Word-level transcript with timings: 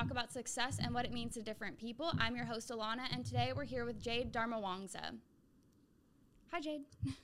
talk 0.00 0.10
about 0.10 0.32
success 0.32 0.78
and 0.82 0.94
what 0.94 1.04
it 1.04 1.12
means 1.12 1.34
to 1.34 1.42
different 1.42 1.76
people. 1.76 2.10
I'm 2.18 2.34
your 2.34 2.46
host, 2.46 2.70
Alana, 2.70 3.02
and 3.12 3.24
today 3.24 3.52
we're 3.54 3.64
here 3.64 3.84
with 3.84 4.00
Jade 4.00 4.32
Darmawangsa. 4.32 5.16
Hi, 6.52 6.60
Jade. 6.60 6.82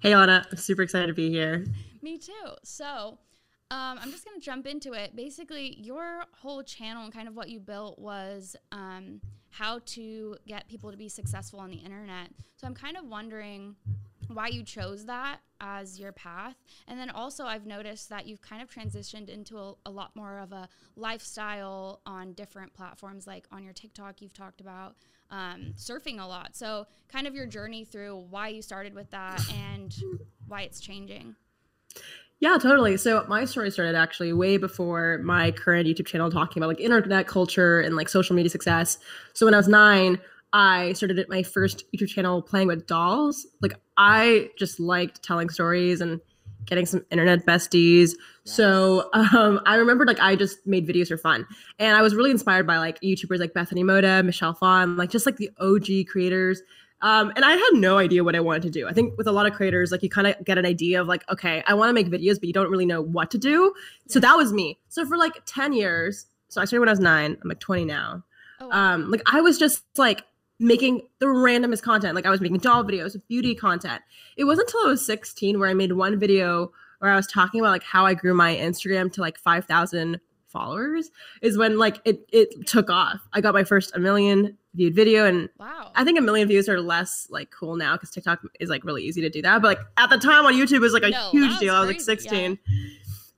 Hey, 0.00 0.10
Alana. 0.10 0.44
I'm 0.50 0.58
super 0.58 0.82
excited 0.82 1.06
to 1.06 1.14
be 1.14 1.30
here. 1.30 1.64
Me 2.02 2.18
too. 2.18 2.32
So, 2.64 3.18
um, 3.70 3.98
I'm 3.98 4.10
just 4.10 4.26
going 4.26 4.38
to 4.38 4.44
jump 4.44 4.66
into 4.66 4.92
it. 4.92 5.16
Basically, 5.16 5.78
your 5.80 6.24
whole 6.32 6.62
channel 6.62 7.04
and 7.04 7.14
kind 7.14 7.26
of 7.28 7.34
what 7.34 7.48
you 7.48 7.60
built 7.60 7.98
was 7.98 8.54
um, 8.72 9.22
how 9.48 9.80
to 9.86 10.36
get 10.46 10.68
people 10.68 10.90
to 10.90 10.98
be 10.98 11.08
successful 11.08 11.60
on 11.60 11.70
the 11.70 11.78
internet. 11.78 12.28
So, 12.56 12.66
I'm 12.66 12.74
kind 12.74 12.98
of 12.98 13.06
wondering 13.06 13.76
why 14.34 14.48
you 14.48 14.62
chose 14.62 15.06
that 15.06 15.38
as 15.60 15.98
your 15.98 16.12
path. 16.12 16.56
And 16.86 16.98
then 16.98 17.10
also, 17.10 17.44
I've 17.44 17.66
noticed 17.66 18.08
that 18.10 18.26
you've 18.26 18.42
kind 18.42 18.60
of 18.60 18.68
transitioned 18.68 19.28
into 19.28 19.58
a, 19.58 19.74
a, 19.86 19.90
lot 19.90 20.14
more 20.14 20.38
of 20.38 20.52
a 20.52 20.68
lifestyle 20.96 22.00
on 22.04 22.32
different 22.32 22.74
platforms, 22.74 23.26
like 23.26 23.46
on 23.50 23.62
your 23.62 23.72
TikTok, 23.72 24.20
you've 24.20 24.34
talked 24.34 24.60
about 24.60 24.96
um, 25.30 25.74
surfing 25.76 26.20
a 26.20 26.26
lot. 26.26 26.56
So, 26.56 26.86
kind 27.08 27.26
of 27.26 27.34
your 27.34 27.46
journey 27.46 27.84
through 27.84 28.26
why 28.30 28.48
you 28.48 28.62
started 28.62 28.94
with 28.94 29.10
that 29.10 29.40
and 29.52 29.94
why 30.46 30.62
it's 30.62 30.80
changing. 30.80 31.36
Yeah, 32.40 32.58
totally. 32.58 32.96
So 32.96 33.24
my 33.28 33.44
story 33.44 33.70
started 33.70 33.94
actually 33.94 34.32
way 34.32 34.58
before 34.58 35.18
my 35.24 35.50
current 35.52 35.86
YouTube 35.88 36.06
channel 36.06 36.30
talking 36.30 36.60
about 36.60 36.68
like 36.68 36.80
internet 36.80 37.26
culture 37.26 37.80
and 37.80 37.96
like 37.96 38.08
social 38.08 38.36
media 38.36 38.50
success. 38.50 38.98
So 39.32 39.46
when 39.46 39.54
I 39.54 39.56
was 39.56 39.68
nine, 39.68 40.20
I 40.54 40.92
started 40.92 41.26
my 41.28 41.42
first 41.42 41.84
YouTube 41.92 42.08
channel 42.08 42.40
playing 42.40 42.68
with 42.68 42.86
dolls. 42.86 43.44
Like 43.60 43.74
I 43.96 44.50
just 44.56 44.78
liked 44.78 45.22
telling 45.22 45.50
stories 45.50 46.00
and 46.00 46.20
getting 46.64 46.86
some 46.86 47.04
internet 47.10 47.44
besties. 47.44 48.12
Yes. 48.44 48.54
So 48.54 49.10
um, 49.12 49.60
I 49.66 49.74
remember 49.74 50.06
like 50.06 50.20
I 50.20 50.36
just 50.36 50.64
made 50.64 50.86
videos 50.86 51.08
for 51.08 51.18
fun, 51.18 51.44
and 51.80 51.96
I 51.96 52.02
was 52.02 52.14
really 52.14 52.30
inspired 52.30 52.68
by 52.68 52.78
like 52.78 53.00
YouTubers 53.00 53.40
like 53.40 53.52
Bethany 53.52 53.82
Mota, 53.82 54.22
Michelle 54.22 54.54
Phan, 54.54 54.96
like 54.96 55.10
just 55.10 55.26
like 55.26 55.36
the 55.36 55.50
OG 55.58 56.06
creators. 56.08 56.62
Um, 57.02 57.32
and 57.34 57.44
I 57.44 57.50
had 57.50 57.70
no 57.74 57.98
idea 57.98 58.24
what 58.24 58.36
I 58.36 58.40
wanted 58.40 58.62
to 58.62 58.70
do. 58.70 58.86
I 58.88 58.92
think 58.92 59.18
with 59.18 59.26
a 59.26 59.32
lot 59.32 59.46
of 59.46 59.52
creators, 59.52 59.90
like 59.90 60.02
you 60.02 60.08
kind 60.08 60.28
of 60.28 60.42
get 60.44 60.56
an 60.56 60.64
idea 60.64 61.00
of 61.00 61.08
like, 61.08 61.28
okay, 61.30 61.62
I 61.66 61.74
want 61.74 61.90
to 61.90 61.92
make 61.92 62.06
videos, 62.06 62.36
but 62.36 62.44
you 62.44 62.52
don't 62.52 62.70
really 62.70 62.86
know 62.86 63.02
what 63.02 63.30
to 63.32 63.38
do. 63.38 63.74
So 64.08 64.20
that 64.20 64.36
was 64.36 64.54
me. 64.54 64.78
So 64.88 65.04
for 65.04 65.18
like 65.18 65.42
10 65.44 65.74
years, 65.74 66.26
so 66.48 66.62
I 66.62 66.64
started 66.64 66.80
when 66.80 66.88
I 66.88 66.92
was 66.92 67.00
nine, 67.00 67.36
I'm 67.42 67.48
like 67.48 67.60
20 67.60 67.84
now. 67.84 68.24
Oh, 68.60 68.68
wow. 68.68 68.94
Um, 68.94 69.10
like 69.10 69.20
I 69.26 69.42
was 69.42 69.58
just 69.58 69.82
like 69.98 70.22
making 70.58 71.02
the 71.18 71.26
randomest 71.26 71.82
content. 71.82 72.14
Like 72.14 72.26
I 72.26 72.30
was 72.30 72.40
making 72.40 72.58
doll 72.58 72.84
videos, 72.84 73.16
beauty 73.28 73.54
content. 73.54 74.02
It 74.36 74.44
wasn't 74.44 74.68
until 74.68 74.86
I 74.86 74.90
was 74.90 75.04
16 75.04 75.58
where 75.58 75.68
I 75.68 75.74
made 75.74 75.92
one 75.92 76.18
video 76.18 76.72
where 76.98 77.10
I 77.10 77.16
was 77.16 77.26
talking 77.26 77.60
about 77.60 77.70
like 77.70 77.82
how 77.82 78.06
I 78.06 78.14
grew 78.14 78.34
my 78.34 78.54
Instagram 78.54 79.12
to 79.14 79.20
like 79.20 79.38
5,000 79.38 80.20
followers 80.54 81.10
is 81.42 81.58
when 81.58 81.78
like 81.78 82.00
it 82.04 82.24
it 82.32 82.66
took 82.66 82.88
off. 82.88 83.20
I 83.32 83.40
got 83.40 83.52
my 83.54 83.64
first 83.64 83.94
a 83.94 83.98
million 83.98 84.56
viewed 84.74 84.94
video 84.94 85.26
and 85.26 85.48
wow. 85.58 85.90
I 85.96 86.04
think 86.04 86.18
a 86.18 86.22
million 86.22 86.48
views 86.48 86.68
are 86.68 86.80
less 86.80 87.26
like 87.28 87.50
cool 87.50 87.76
now 87.76 87.94
because 87.94 88.10
TikTok 88.10 88.40
is 88.60 88.70
like 88.70 88.84
really 88.84 89.02
easy 89.02 89.20
to 89.20 89.28
do 89.28 89.42
that. 89.42 89.60
But 89.60 89.68
like 89.76 89.80
at 89.96 90.10
the 90.10 90.18
time 90.18 90.46
on 90.46 90.54
YouTube 90.54 90.76
it 90.76 90.80
was 90.80 90.92
like 90.92 91.02
a 91.02 91.10
no, 91.10 91.30
huge 91.30 91.58
deal. 91.58 91.74
I 91.74 91.80
was 91.80 91.88
like 91.88 92.00
16. 92.00 92.58
Yeah. 92.66 92.76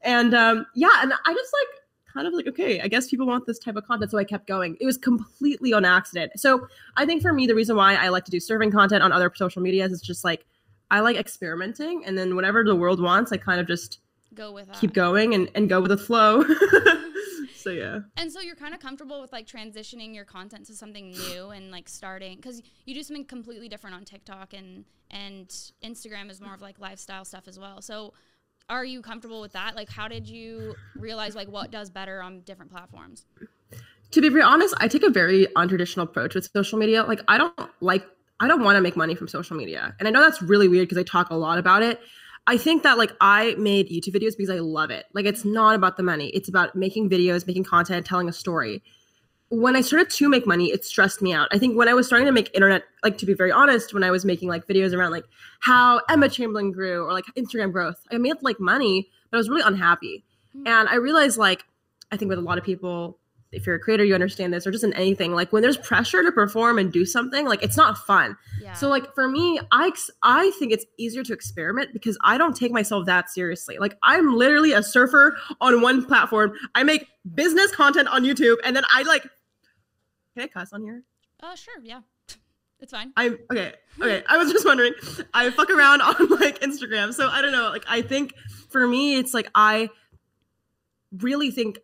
And 0.02 0.34
um 0.34 0.66
yeah, 0.74 1.02
and 1.02 1.12
I 1.12 1.34
just 1.34 1.52
like 1.52 1.80
kind 2.16 2.26
of 2.26 2.32
like, 2.32 2.46
okay, 2.46 2.80
I 2.80 2.88
guess 2.88 3.08
people 3.08 3.26
want 3.26 3.46
this 3.46 3.58
type 3.58 3.76
of 3.76 3.86
content. 3.86 4.10
So 4.10 4.18
I 4.18 4.24
kept 4.24 4.46
going. 4.46 4.76
It 4.80 4.86
was 4.86 4.96
completely 4.96 5.74
on 5.74 5.84
accident. 5.84 6.32
So 6.36 6.66
I 6.96 7.04
think 7.04 7.20
for 7.20 7.32
me, 7.32 7.46
the 7.46 7.54
reason 7.54 7.76
why 7.76 7.94
I 7.94 8.08
like 8.08 8.24
to 8.24 8.30
do 8.30 8.40
serving 8.40 8.72
content 8.72 9.02
on 9.02 9.12
other 9.12 9.30
social 9.34 9.60
medias 9.60 9.92
is 9.92 10.00
just 10.00 10.24
like, 10.24 10.46
I 10.90 11.00
like 11.00 11.16
experimenting. 11.16 12.04
And 12.06 12.16
then 12.16 12.34
whatever 12.34 12.64
the 12.64 12.74
world 12.74 13.02
wants, 13.02 13.32
I 13.32 13.36
kind 13.36 13.60
of 13.60 13.66
just 13.66 13.98
go 14.34 14.50
with 14.50 14.66
that. 14.68 14.80
keep 14.80 14.94
going 14.94 15.34
and, 15.34 15.50
and 15.54 15.68
go 15.68 15.80
with 15.82 15.90
the 15.90 15.98
flow. 15.98 16.42
so 17.56 17.70
yeah. 17.70 18.00
And 18.16 18.32
so 18.32 18.40
you're 18.40 18.56
kind 18.56 18.72
of 18.72 18.80
comfortable 18.80 19.20
with 19.20 19.32
like 19.32 19.46
transitioning 19.46 20.14
your 20.14 20.24
content 20.24 20.66
to 20.66 20.74
something 20.74 21.10
new 21.10 21.50
and 21.50 21.70
like 21.70 21.86
starting 21.86 22.36
because 22.36 22.62
you 22.86 22.94
do 22.94 23.02
something 23.02 23.26
completely 23.26 23.68
different 23.68 23.94
on 23.94 24.04
TikTok 24.04 24.54
and 24.54 24.84
and 25.10 25.48
Instagram 25.84 26.30
is 26.30 26.40
more 26.40 26.54
of 26.54 26.62
like 26.62 26.78
lifestyle 26.78 27.24
stuff 27.24 27.46
as 27.46 27.58
well. 27.58 27.82
So 27.82 28.14
are 28.68 28.84
you 28.84 29.02
comfortable 29.02 29.40
with 29.40 29.52
that? 29.52 29.76
Like, 29.76 29.90
how 29.90 30.08
did 30.08 30.28
you 30.28 30.74
realize 30.96 31.34
like 31.34 31.48
what 31.48 31.70
does 31.70 31.90
better 31.90 32.22
on 32.22 32.40
different 32.40 32.70
platforms? 32.70 33.24
To 34.12 34.20
be 34.20 34.28
very 34.28 34.42
honest, 34.42 34.74
I 34.78 34.88
take 34.88 35.02
a 35.02 35.10
very 35.10 35.46
untraditional 35.56 36.02
approach 36.02 36.34
with 36.34 36.48
social 36.52 36.78
media. 36.78 37.02
Like, 37.04 37.20
I 37.28 37.38
don't 37.38 37.54
like, 37.80 38.06
I 38.40 38.48
don't 38.48 38.62
want 38.62 38.76
to 38.76 38.80
make 38.80 38.96
money 38.96 39.14
from 39.14 39.28
social 39.28 39.56
media, 39.56 39.94
and 39.98 40.08
I 40.08 40.10
know 40.10 40.20
that's 40.20 40.42
really 40.42 40.68
weird 40.68 40.88
because 40.88 40.98
I 40.98 41.04
talk 41.04 41.30
a 41.30 41.36
lot 41.36 41.58
about 41.58 41.82
it. 41.82 42.00
I 42.48 42.56
think 42.56 42.84
that 42.84 42.96
like 42.96 43.12
I 43.20 43.56
made 43.58 43.90
YouTube 43.90 44.14
videos 44.14 44.36
because 44.36 44.50
I 44.50 44.60
love 44.60 44.90
it. 44.90 45.06
Like, 45.14 45.26
it's 45.26 45.44
not 45.44 45.74
about 45.74 45.96
the 45.96 46.02
money; 46.02 46.28
it's 46.28 46.48
about 46.48 46.74
making 46.76 47.10
videos, 47.10 47.46
making 47.46 47.64
content, 47.64 48.06
telling 48.06 48.28
a 48.28 48.32
story 48.32 48.82
when 49.48 49.76
I 49.76 49.80
started 49.80 50.10
to 50.10 50.28
make 50.28 50.46
money, 50.46 50.72
it 50.72 50.84
stressed 50.84 51.22
me 51.22 51.32
out. 51.32 51.48
I 51.52 51.58
think 51.58 51.76
when 51.76 51.88
I 51.88 51.94
was 51.94 52.06
starting 52.06 52.26
to 52.26 52.32
make 52.32 52.52
internet, 52.54 52.84
like 53.04 53.16
to 53.18 53.26
be 53.26 53.34
very 53.34 53.52
honest, 53.52 53.94
when 53.94 54.02
I 54.02 54.10
was 54.10 54.24
making 54.24 54.48
like 54.48 54.66
videos 54.66 54.92
around 54.92 55.12
like 55.12 55.24
how 55.60 56.00
Emma 56.08 56.28
Chamberlain 56.28 56.72
grew 56.72 57.04
or 57.04 57.12
like 57.12 57.24
Instagram 57.36 57.72
growth, 57.72 58.00
I 58.10 58.18
made 58.18 58.36
like 58.42 58.58
money, 58.58 59.08
but 59.30 59.36
I 59.36 59.38
was 59.38 59.48
really 59.48 59.62
unhappy. 59.62 60.24
Mm-hmm. 60.56 60.66
And 60.66 60.88
I 60.88 60.96
realized 60.96 61.38
like 61.38 61.64
I 62.12 62.16
think 62.16 62.28
with 62.28 62.38
a 62.38 62.42
lot 62.42 62.58
of 62.58 62.64
people, 62.64 63.18
if 63.52 63.66
you're 63.66 63.76
a 63.76 63.80
creator, 63.80 64.04
you 64.04 64.14
understand 64.14 64.52
this, 64.52 64.66
or 64.66 64.70
just 64.70 64.84
in 64.84 64.92
anything, 64.94 65.32
like 65.32 65.52
when 65.52 65.62
there's 65.62 65.76
pressure 65.76 66.22
to 66.22 66.32
perform 66.32 66.78
and 66.78 66.92
do 66.92 67.04
something, 67.04 67.46
like 67.46 67.62
it's 67.62 67.76
not 67.76 67.96
fun. 67.98 68.36
Yeah. 68.60 68.72
So 68.74 68.88
like 68.88 69.14
for 69.14 69.28
me, 69.28 69.60
I 69.70 69.92
I 70.22 70.50
think 70.58 70.72
it's 70.72 70.84
easier 70.98 71.22
to 71.22 71.32
experiment 71.32 71.92
because 71.92 72.18
I 72.24 72.36
don't 72.36 72.56
take 72.56 72.72
myself 72.72 73.06
that 73.06 73.30
seriously. 73.30 73.78
Like 73.78 73.96
I'm 74.02 74.34
literally 74.34 74.72
a 74.72 74.82
surfer 74.82 75.36
on 75.60 75.80
one 75.80 76.04
platform. 76.04 76.52
I 76.74 76.82
make 76.82 77.06
business 77.34 77.70
content 77.70 78.08
on 78.08 78.24
YouTube, 78.24 78.56
and 78.64 78.74
then 78.74 78.84
I 78.90 79.02
like 79.02 79.28
can 80.36 80.44
I 80.44 80.48
cuss 80.48 80.72
on 80.72 80.82
here? 80.82 81.02
Uh, 81.42 81.54
sure. 81.54 81.74
Yeah. 81.82 82.00
It's 82.78 82.92
fine. 82.92 83.10
I'm 83.16 83.38
okay. 83.50 83.72
Okay. 83.98 84.22
I 84.28 84.36
was 84.36 84.52
just 84.52 84.66
wondering. 84.66 84.92
I 85.32 85.48
fuck 85.48 85.70
around 85.70 86.02
on 86.02 86.28
like 86.40 86.60
Instagram. 86.60 87.14
So 87.14 87.26
I 87.26 87.40
don't 87.40 87.52
know. 87.52 87.70
Like 87.70 87.84
I 87.88 88.02
think 88.02 88.34
for 88.68 88.86
me, 88.86 89.16
it's 89.18 89.32
like 89.32 89.48
I 89.54 89.88
really 91.10 91.50
think 91.50 91.78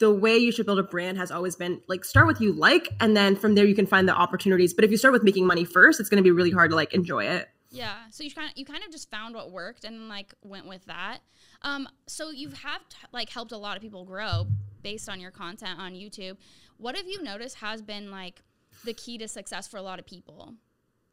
the 0.00 0.12
way 0.12 0.36
you 0.36 0.52
should 0.52 0.66
build 0.66 0.78
a 0.78 0.82
brand 0.82 1.16
has 1.16 1.30
always 1.30 1.56
been 1.56 1.80
like 1.88 2.04
start 2.04 2.26
with 2.26 2.42
you 2.42 2.52
like 2.52 2.90
and 3.00 3.16
then 3.16 3.36
from 3.36 3.54
there 3.54 3.64
you 3.64 3.74
can 3.74 3.86
find 3.86 4.06
the 4.06 4.14
opportunities 4.14 4.74
but 4.74 4.84
if 4.84 4.90
you 4.90 4.96
start 4.96 5.12
with 5.12 5.22
making 5.24 5.46
money 5.46 5.64
first 5.64 5.98
it's 5.98 6.08
going 6.08 6.22
to 6.22 6.22
be 6.22 6.30
really 6.30 6.50
hard 6.50 6.70
to 6.70 6.76
like 6.76 6.92
enjoy 6.94 7.24
it 7.24 7.48
yeah 7.70 7.96
so 8.10 8.22
you 8.22 8.30
kind 8.30 8.48
of 8.48 8.56
you 8.56 8.64
kind 8.64 8.84
of 8.84 8.92
just 8.92 9.10
found 9.10 9.34
what 9.34 9.50
worked 9.50 9.84
and 9.84 10.08
like 10.08 10.34
went 10.42 10.66
with 10.66 10.84
that 10.86 11.18
um 11.62 11.88
so 12.06 12.30
you 12.30 12.48
have 12.50 12.88
t- 12.88 12.96
like 13.12 13.28
helped 13.28 13.50
a 13.50 13.56
lot 13.56 13.76
of 13.76 13.82
people 13.82 14.04
grow 14.04 14.46
based 14.82 15.08
on 15.08 15.18
your 15.18 15.30
content 15.32 15.80
on 15.80 15.94
youtube 15.94 16.36
what 16.78 16.96
have 16.96 17.06
you 17.06 17.22
noticed 17.22 17.56
has 17.56 17.82
been 17.82 18.10
like 18.10 18.42
the 18.84 18.94
key 18.94 19.18
to 19.18 19.28
success 19.28 19.68
for 19.68 19.76
a 19.76 19.82
lot 19.82 19.98
of 19.98 20.06
people 20.06 20.54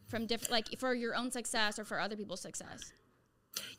from 0.07 0.25
different, 0.27 0.51
like 0.51 0.79
for 0.79 0.93
your 0.93 1.15
own 1.15 1.31
success 1.31 1.77
or 1.77 1.83
for 1.83 1.99
other 1.99 2.15
people's 2.15 2.41
success? 2.41 2.93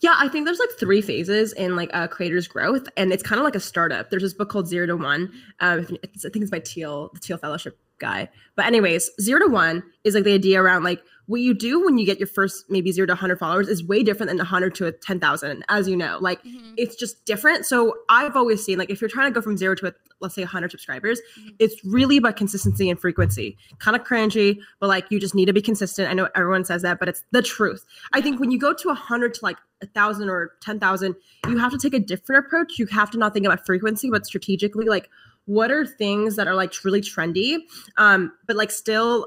Yeah, 0.01 0.15
I 0.17 0.29
think 0.29 0.47
there's 0.47 0.59
like 0.59 0.71
three 0.79 1.03
phases 1.03 1.53
in 1.53 1.77
like 1.77 1.91
a 1.93 2.09
creator's 2.09 2.49
growth, 2.49 2.89
and 2.97 3.13
it's 3.13 3.23
kind 3.23 3.39
of 3.39 3.45
like 3.45 3.55
a 3.55 3.61
startup. 3.61 4.11
There's 4.11 4.23
this 4.23 4.33
book 4.35 4.49
called 4.49 4.69
Zero 4.69 4.87
to 4.87 4.97
One. 4.97 5.33
Um, 5.61 5.81
I 5.81 5.85
think 5.85 6.37
it's 6.37 6.51
by 6.51 6.61
Thiel, 6.61 7.11
the 7.13 7.21
Thiel 7.21 7.37
Fellowship 7.39 7.79
guy. 7.99 8.29
But 8.55 8.67
anyways, 8.67 9.11
zero 9.21 9.41
to 9.41 9.53
one 9.53 9.83
is 10.05 10.15
like 10.15 10.25
the 10.25 10.35
idea 10.35 10.61
around 10.61 10.85
like 10.85 11.03
what 11.27 11.41
you 11.41 11.55
do 11.55 11.85
when 11.85 11.99
you 11.99 12.07
get 12.07 12.19
your 12.19 12.29
first 12.29 12.71
maybe 12.71 12.93
zero 12.93 13.07
to 13.07 13.13
100 13.13 13.39
followers 13.39 13.69
is 13.69 13.85
way 13.85 14.03
different 14.03 14.29
than 14.29 14.39
100 14.39 14.75
to 14.77 14.93
10,000, 14.93 15.65
as 15.69 15.89
you 15.89 15.97
know. 15.97 16.19
Like 16.21 16.43
mm-hmm. 16.45 16.75
it's 16.77 16.95
just 16.97 17.25
different. 17.25 17.67
So 17.67 17.95
I've 18.09 18.37
always 18.37 18.65
seen 18.65 18.79
like 18.79 18.91
if 18.91 19.01
you're 19.01 19.11
trying 19.11 19.33
to 19.33 19.35
go 19.35 19.43
from 19.43 19.57
zero 19.57 19.75
to 19.77 19.89
a, 19.89 19.93
let's 20.21 20.35
say 20.35 20.43
100 20.43 20.71
subscribers, 20.71 21.21
mm-hmm. 21.39 21.51
it's 21.59 21.85
really 21.85 22.17
about 22.17 22.37
consistency 22.37 22.89
and 22.89 23.01
frequency. 23.01 23.57
Kind 23.79 23.97
of 23.97 24.05
cringy, 24.05 24.59
but 24.81 24.89
like 24.89 25.07
you 25.11 25.19
just 25.19 25.35
need 25.35 25.47
to 25.47 25.53
be 25.53 25.63
consistent. 25.63 26.09
I 26.09 26.15
know 26.15 26.29
everyone 26.35 26.65
says 26.65 26.83
that, 26.83 26.99
but 26.99 27.09
it's 27.09 27.25
the 27.33 27.43
truth. 27.43 27.85
I 28.13 28.21
think 28.21 28.39
when 28.39 28.51
you 28.51 28.59
go 28.59 28.73
to 28.73 28.89
100 28.89 29.35
to 29.35 29.45
like 29.45 29.57
a 29.83 29.87
thousand 29.87 30.29
or 30.29 30.53
10,000, 30.61 31.15
you 31.49 31.59
have 31.59 31.73
to 31.73 31.79
take 31.79 31.95
a 31.95 32.01
different 32.01 32.47
approach. 32.47 32.79
You 32.79 32.87
have 32.87 33.11
to 33.11 33.19
not 33.19 33.35
think 33.35 33.47
about 33.47 33.67
frequency, 33.67 34.11
but 34.11 34.27
strategically, 34.27 34.87
like 34.87 35.11
what 35.47 35.71
are 35.71 35.87
things 35.87 36.37
that 36.37 36.47
are 36.47 36.55
like 36.55 36.73
really 36.85 37.01
trendy, 37.01 37.59
um, 37.97 38.33
but 38.47 38.57
like 38.57 38.71
still 38.71 39.27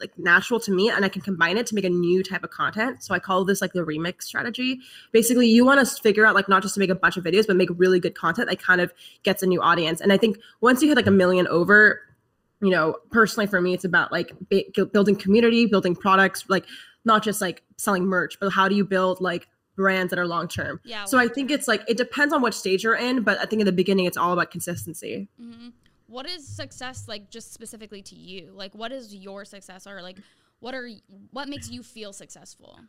like 0.00 0.18
natural 0.18 0.58
to 0.60 0.72
me 0.72 0.90
and 0.90 1.04
I 1.04 1.08
can 1.08 1.22
combine 1.22 1.56
it 1.56 1.66
to 1.66 1.74
make 1.74 1.84
a 1.84 1.90
new 1.90 2.22
type 2.22 2.42
of 2.42 2.50
content. 2.50 3.02
So 3.02 3.14
I 3.14 3.18
call 3.18 3.44
this 3.44 3.60
like 3.60 3.72
the 3.72 3.80
remix 3.80 4.22
strategy. 4.22 4.80
Basically, 5.12 5.48
you 5.48 5.64
want 5.64 5.86
to 5.86 6.02
figure 6.02 6.26
out 6.26 6.34
like 6.34 6.48
not 6.48 6.62
just 6.62 6.74
to 6.74 6.80
make 6.80 6.90
a 6.90 6.94
bunch 6.94 7.16
of 7.16 7.24
videos, 7.24 7.46
but 7.46 7.56
make 7.56 7.68
really 7.76 8.00
good 8.00 8.14
content 8.14 8.48
that 8.48 8.60
kind 8.60 8.80
of 8.80 8.92
gets 9.22 9.42
a 9.42 9.46
new 9.46 9.60
audience. 9.60 10.00
And 10.00 10.12
I 10.12 10.16
think 10.16 10.38
once 10.60 10.82
you 10.82 10.88
hit 10.88 10.96
like 10.96 11.06
a 11.06 11.10
million 11.10 11.46
over, 11.48 12.00
you 12.62 12.70
know, 12.70 12.96
personally 13.10 13.46
for 13.46 13.60
me, 13.60 13.74
it's 13.74 13.84
about 13.84 14.10
like 14.10 14.32
building 14.92 15.16
community, 15.16 15.66
building 15.66 15.94
products, 15.94 16.44
like 16.48 16.64
not 17.04 17.22
just 17.22 17.40
like 17.40 17.62
selling 17.76 18.04
merch, 18.04 18.38
but 18.40 18.50
how 18.50 18.68
do 18.68 18.74
you 18.74 18.84
build 18.84 19.20
like 19.20 19.48
brands 19.76 20.10
that 20.10 20.18
are 20.18 20.26
long 20.26 20.46
term. 20.46 20.80
Yeah. 20.84 21.06
So 21.06 21.18
I 21.18 21.26
think 21.26 21.50
it's 21.50 21.66
like 21.66 21.82
it 21.88 21.96
depends 21.96 22.34
on 22.34 22.42
what 22.42 22.52
stage 22.52 22.84
you're 22.84 22.94
in, 22.94 23.22
but 23.22 23.38
I 23.38 23.46
think 23.46 23.60
in 23.60 23.66
the 23.66 23.72
beginning 23.72 24.04
it's 24.04 24.16
all 24.16 24.32
about 24.32 24.50
consistency. 24.50 25.28
Mm-hmm. 25.40 25.68
What 26.10 26.28
is 26.28 26.46
success 26.46 27.06
like, 27.06 27.30
just 27.30 27.54
specifically 27.54 28.02
to 28.02 28.16
you? 28.16 28.50
Like, 28.52 28.74
what 28.74 28.90
is 28.90 29.14
your 29.14 29.44
success, 29.44 29.86
or 29.86 30.02
like, 30.02 30.18
what 30.58 30.74
are 30.74 30.88
what 31.30 31.48
makes 31.48 31.70
you 31.70 31.84
feel 31.84 32.12
successful? 32.12 32.80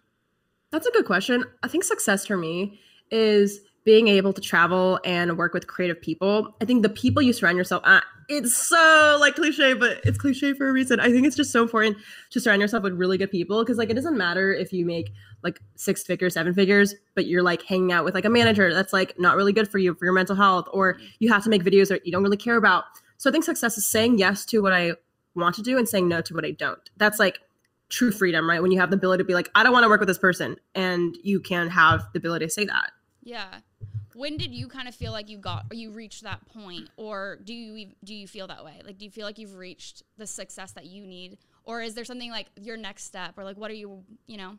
That's 0.71 0.87
a 0.87 0.91
good 0.91 1.05
question. 1.05 1.43
I 1.61 1.67
think 1.67 1.83
success 1.83 2.25
for 2.25 2.35
me 2.35 2.79
is 3.11 3.59
being 3.83 4.07
able 4.07 4.33
to 4.33 4.41
travel 4.41 4.99
and 5.05 5.37
work 5.37 5.53
with 5.53 5.67
creative 5.67 6.01
people. 6.01 6.55
I 6.61 6.65
think 6.65 6.81
the 6.81 6.89
people 6.89 7.21
you 7.21 7.33
surround 7.33 7.57
yourself 7.57 7.85
at, 7.85 8.03
it's 8.29 8.55
so 8.55 9.17
like 9.19 9.35
cliche, 9.35 9.73
but 9.73 9.99
it's 10.03 10.17
cliche 10.17 10.53
for 10.53 10.69
a 10.69 10.71
reason. 10.71 10.99
I 10.99 11.11
think 11.11 11.27
it's 11.27 11.35
just 11.35 11.51
so 11.51 11.61
important 11.61 11.97
to 12.29 12.39
surround 12.39 12.61
yourself 12.61 12.83
with 12.83 12.93
really 12.93 13.17
good 13.17 13.31
people 13.31 13.63
because 13.63 13.77
like 13.77 13.89
it 13.89 13.95
doesn't 13.95 14.17
matter 14.17 14.53
if 14.53 14.71
you 14.71 14.85
make 14.85 15.11
like 15.43 15.59
six 15.75 16.03
figures, 16.03 16.35
seven 16.35 16.53
figures, 16.53 16.95
but 17.15 17.25
you're 17.25 17.43
like 17.43 17.63
hanging 17.63 17.91
out 17.91 18.05
with 18.05 18.13
like 18.13 18.25
a 18.25 18.29
manager 18.29 18.73
that's 18.73 18.93
like 18.93 19.19
not 19.19 19.35
really 19.35 19.53
good 19.53 19.67
for 19.67 19.77
you 19.79 19.93
for 19.95 20.05
your 20.05 20.13
mental 20.13 20.35
health, 20.35 20.67
or 20.71 20.97
you 21.19 21.31
have 21.31 21.43
to 21.43 21.49
make 21.49 21.63
videos 21.63 21.89
that 21.89 22.05
you 22.05 22.11
don't 22.11 22.23
really 22.23 22.37
care 22.37 22.57
about. 22.57 22.85
So 23.21 23.29
I 23.29 23.31
think 23.31 23.43
success 23.43 23.77
is 23.77 23.85
saying 23.85 24.17
yes 24.17 24.45
to 24.45 24.63
what 24.63 24.73
I 24.73 24.93
want 25.35 25.53
to 25.53 25.61
do 25.61 25.77
and 25.77 25.87
saying 25.87 26.07
no 26.07 26.21
to 26.21 26.33
what 26.33 26.43
I 26.43 26.49
don't. 26.49 26.89
That's 26.97 27.19
like 27.19 27.37
true 27.87 28.11
freedom, 28.11 28.49
right? 28.49 28.63
When 28.63 28.71
you 28.71 28.79
have 28.79 28.89
the 28.89 28.95
ability 28.95 29.21
to 29.21 29.27
be 29.27 29.35
like, 29.35 29.47
I 29.53 29.61
don't 29.61 29.71
want 29.71 29.83
to 29.83 29.89
work 29.89 29.99
with 29.99 30.07
this 30.07 30.17
person, 30.17 30.57
and 30.73 31.15
you 31.21 31.39
can 31.39 31.69
have 31.69 32.07
the 32.13 32.17
ability 32.17 32.47
to 32.47 32.49
say 32.49 32.65
that. 32.65 32.89
Yeah. 33.21 33.59
When 34.15 34.37
did 34.37 34.55
you 34.55 34.67
kind 34.67 34.87
of 34.87 34.95
feel 34.95 35.11
like 35.11 35.29
you 35.29 35.37
got 35.37 35.67
or 35.69 35.75
you 35.75 35.91
reached 35.91 36.23
that 36.23 36.43
point, 36.47 36.89
or 36.97 37.37
do 37.43 37.53
you 37.53 37.89
do 38.03 38.15
you 38.15 38.27
feel 38.27 38.47
that 38.47 38.65
way? 38.65 38.81
Like, 38.83 38.97
do 38.97 39.05
you 39.05 39.11
feel 39.11 39.27
like 39.27 39.37
you've 39.37 39.55
reached 39.55 40.01
the 40.17 40.25
success 40.25 40.71
that 40.71 40.87
you 40.87 41.05
need, 41.05 41.37
or 41.63 41.83
is 41.83 41.93
there 41.93 42.05
something 42.05 42.31
like 42.31 42.47
your 42.59 42.75
next 42.75 43.03
step, 43.03 43.37
or 43.37 43.43
like 43.43 43.55
what 43.55 43.69
are 43.69 43.75
you, 43.75 44.03
you 44.25 44.37
know? 44.37 44.57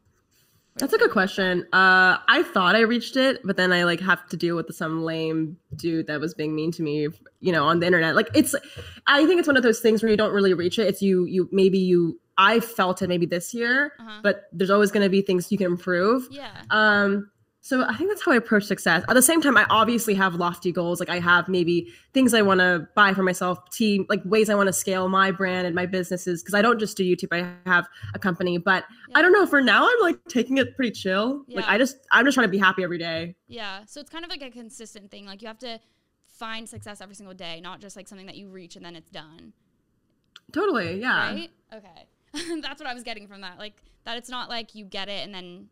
That's 0.77 0.93
a 0.93 0.99
good 0.99 1.11
question. 1.11 1.67
Uh, 1.73 2.17
I 2.29 2.43
thought 2.53 2.75
I 2.75 2.81
reached 2.81 3.17
it, 3.17 3.41
but 3.45 3.57
then 3.57 3.73
I 3.73 3.85
like 3.85 4.01
have 4.01 4.27
to 4.29 4.37
deal 4.37 4.57
with 4.57 4.75
some 4.75 5.05
lame 5.05 5.59
dude 5.77 6.07
that 6.07 6.21
was 6.21 6.33
being 6.35 6.55
mean 6.55 6.73
to 6.73 6.83
me, 6.83 7.09
you 7.41 7.53
know, 7.53 7.65
on 7.65 7.81
the 7.81 7.87
internet. 7.87 8.17
Like 8.17 8.31
it's, 8.35 8.55
I 9.07 9.27
think 9.27 9.39
it's 9.39 9.47
one 9.47 9.59
of 9.59 9.63
those 9.63 9.81
things 9.81 10.03
where 10.03 10.11
you 10.11 10.17
don't 10.17 10.33
really 10.33 10.55
reach 10.55 10.79
it. 10.79 10.87
It's 10.87 11.03
you, 11.03 11.25
you 11.25 11.49
maybe 11.53 11.79
you. 11.79 12.19
I 12.39 12.61
felt 12.61 13.03
it 13.03 13.09
maybe 13.09 13.27
this 13.27 13.53
year, 13.53 13.93
uh-huh. 14.01 14.21
but 14.23 14.45
there's 14.53 14.71
always 14.71 14.91
going 14.91 15.05
to 15.05 15.11
be 15.11 15.21
things 15.21 15.53
you 15.53 15.59
can 15.59 15.67
improve. 15.67 16.27
Yeah. 16.31 16.51
Um, 16.71 17.31
so 17.65 17.85
I 17.85 17.95
think 17.95 18.11
that's 18.11 18.25
how 18.25 18.33
I 18.33 18.37
approach 18.37 18.65
success. 18.65 19.05
At 19.09 19.15
the 19.15 19.23
same 19.23 19.41
time, 19.41 19.57
I 19.57 19.65
obviously 19.71 20.15
have 20.15 20.35
lofty 20.35 20.73
goals. 20.73 20.99
Like 20.99 21.09
I 21.09 21.21
have 21.21 21.49
maybe 21.49 21.93
things 22.13 22.35
I 22.35 22.43
want 22.43 22.59
to 22.59 22.89
buy 22.97 23.15
for 23.15 23.23
myself, 23.23 23.71
team, 23.71 24.05
like 24.09 24.21
ways 24.25 24.51
I 24.51 24.57
want 24.57 24.67
to 24.67 24.73
scale 24.73 25.09
my 25.09 25.31
brand 25.31 25.69
and 25.69 25.75
my 25.75 25.87
businesses. 25.87 26.43
Because 26.43 26.55
I 26.55 26.63
don't 26.63 26.81
just 26.81 26.97
do 26.97 27.05
YouTube. 27.05 27.29
I 27.31 27.49
have 27.71 27.87
a 28.15 28.19
company, 28.19 28.59
but 28.59 28.85
yeah. 29.09 29.19
I 29.19 29.23
don't 29.23 29.33
know. 29.33 29.47
For 29.47 29.61
now, 29.61 29.85
I'm 29.85 30.01
like 30.01 30.19
taking 30.29 30.59
it 30.59 30.75
pretty 30.75 30.91
chill. 30.91 31.45
Yeah. 31.47 31.61
Like 31.61 31.69
I 31.69 31.79
just, 31.79 31.99
I'm 32.11 32.25
just 32.25 32.35
trying 32.35 32.49
to 32.49 32.51
be 32.51 32.59
happy 32.59 32.83
every 32.83 32.99
day. 32.99 33.37
Yeah. 33.47 33.85
So 33.87 34.01
it's 34.01 34.11
kind 34.11 34.25
of 34.25 34.31
like 34.31 34.43
a 34.43 34.51
consistent 34.51 35.13
thing. 35.13 35.25
Like 35.27 35.41
you 35.41 35.47
have 35.47 35.61
to 35.61 35.79
find 36.27 36.69
success 36.69 37.01
every 37.01 37.15
single 37.15 37.35
day, 37.35 37.61
not 37.61 37.81
just 37.81 37.95
like 37.95 38.09
something 38.09 38.27
that 38.27 38.37
you 38.37 38.49
reach 38.49 38.75
and 38.75 38.85
then 38.85 38.97
it's 38.97 39.11
done. 39.11 39.53
Totally. 40.51 41.01
Yeah. 41.01 41.31
Right. 41.31 41.51
Okay. 41.73 42.61
that's 42.61 42.81
what 42.81 42.91
I 42.91 42.95
was 42.95 43.05
getting 43.05 43.29
from 43.29 43.43
that. 43.43 43.61
Like 43.61 43.81
that. 44.05 44.17
It's 44.17 44.29
not 44.29 44.49
like 44.49 44.75
you 44.75 44.85
get 44.85 45.09
it 45.09 45.25
and 45.25 45.33
then 45.33 45.69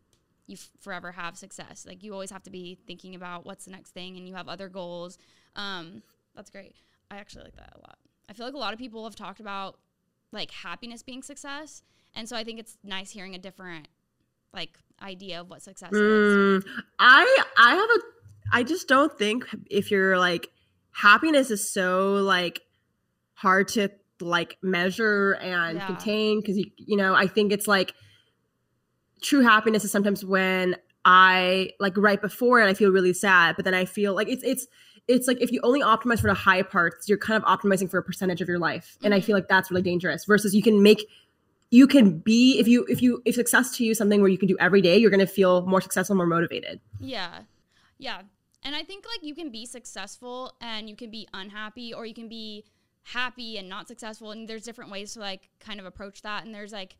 you 0.51 0.55
f- 0.55 0.69
forever 0.81 1.11
have 1.13 1.37
success. 1.37 1.85
Like 1.87 2.03
you 2.03 2.13
always 2.13 2.29
have 2.29 2.43
to 2.43 2.51
be 2.51 2.77
thinking 2.85 3.15
about 3.15 3.45
what's 3.45 3.65
the 3.65 3.71
next 3.71 3.91
thing, 3.91 4.17
and 4.17 4.27
you 4.27 4.35
have 4.35 4.47
other 4.47 4.69
goals. 4.69 5.17
Um, 5.55 6.03
that's 6.35 6.49
great. 6.49 6.75
I 7.09 7.17
actually 7.17 7.45
like 7.45 7.55
that 7.55 7.73
a 7.75 7.79
lot. 7.79 7.97
I 8.29 8.33
feel 8.33 8.45
like 8.45 8.55
a 8.55 8.59
lot 8.59 8.73
of 8.73 8.79
people 8.79 9.03
have 9.05 9.15
talked 9.15 9.39
about 9.39 9.79
like 10.31 10.51
happiness 10.51 11.01
being 11.01 11.23
success, 11.23 11.81
and 12.13 12.27
so 12.27 12.35
I 12.35 12.43
think 12.43 12.59
it's 12.59 12.77
nice 12.83 13.11
hearing 13.11 13.33
a 13.33 13.39
different 13.39 13.87
like 14.53 14.77
idea 15.01 15.41
of 15.41 15.49
what 15.49 15.61
success 15.61 15.91
mm, 15.91 16.57
is. 16.57 16.65
I 16.99 17.43
I 17.57 17.75
have 17.75 17.89
a 17.89 18.57
I 18.57 18.63
just 18.63 18.87
don't 18.87 19.17
think 19.17 19.45
if 19.69 19.89
you're 19.89 20.17
like 20.19 20.49
happiness 20.91 21.49
is 21.49 21.71
so 21.71 22.15
like 22.15 22.61
hard 23.33 23.69
to 23.69 23.89
like 24.19 24.57
measure 24.61 25.33
and 25.41 25.77
yeah. 25.77 25.87
contain 25.87 26.41
because 26.41 26.57
you 26.57 26.65
you 26.77 26.97
know 26.97 27.15
I 27.15 27.27
think 27.27 27.53
it's 27.53 27.67
like 27.67 27.93
true 29.21 29.41
happiness 29.41 29.85
is 29.85 29.91
sometimes 29.91 30.25
when 30.25 30.75
I 31.05 31.71
like 31.79 31.97
right 31.97 32.21
before 32.21 32.61
it, 32.61 32.67
I 32.67 32.73
feel 32.73 32.91
really 32.91 33.13
sad, 33.13 33.55
but 33.55 33.65
then 33.65 33.73
I 33.73 33.85
feel 33.85 34.13
like 34.13 34.27
it's 34.27 34.43
it's 34.43 34.67
it's 35.07 35.27
like 35.27 35.41
if 35.41 35.51
you 35.51 35.59
only 35.63 35.81
optimize 35.81 36.19
for 36.19 36.27
the 36.27 36.33
high 36.33 36.61
parts, 36.61 37.09
you're 37.09 37.17
kind 37.17 37.41
of 37.41 37.47
optimizing 37.47 37.89
for 37.89 37.97
a 37.97 38.03
percentage 38.03 38.41
of 38.41 38.47
your 38.47 38.59
life, 38.59 38.97
and 39.03 39.13
I 39.13 39.19
feel 39.19 39.35
like 39.35 39.47
that's 39.47 39.71
really 39.71 39.81
dangerous. 39.81 40.25
Versus 40.25 40.53
you 40.53 40.61
can 40.61 40.83
make 40.83 41.07
you 41.71 41.87
can 41.87 42.19
be 42.19 42.59
if 42.59 42.67
you 42.67 42.85
if 42.87 43.01
you 43.01 43.21
if 43.25 43.35
success 43.35 43.75
to 43.77 43.83
you 43.83 43.95
something 43.95 44.21
where 44.21 44.29
you 44.29 44.37
can 44.37 44.47
do 44.47 44.57
every 44.59 44.81
day, 44.81 44.97
you're 44.97 45.11
gonna 45.11 45.25
feel 45.25 45.65
more 45.65 45.81
successful, 45.81 46.15
more 46.15 46.27
motivated. 46.27 46.79
Yeah, 46.99 47.41
yeah, 47.97 48.21
and 48.63 48.75
I 48.75 48.83
think 48.83 49.05
like 49.05 49.25
you 49.25 49.33
can 49.33 49.49
be 49.49 49.65
successful 49.65 50.53
and 50.61 50.89
you 50.89 50.95
can 50.95 51.09
be 51.09 51.27
unhappy, 51.33 51.93
or 51.93 52.05
you 52.05 52.13
can 52.13 52.27
be 52.27 52.65
happy 53.03 53.57
and 53.57 53.67
not 53.67 53.87
successful, 53.87 54.31
and 54.31 54.47
there's 54.47 54.63
different 54.63 54.91
ways 54.91 55.13
to 55.13 55.19
like 55.19 55.49
kind 55.59 55.79
of 55.79 55.85
approach 55.87 56.21
that, 56.21 56.45
and 56.45 56.53
there's 56.53 56.71
like 56.71 56.97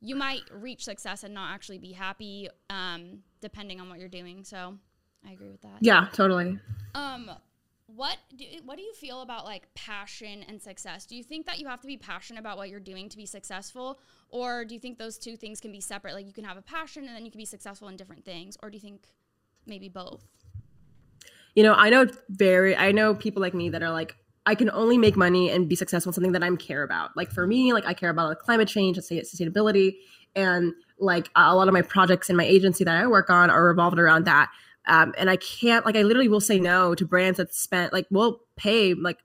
you 0.00 0.14
might 0.14 0.42
reach 0.52 0.84
success 0.84 1.24
and 1.24 1.34
not 1.34 1.52
actually 1.52 1.78
be 1.78 1.92
happy 1.92 2.48
um, 2.70 3.20
depending 3.40 3.80
on 3.80 3.88
what 3.88 3.98
you're 3.98 4.08
doing. 4.08 4.44
So 4.44 4.76
I 5.26 5.32
agree 5.32 5.50
with 5.50 5.62
that. 5.62 5.78
Yeah, 5.80 6.08
totally. 6.12 6.58
Um, 6.94 7.30
what 7.86 8.18
do 8.36 8.44
what 8.64 8.76
do 8.76 8.82
you 8.82 8.92
feel 8.94 9.22
about 9.22 9.44
like 9.44 9.72
passion 9.74 10.44
and 10.48 10.60
success? 10.60 11.06
Do 11.06 11.14
you 11.14 11.22
think 11.22 11.46
that 11.46 11.58
you 11.58 11.68
have 11.68 11.80
to 11.80 11.86
be 11.86 11.96
passionate 11.96 12.40
about 12.40 12.56
what 12.56 12.68
you're 12.68 12.80
doing 12.80 13.08
to 13.08 13.16
be 13.16 13.26
successful, 13.26 14.00
or 14.28 14.64
do 14.64 14.74
you 14.74 14.80
think 14.80 14.98
those 14.98 15.18
two 15.18 15.36
things 15.36 15.60
can 15.60 15.72
be 15.72 15.80
separate? 15.80 16.14
Like 16.14 16.26
you 16.26 16.32
can 16.32 16.44
have 16.44 16.56
a 16.56 16.62
passion 16.62 17.06
and 17.06 17.14
then 17.14 17.24
you 17.24 17.30
can 17.30 17.38
be 17.38 17.44
successful 17.44 17.88
in 17.88 17.96
different 17.96 18.24
things, 18.24 18.56
or 18.62 18.70
do 18.70 18.76
you 18.76 18.80
think 18.80 19.06
maybe 19.66 19.88
both? 19.88 20.24
You 21.54 21.62
know, 21.62 21.74
I 21.74 21.88
know 21.90 22.06
very 22.28 22.76
I 22.76 22.92
know 22.92 23.14
people 23.14 23.40
like 23.40 23.54
me 23.54 23.70
that 23.70 23.82
are 23.82 23.92
like 23.92 24.16
I 24.46 24.54
can 24.54 24.70
only 24.70 24.96
make 24.96 25.16
money 25.16 25.50
and 25.50 25.68
be 25.68 25.74
successful 25.74 26.10
in 26.10 26.14
something 26.14 26.32
that 26.32 26.42
I'm 26.42 26.56
care 26.56 26.84
about. 26.84 27.16
Like 27.16 27.32
for 27.32 27.46
me, 27.46 27.72
like 27.72 27.84
I 27.84 27.92
care 27.92 28.10
about 28.10 28.38
climate 28.38 28.68
change 28.68 28.96
and 28.96 29.04
say 29.04 29.20
sustainability, 29.20 29.96
and 30.36 30.72
like 30.98 31.28
a 31.34 31.54
lot 31.54 31.68
of 31.68 31.74
my 31.74 31.82
projects 31.82 32.30
in 32.30 32.36
my 32.36 32.44
agency 32.44 32.84
that 32.84 32.96
I 32.96 33.06
work 33.08 33.28
on 33.28 33.50
are 33.50 33.64
revolved 33.64 33.98
around 33.98 34.24
that. 34.26 34.50
Um, 34.86 35.12
and 35.18 35.28
I 35.28 35.36
can't 35.36 35.84
like 35.84 35.96
I 35.96 36.02
literally 36.02 36.28
will 36.28 36.40
say 36.40 36.60
no 36.60 36.94
to 36.94 37.04
brands 37.04 37.38
that 37.38 37.52
spent 37.52 37.92
like 37.92 38.06
will 38.10 38.40
pay 38.56 38.94
like 38.94 39.18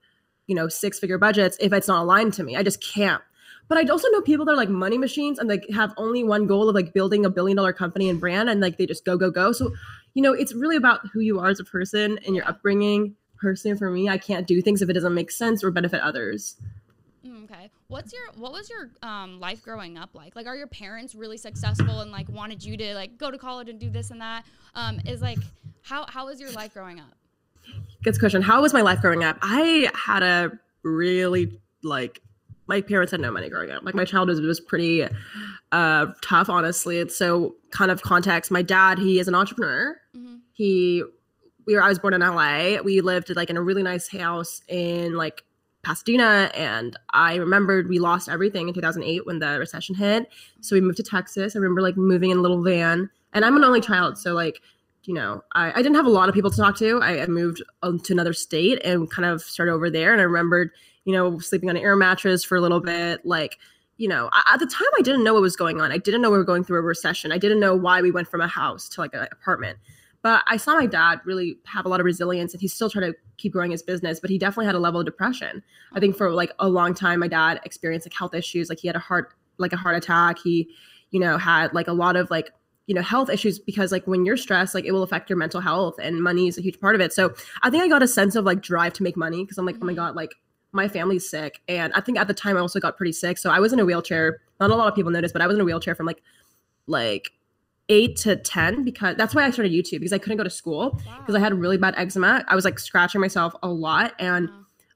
you 0.48 0.56
know 0.56 0.68
six 0.68 0.98
figure 0.98 1.18
budgets 1.18 1.56
if 1.60 1.72
it's 1.72 1.88
not 1.88 2.02
aligned 2.02 2.34
to 2.34 2.42
me. 2.42 2.56
I 2.56 2.64
just 2.64 2.82
can't. 2.82 3.22
But 3.68 3.78
I 3.78 3.88
also 3.90 4.08
know 4.10 4.20
people 4.20 4.44
that 4.46 4.52
are 4.52 4.56
like 4.56 4.68
money 4.68 4.98
machines 4.98 5.38
and 5.38 5.48
like 5.48 5.64
have 5.72 5.94
only 5.96 6.24
one 6.24 6.48
goal 6.48 6.68
of 6.68 6.74
like 6.74 6.92
building 6.92 7.24
a 7.24 7.30
billion 7.30 7.56
dollar 7.56 7.72
company 7.72 8.08
and 8.08 8.18
brand 8.18 8.50
and 8.50 8.60
like 8.60 8.76
they 8.76 8.86
just 8.86 9.04
go 9.04 9.16
go 9.16 9.30
go. 9.30 9.52
So 9.52 9.72
you 10.14 10.22
know 10.22 10.32
it's 10.32 10.52
really 10.52 10.76
about 10.76 11.00
who 11.12 11.20
you 11.20 11.38
are 11.38 11.48
as 11.48 11.60
a 11.60 11.64
person 11.64 12.18
and 12.26 12.34
your 12.34 12.46
upbringing 12.48 13.14
personally 13.42 13.76
for 13.76 13.90
me, 13.90 14.08
I 14.08 14.16
can't 14.16 14.46
do 14.46 14.62
things 14.62 14.80
if 14.80 14.88
it 14.88 14.92
doesn't 14.94 15.14
make 15.14 15.30
sense 15.30 15.62
or 15.62 15.70
benefit 15.70 16.00
others. 16.00 16.56
Mm, 17.26 17.44
okay. 17.44 17.70
What's 17.88 18.12
your 18.12 18.22
what 18.36 18.52
was 18.52 18.70
your 18.70 18.90
um, 19.02 19.40
life 19.40 19.62
growing 19.62 19.98
up 19.98 20.14
like? 20.14 20.34
Like, 20.34 20.46
are 20.46 20.56
your 20.56 20.68
parents 20.68 21.14
really 21.14 21.36
successful 21.36 22.00
and 22.00 22.10
like 22.10 22.28
wanted 22.28 22.64
you 22.64 22.76
to 22.78 22.94
like 22.94 23.18
go 23.18 23.30
to 23.30 23.36
college 23.36 23.68
and 23.68 23.78
do 23.78 23.90
this 23.90 24.10
and 24.10 24.20
that? 24.20 24.44
Um, 24.74 25.00
is 25.04 25.20
like 25.20 25.38
how 25.82 26.06
how 26.08 26.26
was 26.26 26.40
your 26.40 26.52
life 26.52 26.72
growing 26.72 27.00
up? 27.00 27.14
Good 28.02 28.18
question. 28.18 28.40
How 28.42 28.62
was 28.62 28.72
my 28.72 28.80
life 28.80 29.00
growing 29.00 29.24
up? 29.24 29.36
I 29.42 29.90
had 29.94 30.22
a 30.22 30.52
really 30.82 31.60
like 31.82 32.22
my 32.66 32.80
parents 32.80 33.10
had 33.10 33.20
no 33.20 33.30
money 33.30 33.48
growing 33.48 33.70
up. 33.70 33.82
Like 33.84 33.94
my 33.94 34.04
childhood 34.04 34.42
was 34.42 34.60
pretty 34.60 35.06
uh, 35.72 36.06
tough, 36.22 36.48
honestly. 36.48 37.00
And 37.00 37.10
so, 37.10 37.56
kind 37.70 37.90
of 37.90 38.02
context. 38.02 38.50
My 38.50 38.62
dad, 38.62 38.98
he 38.98 39.18
is 39.18 39.28
an 39.28 39.34
entrepreneur. 39.34 39.96
Mm-hmm. 40.16 40.36
He 40.52 41.02
we 41.66 41.74
were 41.74 41.82
I 41.82 41.88
was 41.88 41.98
born 41.98 42.14
in 42.14 42.20
LA. 42.20 42.80
We 42.82 43.00
lived 43.00 43.34
like 43.34 43.50
in 43.50 43.56
a 43.56 43.62
really 43.62 43.82
nice 43.82 44.08
house 44.08 44.62
in 44.68 45.16
like 45.16 45.44
Pasadena 45.82 46.50
and 46.54 46.96
I 47.10 47.36
remembered 47.36 47.88
we 47.88 47.98
lost 47.98 48.28
everything 48.28 48.68
in 48.68 48.74
2008 48.74 49.26
when 49.26 49.40
the 49.40 49.58
recession 49.58 49.94
hit. 49.94 50.28
So 50.60 50.76
we 50.76 50.80
moved 50.80 50.96
to 50.98 51.02
Texas. 51.02 51.56
I 51.56 51.58
remember 51.58 51.82
like 51.82 51.96
moving 51.96 52.30
in 52.30 52.38
a 52.38 52.40
little 52.40 52.62
van 52.62 53.10
and 53.32 53.44
I'm 53.44 53.56
an 53.56 53.64
only 53.64 53.80
child. 53.80 54.16
So 54.16 54.34
like, 54.34 54.60
you 55.04 55.14
know, 55.14 55.42
I, 55.52 55.72
I 55.72 55.76
didn't 55.76 55.96
have 55.96 56.06
a 56.06 56.10
lot 56.10 56.28
of 56.28 56.34
people 56.34 56.50
to 56.50 56.56
talk 56.56 56.76
to. 56.78 57.00
I, 57.02 57.22
I 57.22 57.26
moved 57.26 57.62
um, 57.82 57.98
to 58.00 58.12
another 58.12 58.32
state 58.32 58.80
and 58.84 59.10
kind 59.10 59.26
of 59.26 59.42
started 59.42 59.72
over 59.72 59.90
there. 59.90 60.12
And 60.12 60.20
I 60.20 60.24
remembered, 60.24 60.70
you 61.04 61.12
know, 61.12 61.40
sleeping 61.40 61.68
on 61.68 61.76
an 61.76 61.82
air 61.82 61.96
mattress 61.96 62.44
for 62.44 62.56
a 62.56 62.60
little 62.60 62.80
bit. 62.80 63.26
Like, 63.26 63.58
you 63.96 64.06
know, 64.06 64.30
at 64.52 64.58
the 64.58 64.66
time 64.66 64.88
I 64.96 65.02
didn't 65.02 65.24
know 65.24 65.34
what 65.34 65.42
was 65.42 65.56
going 65.56 65.80
on. 65.80 65.90
I 65.90 65.98
didn't 65.98 66.22
know 66.22 66.30
we 66.30 66.38
were 66.38 66.44
going 66.44 66.62
through 66.62 66.78
a 66.78 66.82
recession. 66.82 67.32
I 67.32 67.38
didn't 67.38 67.58
know 67.58 67.74
why 67.74 68.00
we 68.00 68.12
went 68.12 68.28
from 68.28 68.40
a 68.40 68.48
house 68.48 68.88
to 68.90 69.00
like 69.00 69.14
an 69.14 69.26
apartment. 69.32 69.78
But 70.22 70.44
I 70.46 70.56
saw 70.56 70.74
my 70.76 70.86
dad 70.86 71.20
really 71.24 71.58
have 71.66 71.84
a 71.84 71.88
lot 71.88 72.00
of 72.00 72.06
resilience 72.06 72.52
and 72.52 72.60
he's 72.60 72.72
still 72.72 72.88
trying 72.88 73.12
to 73.12 73.18
keep 73.38 73.52
growing 73.52 73.72
his 73.72 73.82
business, 73.82 74.20
but 74.20 74.30
he 74.30 74.38
definitely 74.38 74.66
had 74.66 74.76
a 74.76 74.80
level 74.80 75.00
of 75.00 75.06
depression. 75.06 75.62
I 75.92 76.00
think 76.00 76.16
for 76.16 76.30
like 76.30 76.52
a 76.60 76.68
long 76.68 76.94
time, 76.94 77.20
my 77.20 77.28
dad 77.28 77.60
experienced 77.64 78.06
like 78.06 78.14
health 78.14 78.34
issues. 78.34 78.68
Like 78.68 78.78
he 78.78 78.86
had 78.86 78.96
a 78.96 79.00
heart, 79.00 79.34
like 79.58 79.72
a 79.72 79.76
heart 79.76 79.96
attack. 79.96 80.38
He, 80.38 80.70
you 81.10 81.18
know, 81.18 81.38
had 81.38 81.74
like 81.74 81.88
a 81.88 81.92
lot 81.92 82.14
of 82.14 82.30
like, 82.30 82.52
you 82.86 82.94
know, 82.94 83.02
health 83.02 83.30
issues 83.30 83.58
because 83.58 83.90
like 83.90 84.06
when 84.06 84.24
you're 84.24 84.36
stressed, 84.36 84.74
like 84.74 84.84
it 84.84 84.92
will 84.92 85.02
affect 85.02 85.28
your 85.28 85.36
mental 85.36 85.60
health 85.60 85.96
and 86.00 86.22
money 86.22 86.46
is 86.46 86.56
a 86.56 86.62
huge 86.62 86.80
part 86.80 86.94
of 86.94 87.00
it. 87.00 87.12
So 87.12 87.34
I 87.62 87.70
think 87.70 87.82
I 87.82 87.88
got 87.88 88.02
a 88.02 88.08
sense 88.08 88.36
of 88.36 88.44
like 88.44 88.62
drive 88.62 88.92
to 88.94 89.02
make 89.02 89.16
money 89.16 89.42
because 89.42 89.58
I'm 89.58 89.66
like, 89.66 89.76
oh 89.76 89.84
my 89.84 89.92
mm-hmm. 89.92 89.96
God, 89.96 90.14
like 90.14 90.34
my 90.72 90.88
family's 90.88 91.28
sick. 91.28 91.60
And 91.68 91.92
I 91.94 92.00
think 92.00 92.18
at 92.18 92.28
the 92.28 92.34
time 92.34 92.56
I 92.56 92.60
also 92.60 92.80
got 92.80 92.96
pretty 92.96 93.12
sick. 93.12 93.38
So 93.38 93.50
I 93.50 93.58
was 93.58 93.72
in 93.72 93.80
a 93.80 93.84
wheelchair. 93.84 94.40
Not 94.60 94.70
a 94.70 94.76
lot 94.76 94.88
of 94.88 94.94
people 94.94 95.10
noticed, 95.10 95.34
but 95.34 95.42
I 95.42 95.46
was 95.46 95.56
in 95.56 95.60
a 95.60 95.64
wheelchair 95.64 95.94
from 95.94 96.06
like 96.06 96.22
like 96.86 97.32
eight 97.92 98.16
to 98.16 98.36
10 98.36 98.84
because 98.84 99.16
that's 99.16 99.34
why 99.34 99.44
I 99.44 99.50
started 99.50 99.70
YouTube 99.70 100.00
because 100.00 100.14
I 100.14 100.18
couldn't 100.18 100.38
go 100.38 100.44
to 100.44 100.50
school 100.50 100.90
because 100.90 101.34
wow. 101.34 101.36
I 101.36 101.40
had 101.40 101.52
really 101.52 101.76
bad 101.76 101.94
eczema. 101.98 102.42
I 102.48 102.54
was 102.54 102.64
like 102.64 102.78
scratching 102.78 103.20
myself 103.20 103.54
a 103.62 103.68
lot 103.68 104.14
and 104.18 104.48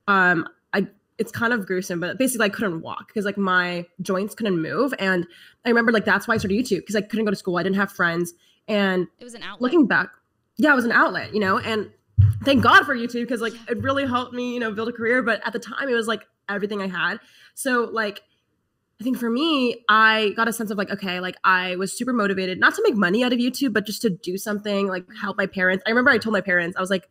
um 0.08 0.48
I 0.72 0.86
it's 1.18 1.30
kind 1.30 1.52
of 1.52 1.66
gruesome, 1.66 2.00
but 2.00 2.16
basically 2.16 2.46
I 2.46 2.48
couldn't 2.48 2.80
walk 2.80 3.08
because 3.08 3.26
like 3.26 3.36
my 3.36 3.86
joints 4.00 4.34
couldn't 4.34 4.60
move. 4.60 4.94
And 4.98 5.26
I 5.66 5.68
remember 5.68 5.92
like 5.92 6.06
that's 6.06 6.26
why 6.26 6.34
I 6.34 6.38
started 6.38 6.58
YouTube 6.58 6.78
because 6.78 6.96
I 6.96 7.02
couldn't 7.02 7.26
go 7.26 7.30
to 7.30 7.36
school. 7.36 7.58
I 7.58 7.62
didn't 7.62 7.76
have 7.76 7.92
friends. 7.92 8.32
And 8.66 9.06
it 9.20 9.24
was 9.24 9.34
an 9.34 9.42
outlet. 9.42 9.60
Looking 9.60 9.86
back, 9.86 10.08
yeah, 10.56 10.72
it 10.72 10.76
was 10.76 10.86
an 10.86 10.92
outlet, 10.92 11.34
you 11.34 11.40
know, 11.40 11.58
and 11.58 11.90
thank 12.44 12.62
God 12.62 12.84
for 12.84 12.96
YouTube 12.96 13.22
because 13.22 13.42
like 13.42 13.52
it 13.68 13.82
really 13.82 14.06
helped 14.06 14.32
me, 14.32 14.54
you 14.54 14.60
know, 14.60 14.72
build 14.72 14.88
a 14.88 14.92
career. 14.92 15.22
But 15.22 15.46
at 15.46 15.52
the 15.52 15.58
time, 15.58 15.88
it 15.88 15.94
was 15.94 16.08
like 16.08 16.26
everything 16.48 16.80
I 16.80 16.88
had. 16.88 17.18
So 17.54 17.90
like, 17.92 18.22
I 19.00 19.04
think 19.04 19.18
for 19.18 19.28
me, 19.28 19.84
I 19.88 20.32
got 20.36 20.48
a 20.48 20.52
sense 20.52 20.70
of 20.70 20.78
like, 20.78 20.90
okay, 20.90 21.20
like 21.20 21.36
I 21.44 21.76
was 21.76 21.96
super 21.96 22.14
motivated, 22.14 22.58
not 22.58 22.74
to 22.74 22.82
make 22.82 22.96
money 22.96 23.22
out 23.22 23.32
of 23.32 23.38
YouTube, 23.38 23.74
but 23.74 23.84
just 23.84 24.00
to 24.02 24.10
do 24.10 24.38
something, 24.38 24.86
like 24.88 25.04
help 25.20 25.36
my 25.36 25.46
parents. 25.46 25.84
I 25.86 25.90
remember 25.90 26.10
I 26.10 26.18
told 26.18 26.32
my 26.32 26.40
parents, 26.40 26.76
I 26.76 26.80
was 26.80 26.88
like, 26.88 27.10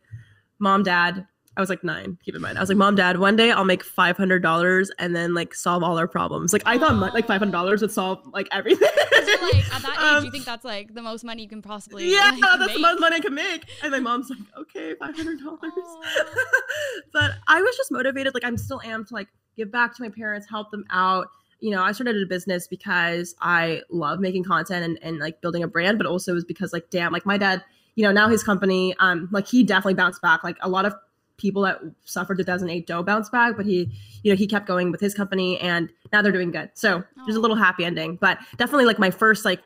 Mom, 0.58 0.82
Dad, 0.82 1.26
I 1.56 1.60
was 1.60 1.70
like 1.70 1.82
nine, 1.82 2.18
keep 2.22 2.34
in 2.34 2.42
mind. 2.42 2.58
I 2.58 2.60
was 2.60 2.68
like, 2.68 2.76
Mom, 2.76 2.96
Dad, 2.96 3.18
one 3.18 3.34
day 3.34 3.50
I'll 3.50 3.64
make 3.64 3.82
five 3.82 4.16
hundred 4.16 4.42
dollars 4.42 4.90
and 4.98 5.16
then 5.16 5.32
like 5.32 5.54
solve 5.54 5.82
all 5.82 5.96
our 5.96 6.08
problems. 6.08 6.52
Like 6.52 6.62
I 6.66 6.76
thought 6.76 6.96
like 7.14 7.26
five 7.26 7.38
hundred 7.38 7.52
dollars 7.52 7.80
would 7.80 7.92
solve 7.92 8.20
like 8.32 8.48
everything. 8.52 8.88
Like 9.26 9.74
at 9.74 9.82
that 9.82 9.96
age, 9.98 9.98
Um, 10.16 10.24
you 10.24 10.30
think 10.30 10.44
that's 10.44 10.64
like 10.64 10.94
the 10.94 11.02
most 11.02 11.24
money 11.24 11.42
you 11.42 11.48
can 11.48 11.62
possibly 11.62 12.12
yeah, 12.12 12.30
like, 12.32 12.58
that's 12.58 12.72
the 12.74 12.78
most 12.78 13.00
money 13.00 13.16
I 13.16 13.20
can 13.20 13.34
make. 13.34 13.64
And 13.82 13.90
my 13.90 13.98
mom's 14.00 14.28
like, 14.30 14.38
okay, 14.58 14.94
five 14.98 15.16
hundred 15.16 15.40
dollars. 15.40 15.60
But 17.12 17.32
I 17.48 17.60
was 17.60 17.76
just 17.76 17.90
motivated, 17.90 18.34
like 18.34 18.44
I'm 18.44 18.56
still 18.56 18.80
am 18.82 19.04
to 19.06 19.14
like 19.14 19.28
give 19.56 19.70
back 19.72 19.96
to 19.96 20.02
my 20.02 20.10
parents, 20.10 20.46
help 20.48 20.70
them 20.70 20.84
out. 20.90 21.28
You 21.60 21.70
know, 21.70 21.82
I 21.82 21.92
started 21.92 22.20
a 22.22 22.26
business 22.26 22.66
because 22.68 23.34
I 23.40 23.82
love 23.90 24.20
making 24.20 24.44
content 24.44 24.84
and, 24.84 24.98
and 25.02 25.18
like 25.18 25.40
building 25.40 25.62
a 25.62 25.68
brand, 25.68 25.98
but 25.98 26.06
also 26.06 26.32
it 26.32 26.34
was 26.34 26.44
because 26.44 26.72
like, 26.72 26.90
damn, 26.90 27.12
like 27.12 27.24
my 27.24 27.38
dad, 27.38 27.64
you 27.94 28.04
know, 28.04 28.12
now 28.12 28.28
his 28.28 28.42
company, 28.42 28.94
um, 28.98 29.28
like 29.32 29.46
he 29.46 29.62
definitely 29.64 29.94
bounced 29.94 30.20
back. 30.20 30.44
Like 30.44 30.56
a 30.60 30.68
lot 30.68 30.84
of 30.84 30.94
people 31.38 31.62
that 31.62 31.80
suffered 32.04 32.38
2008 32.38 32.86
don't 32.86 33.04
bounce 33.04 33.28
back, 33.30 33.56
but 33.56 33.66
he, 33.66 33.90
you 34.22 34.32
know, 34.32 34.36
he 34.36 34.46
kept 34.46 34.66
going 34.66 34.90
with 34.90 35.00
his 35.00 35.14
company 35.14 35.58
and 35.60 35.90
now 36.12 36.22
they're 36.22 36.32
doing 36.32 36.50
good. 36.50 36.70
So 36.74 37.04
there's 37.24 37.36
a 37.36 37.40
little 37.40 37.56
happy 37.56 37.84
ending, 37.84 38.16
but 38.16 38.38
definitely 38.56 38.86
like 38.86 38.98
my 38.98 39.10
first, 39.10 39.44
like 39.44 39.60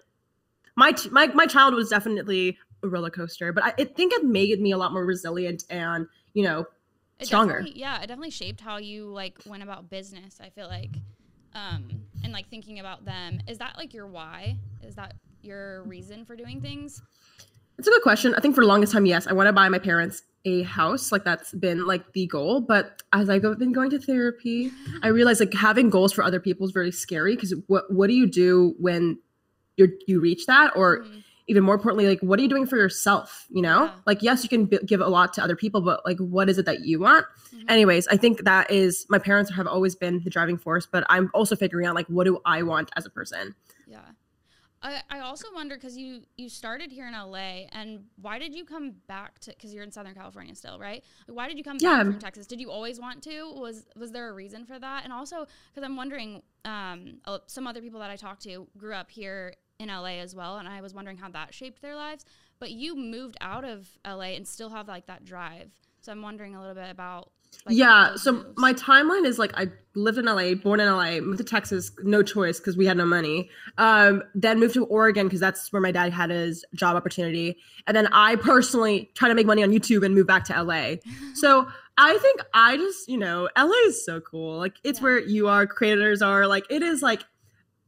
my, 0.76 0.94
my, 1.10 1.28
my 1.28 1.46
child 1.46 1.74
was 1.74 1.88
definitely 1.88 2.58
a 2.82 2.88
roller 2.88 3.10
coaster, 3.10 3.52
but 3.52 3.64
I, 3.64 3.74
I 3.78 3.84
think 3.84 4.12
it 4.12 4.24
made 4.24 4.60
me 4.60 4.72
a 4.72 4.78
lot 4.78 4.92
more 4.92 5.04
resilient 5.04 5.64
and, 5.70 6.06
you 6.34 6.42
know, 6.42 6.66
It 7.18 7.26
stronger. 7.26 7.64
Yeah, 7.72 7.96
it 7.98 8.06
definitely 8.06 8.30
shaped 8.30 8.60
how 8.60 8.78
you 8.78 9.06
like 9.06 9.38
went 9.46 9.62
about 9.62 9.90
business. 9.90 10.38
I 10.40 10.50
feel 10.50 10.66
like, 10.66 10.90
um, 11.54 11.88
and 12.22 12.32
like 12.32 12.48
thinking 12.48 12.80
about 12.80 13.04
them. 13.04 13.40
Is 13.48 13.58
that 13.58 13.76
like 13.76 13.92
your 13.94 14.06
why? 14.06 14.56
Is 14.82 14.94
that 14.96 15.14
your 15.42 15.82
reason 15.84 16.24
for 16.24 16.36
doing 16.36 16.60
things? 16.60 17.02
It's 17.78 17.88
a 17.88 17.90
good 17.90 18.02
question. 18.02 18.34
I 18.34 18.40
think 18.40 18.54
for 18.54 18.62
the 18.62 18.66
longest 18.68 18.92
time, 18.92 19.06
yes, 19.06 19.26
I 19.26 19.32
want 19.32 19.46
to 19.46 19.52
buy 19.52 19.68
my 19.68 19.78
parents 19.78 20.22
a 20.44 20.62
house. 20.62 21.12
Like 21.12 21.24
that's 21.24 21.52
been 21.52 21.86
like 21.86 22.12
the 22.12 22.26
goal. 22.26 22.60
But 22.60 23.02
as 23.12 23.30
I've 23.30 23.42
been 23.58 23.72
going 23.72 23.90
to 23.90 23.98
therapy, 23.98 24.70
I 25.02 25.08
realized 25.08 25.40
like 25.40 25.54
having 25.54 25.90
goals 25.90 26.12
for 26.12 26.22
other 26.22 26.40
people 26.40 26.66
is 26.66 26.72
very 26.72 26.92
scary 26.92 27.34
because 27.36 27.54
what 27.66 27.92
what 27.92 28.08
do 28.08 28.14
you 28.14 28.26
do 28.26 28.74
when 28.78 29.18
you 29.76 29.88
you 30.06 30.20
reach 30.20 30.46
that, 30.46 30.72
or 30.76 31.00
Mhm. 31.00 31.24
Even 31.50 31.64
more 31.64 31.74
importantly, 31.74 32.06
like 32.06 32.20
what 32.20 32.38
are 32.38 32.42
you 32.42 32.48
doing 32.48 32.64
for 32.66 32.76
yourself? 32.76 33.46
You 33.50 33.60
know, 33.62 33.84
Yeah. 33.84 33.94
like 34.06 34.22
yes, 34.22 34.42
you 34.44 34.48
can 34.48 34.66
b- 34.66 34.78
give 34.86 35.00
a 35.00 35.08
lot 35.08 35.32
to 35.34 35.42
other 35.42 35.56
people, 35.56 35.80
but 35.80 36.00
like 36.06 36.18
what 36.18 36.48
is 36.48 36.56
it 36.58 36.64
that 36.66 36.80
you 36.84 37.00
want? 37.00 37.26
Mhm. 37.52 37.64
Anyways, 37.68 38.06
I 38.08 38.16
think 38.16 38.44
that 38.44 38.70
is 38.70 39.04
my 39.10 39.18
parents 39.18 39.50
have 39.52 39.66
always 39.66 39.94
been 39.96 40.22
the 40.22 40.30
driving 40.30 40.56
force, 40.56 40.86
but 40.86 41.04
I'm 41.08 41.28
also 41.34 41.56
figuring 41.56 41.86
out 41.86 41.94
like 41.96 42.06
what 42.06 42.24
do 42.24 42.40
I 42.46 42.62
want 42.62 42.90
as 42.96 43.04
a 43.04 43.10
person. 43.10 43.54
Yeah. 43.86 44.00
I, 44.82 45.02
I 45.10 45.18
also 45.20 45.46
wonder 45.52 45.74
because 45.74 45.98
you 45.98 46.22
you 46.38 46.48
started 46.48 46.90
here 46.90 47.06
in 47.06 47.12
LA 47.12 47.66
and 47.72 48.04
why 48.16 48.38
did 48.38 48.54
you 48.54 48.64
come 48.64 48.92
back 49.08 49.38
to 49.40 49.50
because 49.50 49.74
you're 49.74 49.82
in 49.84 49.90
Southern 49.92 50.14
California 50.14 50.54
still 50.54 50.78
right 50.78 51.04
why 51.26 51.48
did 51.48 51.58
you 51.58 51.64
come 51.64 51.76
Yeah. 51.80 51.96
back 51.98 52.06
from 52.12 52.18
Texas 52.18 52.46
did 52.46 52.60
you 52.62 52.70
always 52.70 52.98
want 52.98 53.22
to 53.24 53.52
was 53.52 53.84
was 53.94 54.10
there 54.12 54.30
a 54.30 54.32
reason 54.32 54.64
for 54.64 54.78
that 54.78 55.04
and 55.04 55.12
also 55.12 55.46
because 55.70 55.84
I'm 55.84 55.96
wondering 55.96 56.42
um 56.64 57.18
some 57.46 57.66
other 57.66 57.82
people 57.82 58.00
that 58.00 58.10
I 58.10 58.16
talked 58.16 58.42
to 58.44 58.68
grew 58.78 58.94
up 58.94 59.10
here 59.10 59.52
in 59.80 59.88
LA 59.88 60.18
as 60.20 60.34
well 60.34 60.58
and 60.58 60.68
I 60.68 60.80
was 60.80 60.94
wondering 60.94 61.16
how 61.16 61.28
that 61.30 61.52
shaped 61.54 61.82
their 61.82 61.96
lives. 61.96 62.24
But 62.60 62.70
you 62.70 62.94
moved 62.94 63.36
out 63.40 63.64
of 63.64 63.88
LA 64.06 64.34
and 64.36 64.46
still 64.46 64.68
have 64.70 64.86
like 64.86 65.06
that 65.06 65.24
drive. 65.24 65.72
So 66.02 66.12
I'm 66.12 66.22
wondering 66.22 66.54
a 66.54 66.60
little 66.60 66.74
bit 66.74 66.90
about 66.90 67.30
like, 67.66 67.76
yeah 67.76 68.14
so 68.14 68.32
moves. 68.32 68.46
my 68.58 68.72
timeline 68.72 69.24
is 69.26 69.36
like 69.36 69.50
i 69.56 69.66
lived 69.96 70.18
in 70.18 70.26
la 70.26 70.54
born 70.54 70.78
in 70.78 70.88
la 70.88 71.18
moved 71.18 71.38
to 71.38 71.42
texas 71.44 71.90
no 72.04 72.22
choice 72.22 72.60
because 72.60 72.76
we 72.76 72.86
had 72.86 72.96
no 72.96 73.04
money. 73.04 73.50
Um, 73.76 74.22
then 74.36 74.60
moved 74.60 74.74
to 74.74 74.84
oregon 74.84 75.26
because 75.26 75.40
that's 75.40 75.72
where 75.72 75.82
my 75.82 75.90
dad 75.90 76.12
had 76.12 76.30
his 76.30 76.64
job 76.74 76.94
opportunity. 76.94 77.56
And 77.88 77.96
then 77.96 78.06
i 78.12 78.36
personally 78.36 79.10
try 79.14 79.26
to 79.28 79.34
make 79.34 79.46
money 79.46 79.64
on 79.64 79.70
youtube 79.70 80.04
and 80.04 80.14
move 80.14 80.28
back 80.28 80.44
to 80.44 80.62
la 80.62 80.94
so 81.34 81.66
i 81.98 82.16
think 82.18 82.40
i 82.54 82.76
just 82.76 83.08
you 83.08 83.18
know 83.18 83.48
la 83.58 83.72
is 83.86 84.04
so 84.04 84.20
cool. 84.20 84.58
Like 84.58 84.76
it's 84.84 85.00
Yeah. 85.00 85.04
where 85.04 85.18
you 85.18 85.48
are 85.48 85.66
creators 85.66 86.22
are 86.22 86.46
like 86.46 86.66
it 86.70 86.82
is 86.82 87.02
like 87.02 87.24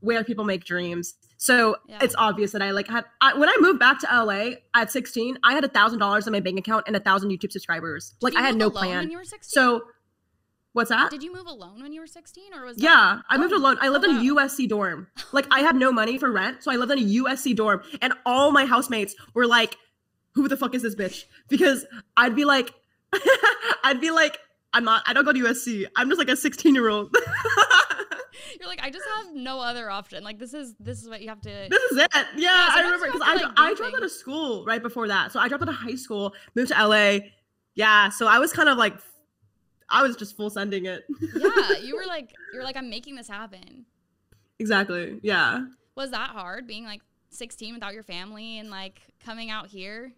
where 0.01 0.25
people 0.25 0.45
make 0.45 0.65
dreams 0.65 1.15
so 1.47 1.75
Yeah. 1.89 1.99
it's 2.03 2.15
obvious 2.17 2.53
that 2.53 2.63
I 2.63 2.71
like 2.71 2.87
had 2.89 3.05
I, 3.21 3.35
when 3.37 3.49
I 3.49 3.57
moved 3.61 3.81
back 3.81 3.99
to 4.01 4.07
LA 4.13 4.43
at 4.75 4.93
16, 4.93 5.39
I 5.43 5.55
had 5.55 5.65
a 5.65 5.69
thousand 5.69 5.99
dollars 5.99 6.27
in 6.29 6.33
my 6.33 6.39
bank 6.41 6.57
account 6.59 6.85
and 6.87 6.95
a 6.95 7.01
thousand 7.01 7.31
YouTube 7.31 7.51
subscribers. 7.51 8.11
Did 8.21 8.23
Like 8.27 8.37
I 8.37 8.43
had 8.47 8.55
no 8.55 8.67
alone 8.67 8.73
plan. 8.85 8.99
when 8.99 9.11
you 9.11 9.19
were 9.19 9.25
16 9.25 9.41
So, 9.51 9.83
what's 10.73 10.91
that? 10.91 11.11
did 11.11 11.23
you 11.23 11.33
move 11.35 11.47
alone 11.47 11.83
when 11.83 11.93
you 11.93 12.01
were 12.01 12.07
16 12.07 12.55
or 12.55 12.65
was 12.67 12.77
that- 12.77 12.83
yeah, 12.85 13.21
I 13.29 13.39
moved 13.39 13.53
Oh, 13.53 13.57
alone. 13.59 13.77
I 13.81 13.89
lived 13.89 14.05
oh, 14.07 14.11
in 14.11 14.17
a 14.17 14.21
oh, 14.31 14.35
wow. 14.35 14.43
USC 14.47 14.69
dorm. 14.69 15.09
Like 15.33 15.47
I 15.51 15.61
had 15.61 15.75
no 15.75 15.91
money 15.91 16.17
for 16.17 16.31
rent, 16.31 16.63
so 16.63 16.71
I 16.71 16.77
lived 16.77 16.93
in 16.93 16.99
a 16.99 17.03
USC 17.25 17.57
dorm, 17.57 17.83
and 18.01 18.13
all 18.25 18.53
my 18.53 18.65
housemates 18.65 19.15
were 19.35 19.47
like, 19.47 19.77
"Who 20.35 20.47
the 20.47 20.57
fuck 20.57 20.75
is 20.77 20.83
this 20.83 20.95
bitch?" 20.95 21.25
Because 21.49 21.85
I'd 22.17 22.37
be 22.37 22.45
like, 22.45 22.73
I'd 23.83 24.01
be 24.01 24.11
like, 24.13 24.39
"I'm 24.75 24.85
not. 24.85 25.03
I 25.07 25.13
don't 25.13 25.25
go 25.25 25.33
to 25.33 25.41
USC. 25.41 25.87
I'm 25.97 26.09
just 26.09 26.19
like 26.21 26.29
a 26.29 26.37
16 26.37 26.73
year 26.75 26.89
old." 26.89 27.15
You're 28.63 28.71
like, 28.71 28.81
I 28.81 28.91
just 28.91 29.05
have 29.17 29.35
no 29.35 29.59
other 29.59 29.91
option. 29.91 30.23
Like 30.23 30.39
this 30.39 30.55
is 30.55 30.77
this 30.79 31.03
is 31.03 31.09
what 31.09 31.21
you 31.21 31.29
have 31.31 31.41
to. 31.41 31.67
this 31.69 31.83
is 31.91 31.99
it. 31.99 32.27
Yeah, 32.37 32.51
I 32.53 32.83
remember 32.85 33.07
because 33.07 33.21
I, 33.25 33.35
like, 33.35 33.53
I 33.57 33.75
dropped 33.75 33.97
out 33.97 34.05
of 34.05 34.11
school 34.13 34.65
right 34.65 34.81
before 34.81 35.09
that. 35.09 35.33
So 35.33 35.41
I 35.41 35.49
dropped 35.49 35.63
out 35.65 35.69
of 35.69 35.75
high 35.75 35.97
school, 35.97 36.33
moved 36.55 36.71
to 36.71 36.87
LA. 36.87 37.19
Yeah, 37.75 38.09
so 38.11 38.29
I 38.29 38.39
was 38.39 38.53
kind 38.53 38.69
of 38.69 38.79
like, 38.79 38.95
I 39.89 40.03
was 40.03 40.15
just 40.15 40.37
full 40.37 40.49
sending 40.49 40.87
it. 40.87 41.03
yeah, 41.35 41.79
you 41.83 41.97
were 41.97 42.07
like, 42.07 42.31
you're 42.55 42.63
like, 42.63 42.77
I'm 42.77 42.89
making 42.89 43.17
this 43.17 43.27
happen. 43.27 43.85
exactly. 44.61 45.19
Yeah. 45.25 45.65
Was 45.97 46.13
that 46.13 46.31
hard 46.31 46.69
being 46.69 46.85
like 46.85 47.01
16 47.31 47.75
without 47.75 47.95
your 47.95 48.05
family 48.05 48.61
and 48.61 48.71
like 48.71 49.01
coming 49.25 49.51
out 49.51 49.67
here? 49.67 50.13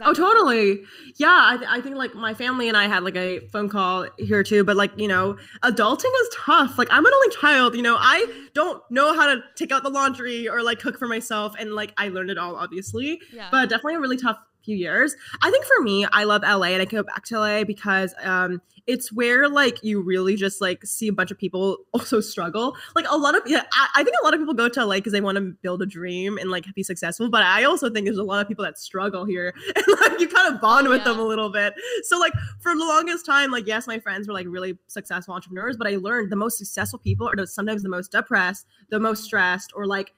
Oh, 0.00 0.12
totally. 0.12 0.82
Yeah, 1.16 1.40
I, 1.44 1.56
th- 1.56 1.68
I 1.70 1.80
think 1.80 1.96
like 1.96 2.14
my 2.14 2.34
family 2.34 2.68
and 2.68 2.76
I 2.76 2.86
had 2.86 3.02
like 3.02 3.16
a 3.16 3.40
phone 3.48 3.68
call 3.68 4.06
here 4.18 4.42
too, 4.42 4.62
but 4.62 4.76
like, 4.76 4.92
you 4.96 5.08
know, 5.08 5.36
adulting 5.64 6.12
is 6.22 6.28
tough. 6.36 6.78
Like, 6.78 6.88
I'm 6.90 7.04
an 7.04 7.12
only 7.12 7.34
child, 7.36 7.74
you 7.74 7.82
know, 7.82 7.96
I 7.98 8.26
don't 8.54 8.82
know 8.90 9.14
how 9.14 9.26
to 9.34 9.40
take 9.56 9.72
out 9.72 9.82
the 9.82 9.90
laundry 9.90 10.48
or 10.48 10.62
like 10.62 10.78
cook 10.78 10.98
for 10.98 11.08
myself. 11.08 11.54
And 11.58 11.72
like, 11.74 11.94
I 11.96 12.08
learned 12.08 12.30
it 12.30 12.38
all, 12.38 12.54
obviously, 12.54 13.20
Yeah. 13.32 13.48
but 13.50 13.68
definitely 13.70 13.94
a 13.96 14.00
really 14.00 14.18
tough 14.18 14.38
few 14.64 14.76
years. 14.76 15.14
I 15.42 15.50
think 15.50 15.64
for 15.64 15.82
me, 15.82 16.06
I 16.12 16.24
love 16.24 16.42
LA 16.42 16.68
and 16.68 16.82
I 16.82 16.86
can 16.86 16.98
go 16.98 17.02
back 17.02 17.24
to 17.26 17.38
LA 17.38 17.64
because 17.64 18.14
um, 18.22 18.60
it's 18.86 19.12
where 19.12 19.48
like 19.48 19.84
you 19.84 20.00
really 20.00 20.34
just 20.34 20.60
like 20.60 20.84
see 20.84 21.08
a 21.08 21.12
bunch 21.12 21.30
of 21.30 21.38
people 21.38 21.78
also 21.92 22.20
struggle. 22.20 22.76
Like, 22.94 23.06
a 23.08 23.16
lot 23.16 23.36
of, 23.36 23.42
yeah, 23.46 23.62
I, 23.72 23.88
I 23.96 24.04
think 24.04 24.16
a 24.20 24.24
lot 24.24 24.34
of 24.34 24.40
people 24.40 24.54
go 24.54 24.68
to 24.68 24.84
LA 24.84 24.96
because 24.96 25.12
they 25.12 25.20
want 25.20 25.36
to 25.36 25.54
build 25.62 25.82
a 25.82 25.86
dream 25.86 26.38
and 26.38 26.50
like 26.50 26.64
be 26.74 26.82
successful, 26.82 27.28
but 27.30 27.42
I 27.42 27.64
also 27.64 27.88
think 27.90 28.06
there's 28.06 28.18
a 28.18 28.24
lot 28.24 28.40
of 28.40 28.48
people 28.48 28.64
that 28.64 28.78
struggle 28.78 29.24
here 29.24 29.54
and 29.76 29.84
like 30.00 30.20
you 30.20 30.28
kind 30.28 30.52
of 30.52 30.60
bond 30.60 30.88
Oh, 30.88 30.90
with 30.90 31.04
them 31.04 31.18
a 31.18 31.22
little 31.22 31.50
bit. 31.50 31.74
So 32.04 32.18
like 32.18 32.32
for 32.60 32.72
the 32.72 32.84
longest 32.84 33.26
time, 33.26 33.50
like 33.50 33.66
yes, 33.66 33.86
my 33.86 33.98
friends 33.98 34.26
were 34.26 34.34
like 34.34 34.46
really 34.48 34.78
successful 34.86 35.34
entrepreneurs, 35.34 35.76
but 35.76 35.86
I 35.86 35.96
learned 35.96 36.30
the 36.30 36.36
most 36.36 36.58
successful 36.58 36.98
people 36.98 37.28
are 37.28 37.46
sometimes 37.46 37.82
the 37.82 37.88
most 37.88 38.12
depressed, 38.12 38.66
the 38.90 39.00
most 39.00 39.24
stressed, 39.24 39.72
or 39.74 39.86
like 39.86 40.14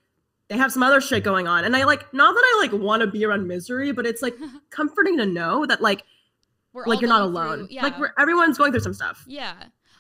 they 0.51 0.57
have 0.59 0.71
some 0.73 0.83
other 0.83 1.01
shit 1.01 1.25
going 1.25 1.47
on. 1.49 1.65
And 1.65 1.75
I 1.75 1.85
like 1.85 2.13
not 2.13 2.35
that 2.35 2.43
I 2.45 2.59
like 2.61 2.73
want 2.73 3.01
to 3.01 3.07
be 3.07 3.25
around 3.25 3.47
misery, 3.47 3.93
but 3.93 4.05
it's 4.05 4.21
like 4.21 4.37
comforting 4.71 5.17
to 5.19 5.25
know 5.25 5.65
that 5.65 5.81
like 5.81 6.03
We're 6.75 6.87
like 6.87 7.01
you're 7.01 7.09
not 7.09 7.23
alone. 7.23 7.59
through- 7.61 7.69
yeah. 7.71 7.83
Like 7.85 7.99
we're, 7.99 8.13
everyone's 8.19 8.59
going 8.59 8.73
through 8.73 8.83
some 8.83 8.93
stuff. 8.93 9.25
Yeah. 9.27 9.55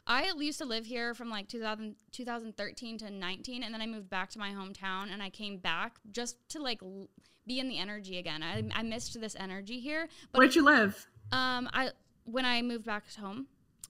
I 0.06 0.32
used 0.36 0.58
to 0.58 0.64
live 0.64 0.84
here 0.86 1.14
from 1.14 1.30
like 1.30 1.46
2000, 1.48 1.94
2013 2.10 2.98
to 2.98 3.10
19 3.10 3.62
and 3.62 3.72
then 3.72 3.80
I 3.80 3.86
moved 3.86 4.10
back 4.10 4.28
to 4.30 4.38
my 4.38 4.50
hometown 4.50 5.12
and 5.12 5.22
I 5.22 5.30
came 5.30 5.58
back 5.58 5.96
just 6.10 6.36
to 6.50 6.60
like 6.60 6.82
l- 6.82 7.08
be 7.46 7.60
in 7.60 7.68
the 7.68 7.78
energy 7.78 8.18
again. 8.18 8.42
I, 8.42 8.64
I 8.74 8.82
missed 8.82 9.18
this 9.20 9.36
energy 9.38 9.78
here. 9.80 10.08
But 10.32 10.40
Where'd 10.40 10.54
you 10.54 10.64
live? 10.64 11.06
um 11.32 11.68
I 11.72 11.90
when 12.24 12.44
I 12.44 12.60
moved 12.62 12.84
back 12.86 13.04
home. 13.14 13.46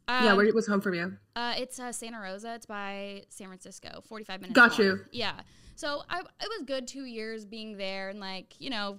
yeah, 0.08 0.30
um, 0.32 0.36
where 0.36 0.52
was 0.54 0.66
home 0.66 0.80
from 0.82 0.94
you? 0.94 1.16
Uh, 1.36 1.54
it's 1.56 1.78
uh, 1.80 1.90
Santa 1.92 2.20
Rosa. 2.20 2.54
It's 2.54 2.66
by 2.66 3.22
San 3.30 3.46
Francisco. 3.46 4.02
Forty-five 4.06 4.40
minutes. 4.40 4.54
Got 4.56 4.78
you. 4.78 5.00
Yeah. 5.12 5.40
So 5.80 6.02
I, 6.10 6.20
it 6.20 6.26
was 6.58 6.66
good 6.66 6.86
two 6.86 7.04
years 7.04 7.46
being 7.46 7.78
there 7.78 8.10
and 8.10 8.20
like 8.20 8.54
you 8.58 8.68
know, 8.68 8.98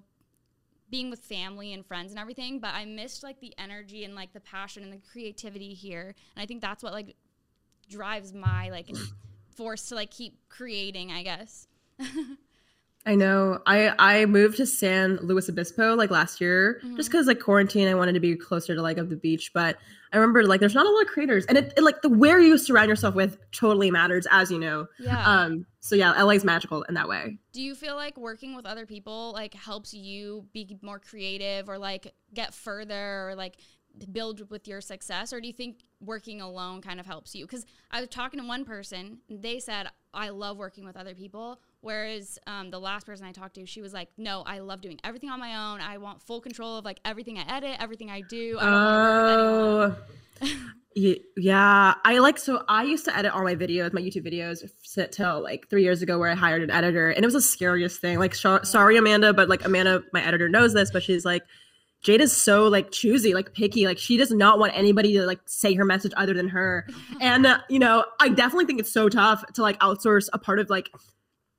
being 0.89 1.11
with 1.11 1.19
family 1.19 1.73
and 1.73 1.85
friends 1.85 2.11
and 2.11 2.19
everything. 2.19 2.59
But 2.59 2.73
I 2.73 2.85
missed 2.85 3.21
like 3.21 3.39
the 3.39 3.53
energy 3.59 4.03
and 4.03 4.15
like 4.15 4.33
the 4.33 4.39
passion 4.39 4.81
and 4.81 4.91
the 4.91 4.97
creativity 5.11 5.75
here. 5.75 6.15
And 6.35 6.41
I 6.41 6.47
think 6.47 6.59
that's 6.59 6.81
what 6.81 6.91
like 6.91 7.15
drives 7.87 8.33
my 8.33 8.71
like 8.71 8.89
force 9.55 9.89
to 9.89 9.95
like 9.95 10.09
keep 10.09 10.39
creating. 10.49 11.11
I 11.11 11.21
guess. 11.21 11.67
I 13.05 13.15
know. 13.15 13.59
I 13.65 13.93
I 13.97 14.25
moved 14.25 14.57
to 14.57 14.65
San 14.65 15.17
Luis 15.23 15.49
Obispo 15.49 15.95
like 15.95 16.11
last 16.11 16.39
year 16.39 16.79
Mhm. 16.83 16.95
just 16.97 17.09
because 17.09 17.25
like 17.27 17.39
quarantine. 17.39 17.87
I 17.87 17.95
wanted 17.95 18.13
to 18.13 18.19
be 18.19 18.35
closer 18.35 18.75
to 18.75 18.81
like 18.81 18.97
of 18.97 19.09
the 19.09 19.15
beach, 19.15 19.51
but 19.53 19.77
I 20.13 20.17
remember 20.17 20.43
like 20.45 20.59
there's 20.59 20.75
not 20.75 20.85
a 20.85 20.89
lot 20.89 21.01
of 21.03 21.07
creators, 21.07 21.45
and 21.47 21.57
it, 21.57 21.73
it 21.75 21.81
like 21.83 22.01
the 22.03 22.09
where 22.09 22.39
you 22.39 22.57
surround 22.57 22.89
yourself 22.89 23.15
with 23.15 23.37
totally 23.51 23.89
matters, 23.89 24.27
as 24.29 24.51
you 24.51 24.59
know. 24.59 24.87
Yeah. 24.99 25.27
Um. 25.27 25.65
So 25.79 25.95
yeah, 25.95 26.21
LA's 26.21 26.43
magical 26.43 26.83
in 26.83 26.93
that 26.93 27.07
way. 27.09 27.39
Do 27.53 27.61
you 27.61 27.73
feel 27.73 27.95
like 27.95 28.17
working 28.17 28.55
with 28.55 28.67
other 28.67 28.85
people 28.85 29.31
like 29.33 29.53
helps 29.55 29.93
you 29.95 30.45
be 30.53 30.77
more 30.83 30.99
creative 30.99 31.69
or 31.69 31.79
like 31.79 32.13
get 32.33 32.53
further 32.53 33.29
or 33.29 33.35
like 33.35 33.57
build 34.11 34.49
with 34.49 34.67
your 34.69 34.79
success 34.79 35.33
or 35.33 35.41
do 35.41 35.47
you 35.47 35.53
think 35.53 35.81
working 35.99 36.39
alone 36.39 36.81
kind 36.81 36.97
of 36.97 37.05
helps 37.05 37.35
you 37.35 37.45
because 37.45 37.65
i 37.91 37.99
was 37.99 38.07
talking 38.07 38.39
to 38.39 38.45
one 38.47 38.63
person 38.63 39.17
and 39.29 39.41
they 39.41 39.59
said 39.59 39.85
i 40.13 40.29
love 40.29 40.55
working 40.55 40.85
with 40.85 40.95
other 40.95 41.13
people 41.13 41.59
whereas 41.81 42.39
um, 42.47 42.69
the 42.71 42.79
last 42.79 43.05
person 43.05 43.25
i 43.25 43.31
talked 43.31 43.55
to 43.55 43.65
she 43.65 43.81
was 43.81 43.93
like 43.93 44.09
no 44.17 44.41
i 44.45 44.59
love 44.59 44.81
doing 44.81 44.99
everything 45.03 45.29
on 45.29 45.39
my 45.39 45.55
own. 45.55 45.81
I 45.81 45.97
want 45.97 46.21
full 46.21 46.41
control 46.41 46.77
of 46.77 46.85
like 46.85 46.99
everything 47.05 47.37
i 47.37 47.45
edit 47.55 47.77
everything 47.79 48.09
i 48.09 48.21
do. 48.21 48.57
I 48.59 48.67
Oh. 48.67 49.95
Yeah, 50.93 51.93
I 52.03 52.19
like 52.19 52.37
so 52.37 52.65
I 52.67 52.83
used 52.83 53.05
to 53.05 53.17
edit 53.17 53.31
all 53.31 53.43
my 53.43 53.55
videos, 53.55 53.93
my 53.93 54.01
YouTube 54.01 54.27
videos, 54.27 54.61
till 55.11 55.41
like 55.41 55.69
three 55.69 55.83
years 55.83 56.01
ago, 56.01 56.19
where 56.19 56.29
I 56.29 56.35
hired 56.35 56.63
an 56.63 56.69
editor, 56.69 57.09
and 57.09 57.23
it 57.23 57.27
was 57.27 57.33
the 57.33 57.41
scariest 57.41 58.01
thing. 58.01 58.19
Like, 58.19 58.33
sh- 58.33 58.63
sorry, 58.63 58.97
Amanda, 58.97 59.33
but 59.33 59.47
like 59.47 59.63
Amanda, 59.63 60.03
my 60.11 60.21
editor 60.21 60.49
knows 60.49 60.73
this, 60.73 60.91
but 60.91 61.01
she's 61.01 61.23
like, 61.23 61.43
Jade 62.01 62.19
is 62.19 62.35
so 62.35 62.67
like 62.67 62.91
choosy, 62.91 63.33
like 63.33 63.53
picky, 63.53 63.85
like 63.85 63.99
she 63.99 64.17
does 64.17 64.31
not 64.31 64.59
want 64.59 64.75
anybody 64.75 65.13
to 65.13 65.25
like 65.25 65.39
say 65.45 65.73
her 65.75 65.85
message 65.85 66.11
other 66.17 66.33
than 66.33 66.49
her, 66.49 66.85
and 67.21 67.45
uh, 67.45 67.59
you 67.69 67.79
know, 67.79 68.03
I 68.19 68.27
definitely 68.27 68.65
think 68.65 68.81
it's 68.81 68.91
so 68.91 69.07
tough 69.07 69.45
to 69.53 69.61
like 69.61 69.79
outsource 69.79 70.27
a 70.33 70.39
part 70.39 70.59
of 70.59 70.69
like 70.69 70.89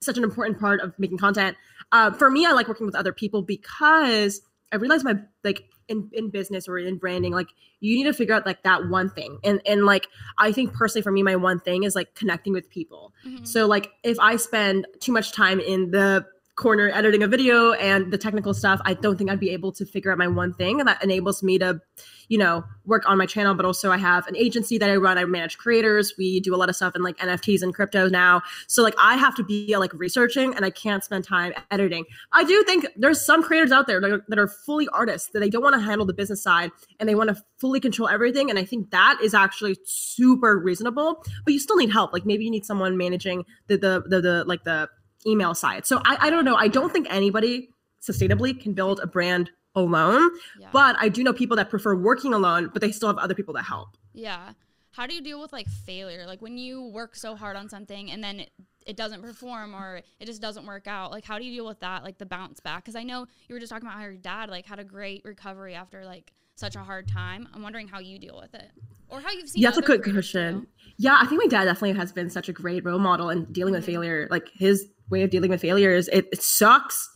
such 0.03 0.19
an 0.19 0.25
important 0.25 0.59
part 0.59 0.81
of 0.81 0.99
making 0.99 1.19
content. 1.19 1.57
Uh, 1.93 2.11
for 2.11 2.31
me, 2.31 2.47
I 2.47 2.53
like 2.53 2.69
working 2.69 2.87
with 2.87 2.95
other 2.95 3.13
people 3.13 3.43
because 3.43 4.43
I 4.73 4.77
realize 4.77 5.05
my 5.05 5.17
like 5.45 5.65
in 5.89 6.09
in 6.13 6.31
business 6.31 6.69
or 6.69 6.79
in 6.79 6.97
branding, 6.97 7.33
like 7.33 7.49
you 7.81 7.97
need 7.97 8.05
to 8.05 8.13
figure 8.13 8.35
out 8.35 8.47
like 8.47 8.63
that 8.63 8.89
one 8.89 9.11
thing, 9.11 9.39
and 9.45 9.61
and 9.67 9.85
like 9.85 10.07
I 10.39 10.53
think 10.53 10.73
personally 10.73 11.03
for 11.03 11.13
me, 11.13 11.23
my 11.23 11.37
one 11.37 11.61
thing 11.61 11.85
is 11.85 11.95
like 11.95 12.15
connecting 12.15 12.53
with 12.53 12.71
people. 12.71 13.13
Mhm. 13.27 13.47
So 13.47 13.67
like 13.67 13.93
if 14.03 14.19
I 14.19 14.37
spend 14.37 14.87
too 15.01 15.13
much 15.13 15.33
time 15.33 15.61
in 15.61 15.91
the 15.91 16.27
corner 16.55 16.91
editing 16.91 17.23
a 17.23 17.27
video 17.27 17.73
and 17.73 18.13
the 18.13 18.19
technical 18.19 18.53
stuff, 18.53 18.81
I 18.85 18.95
don't 18.95 19.17
think 19.17 19.31
I'd 19.31 19.41
be 19.41 19.51
able 19.51 19.73
to 19.73 19.87
figure 19.87 20.13
out 20.13 20.19
my 20.19 20.29
one 20.29 20.53
thing 20.53 20.81
and 20.81 20.89
that 20.89 21.03
enables 21.03 21.43
me 21.43 21.59
to, 21.59 21.81
you 22.29 22.37
know, 22.37 22.63
work 22.85 23.09
on 23.09 23.17
my 23.17 23.25
channel. 23.25 23.55
But 23.55 23.65
also 23.65 23.91
I 23.91 23.97
have 23.97 24.27
an 24.27 24.37
agency 24.37 24.77
that 24.77 24.91
I 24.91 24.97
run. 24.97 25.17
I 25.17 25.25
manage 25.25 25.57
creators. 25.57 26.13
We 26.19 26.41
do 26.41 26.55
a 26.55 26.57
lot 26.57 26.69
of 26.69 26.77
stuff 26.77 26.95
in 26.95 27.03
like 27.03 27.17
NFTs 27.19 27.63
and 27.63 27.75
crypto 27.75 28.09
now. 28.09 28.43
So 28.67 28.83
like 28.83 28.95
I 28.99 29.17
have 29.17 29.35
to 29.37 29.45
be 29.45 29.77
like 29.79 29.95
researching 29.95 30.55
and 30.55 30.65
I 30.65 30.71
can't 30.71 31.03
spend 31.03 31.25
time 31.25 31.55
editing. 31.71 32.05
I 32.33 32.45
do 32.45 32.63
think 32.65 32.87
there's 32.97 33.25
some 33.25 33.43
creators 33.43 33.73
out 33.73 33.87
there 33.87 34.01
that 34.01 34.11
are, 34.13 34.25
that 34.29 34.39
are 34.39 34.49
fully 34.49 34.89
artists 34.93 35.31
that 35.33 35.41
they 35.41 35.49
don't 35.49 35.63
want 35.63 35.75
to 35.75 35.81
handle 35.81 36.07
the 36.07 36.15
business 36.15 36.43
side 36.43 36.71
and 37.01 37.09
they 37.09 37.15
want 37.15 37.31
to 37.31 37.43
fully 37.59 37.81
control 37.81 38.09
everything. 38.09 38.51
And 38.51 38.59
I 38.59 38.65
think 38.65 38.91
that 38.91 39.19
is 39.23 39.33
actually 39.33 39.79
super 39.85 40.59
reasonable, 40.59 41.25
but 41.45 41.55
you 41.55 41.61
still 41.61 41.77
need 41.77 41.91
help. 41.91 42.13
Like 42.13 42.27
maybe 42.27 42.45
you 42.45 42.51
need 42.51 42.67
someone 42.67 42.99
managing 42.99 43.45
the 43.69 43.79
the 43.79 44.03
the, 44.07 44.21
the 44.21 44.45
like 44.45 44.65
the 44.65 44.91
email 45.27 45.55
side. 45.55 45.87
So 45.87 46.01
I, 46.05 46.17
I 46.21 46.31
don't 46.31 46.45
know. 46.45 46.57
I 46.57 46.69
don't 46.69 46.93
think 46.93 47.07
anybody 47.11 47.71
sustainably 48.01 48.59
can 48.59 48.73
build 48.73 49.01
a 49.01 49.07
brand 49.07 49.51
alone, 49.75 50.31
yeah. 50.59 50.69
but 50.73 50.97
I 50.99 51.09
do 51.09 51.23
know 51.23 51.33
people 51.33 51.57
that 51.57 51.71
prefer 51.71 51.95
working 51.95 52.35
alone, 52.35 52.71
but 52.73 52.83
they 52.83 52.93
still 52.93 53.09
have 53.09 53.19
other 53.19 53.35
people 53.35 53.55
that 53.55 53.65
help. 53.65 53.97
Yeah. 54.13 54.53
How 54.91 55.07
do 55.07 55.15
you 55.15 55.23
deal 55.23 55.41
with 55.41 55.53
like 55.53 55.69
failure? 55.69 56.27
Like 56.27 56.43
when 56.43 56.59
you 56.59 56.89
work 56.89 57.17
so 57.17 57.35
hard 57.35 57.57
on 57.57 57.69
something 57.69 58.11
and 58.11 58.23
then 58.23 58.41
it, 58.41 58.51
it 58.85 58.97
doesn't 58.97 59.23
perform 59.23 59.75
or 59.75 60.03
it 60.21 60.27
just 60.27 60.43
doesn't 60.43 60.67
work 60.67 60.87
out. 60.87 61.11
Like 61.11 61.25
how 61.25 61.39
do 61.39 61.45
you 61.45 61.53
deal 61.53 61.67
with 61.67 61.81
that? 61.81 62.05
Like 62.05 62.19
the 62.19 62.27
bounce 62.27 62.61
back? 62.61 62.85
Because 62.85 62.97
I 62.97 63.03
know 63.03 63.27
you 63.49 63.55
were 63.55 63.61
just 63.61 63.71
talking 63.71 63.87
about 63.87 63.99
how 63.99 64.05
your 64.05 64.15
dad 64.15 64.51
like 64.51 64.67
had 64.67 64.79
a 64.79 64.85
great 64.85 65.23
recovery 65.25 65.75
after 65.75 66.05
like 66.05 66.33
such 66.63 66.77
a 66.77 66.85
hard 66.85 67.09
time. 67.09 67.49
I'm 67.53 67.61
wondering 67.63 67.89
how 67.89 67.99
you 67.99 68.19
deal 68.21 68.39
with 68.41 68.55
it 68.55 68.71
or 69.09 69.21
how 69.21 69.31
you've 69.33 69.49
seen. 69.49 69.61
Yeah, 69.63 69.69
that's 69.71 69.79
a 69.79 69.83
good 69.83 70.03
question. 70.05 70.69
Yeah, 70.97 71.19
I 71.21 71.27
think 71.27 71.43
my 71.43 71.49
dad 71.49 71.65
definitely 71.65 71.99
has 71.99 72.13
been 72.13 72.31
such 72.31 72.49
a 72.49 72.53
great 72.53 72.85
role 72.85 73.01
model 73.01 73.31
in 73.31 73.47
dealing 73.47 73.75
with 73.75 73.83
Mhm. 73.83 73.87
failure. 73.87 74.29
Like 74.31 74.49
his 74.55 74.87
way 75.11 75.23
of 75.23 75.31
dealing 75.31 75.51
with 75.51 75.61
failure 75.61 75.93
is 75.93 76.09
it, 76.13 76.29
it 76.33 76.41
sucks 76.43 77.09